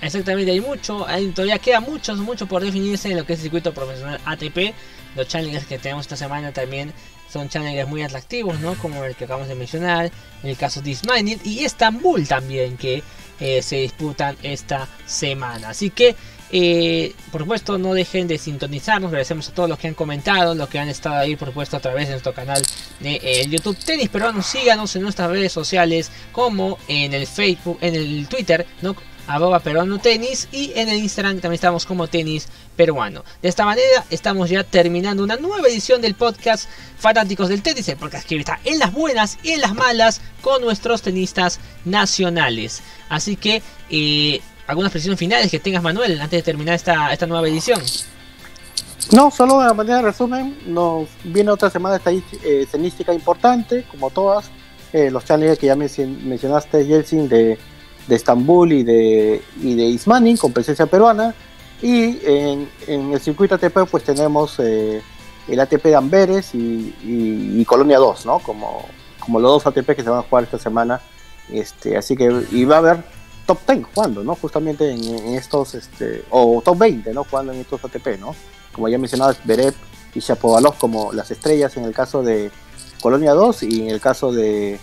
[0.00, 3.44] Exactamente, hay mucho, hay, todavía queda mucho, mucho por definirse en lo que es el
[3.44, 4.74] circuito profesional ATP.
[5.16, 6.92] Los challengers que tenemos esta semana también
[7.32, 8.74] son challengers muy atractivos, ¿no?
[8.74, 10.10] Como el que acabamos de mencionar,
[10.42, 13.02] en el caso de Disminded y Estambul también, que
[13.40, 15.70] eh, se disputan esta semana.
[15.70, 16.16] Así que
[16.50, 19.08] eh, por supuesto, no dejen de sintonizarnos.
[19.08, 21.80] Agradecemos a todos los que han comentado, los que han estado ahí, por supuesto, a
[21.80, 22.62] través de nuestro canal
[23.00, 24.42] de eh, YouTube Tenis Peruano.
[24.42, 28.94] Síganos en nuestras redes sociales, como en el Facebook, en el Twitter, ¿no?
[29.26, 33.24] arroba peruano tenis y en el Instagram también estamos como tenis peruano.
[33.42, 36.68] De esta manera estamos ya terminando una nueva edición del podcast
[36.98, 40.62] Fanáticos del Tenis, el podcast que está en las buenas y en las malas con
[40.62, 42.82] nuestros tenistas nacionales.
[43.08, 47.48] Así que eh, algunas precisiones finales que tengas, Manuel, antes de terminar esta, esta nueva
[47.48, 47.80] edición.
[49.12, 52.22] No, solo de manera de resumen, nos viene otra semana eh,
[52.62, 54.50] escenística importante, como todas.
[54.92, 57.58] Eh, los challenges que ya mencionaste, Yeltsin, de,
[58.06, 61.34] de Estambul y de, y de Ismaning, con presencia peruana.
[61.82, 65.02] Y en, el circuito ATP, pues tenemos eh,
[65.48, 68.38] el ATP de Amberes y, Colonia 2, ¿no?
[68.38, 68.86] Como,
[69.18, 71.00] como los dos ATP que se van a jugar esta semana.
[71.50, 73.04] Este, así que y va a haber
[73.46, 74.34] top 10 jugando, ¿no?
[74.34, 77.24] Justamente en, estos, este, o top 20, ¿no?
[77.24, 78.34] Jugando en estos ATP, ¿no?
[78.72, 79.74] Como ya mencionaba, Beret
[80.14, 82.50] y Shapovalov como las estrellas en el caso de
[83.00, 84.78] Colonia 2 y en el caso de,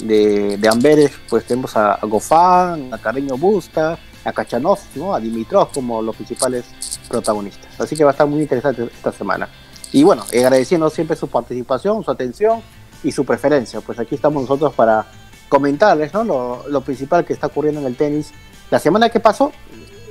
[0.00, 5.14] de, Amberes, pues tenemos a, Gofán, a Carreño Busta, a Kachanov, ¿no?
[5.14, 6.64] A Dimitrov como los principales
[7.08, 7.80] protagonistas.
[7.80, 9.48] Así que va a estar muy interesante esta semana.
[9.92, 12.60] Y bueno, agradeciendo siempre su participación, su atención
[13.02, 13.80] y su preferencia.
[13.80, 15.06] Pues aquí estamos nosotros para
[15.54, 16.24] comentarles ¿no?
[16.24, 18.32] lo, principal que está ocurriendo en el tenis
[18.72, 19.52] la semana que pasó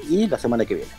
[0.09, 0.91] y la semana que viene.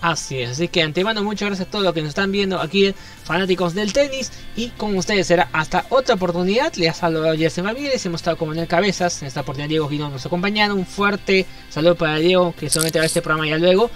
[0.00, 2.94] Así es, así que antemano muchas gracias a todos los que nos están viendo aquí,
[3.24, 6.72] fanáticos del tenis, y con ustedes será hasta otra oportunidad.
[6.74, 9.88] Les ha saludado Jesse Ramírez, hemos estado como en el cabezas, en esta oportunidad Diego
[9.88, 13.90] Guino nos acompañaron, un fuerte saludo para Diego que solamente a este programa ya luego.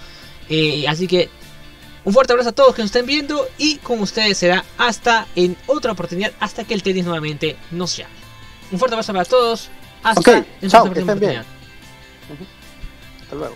[0.49, 1.29] Eh, así que
[2.03, 5.55] un fuerte abrazo a todos que nos estén viendo y con ustedes será hasta en
[5.67, 8.23] otra oportunidad, hasta que el tenis nuevamente nos llame.
[8.73, 9.69] Un fuerte abrazo para todos,
[10.03, 11.43] hasta okay, chao, que estén bien.
[13.21, 13.55] Hasta luego.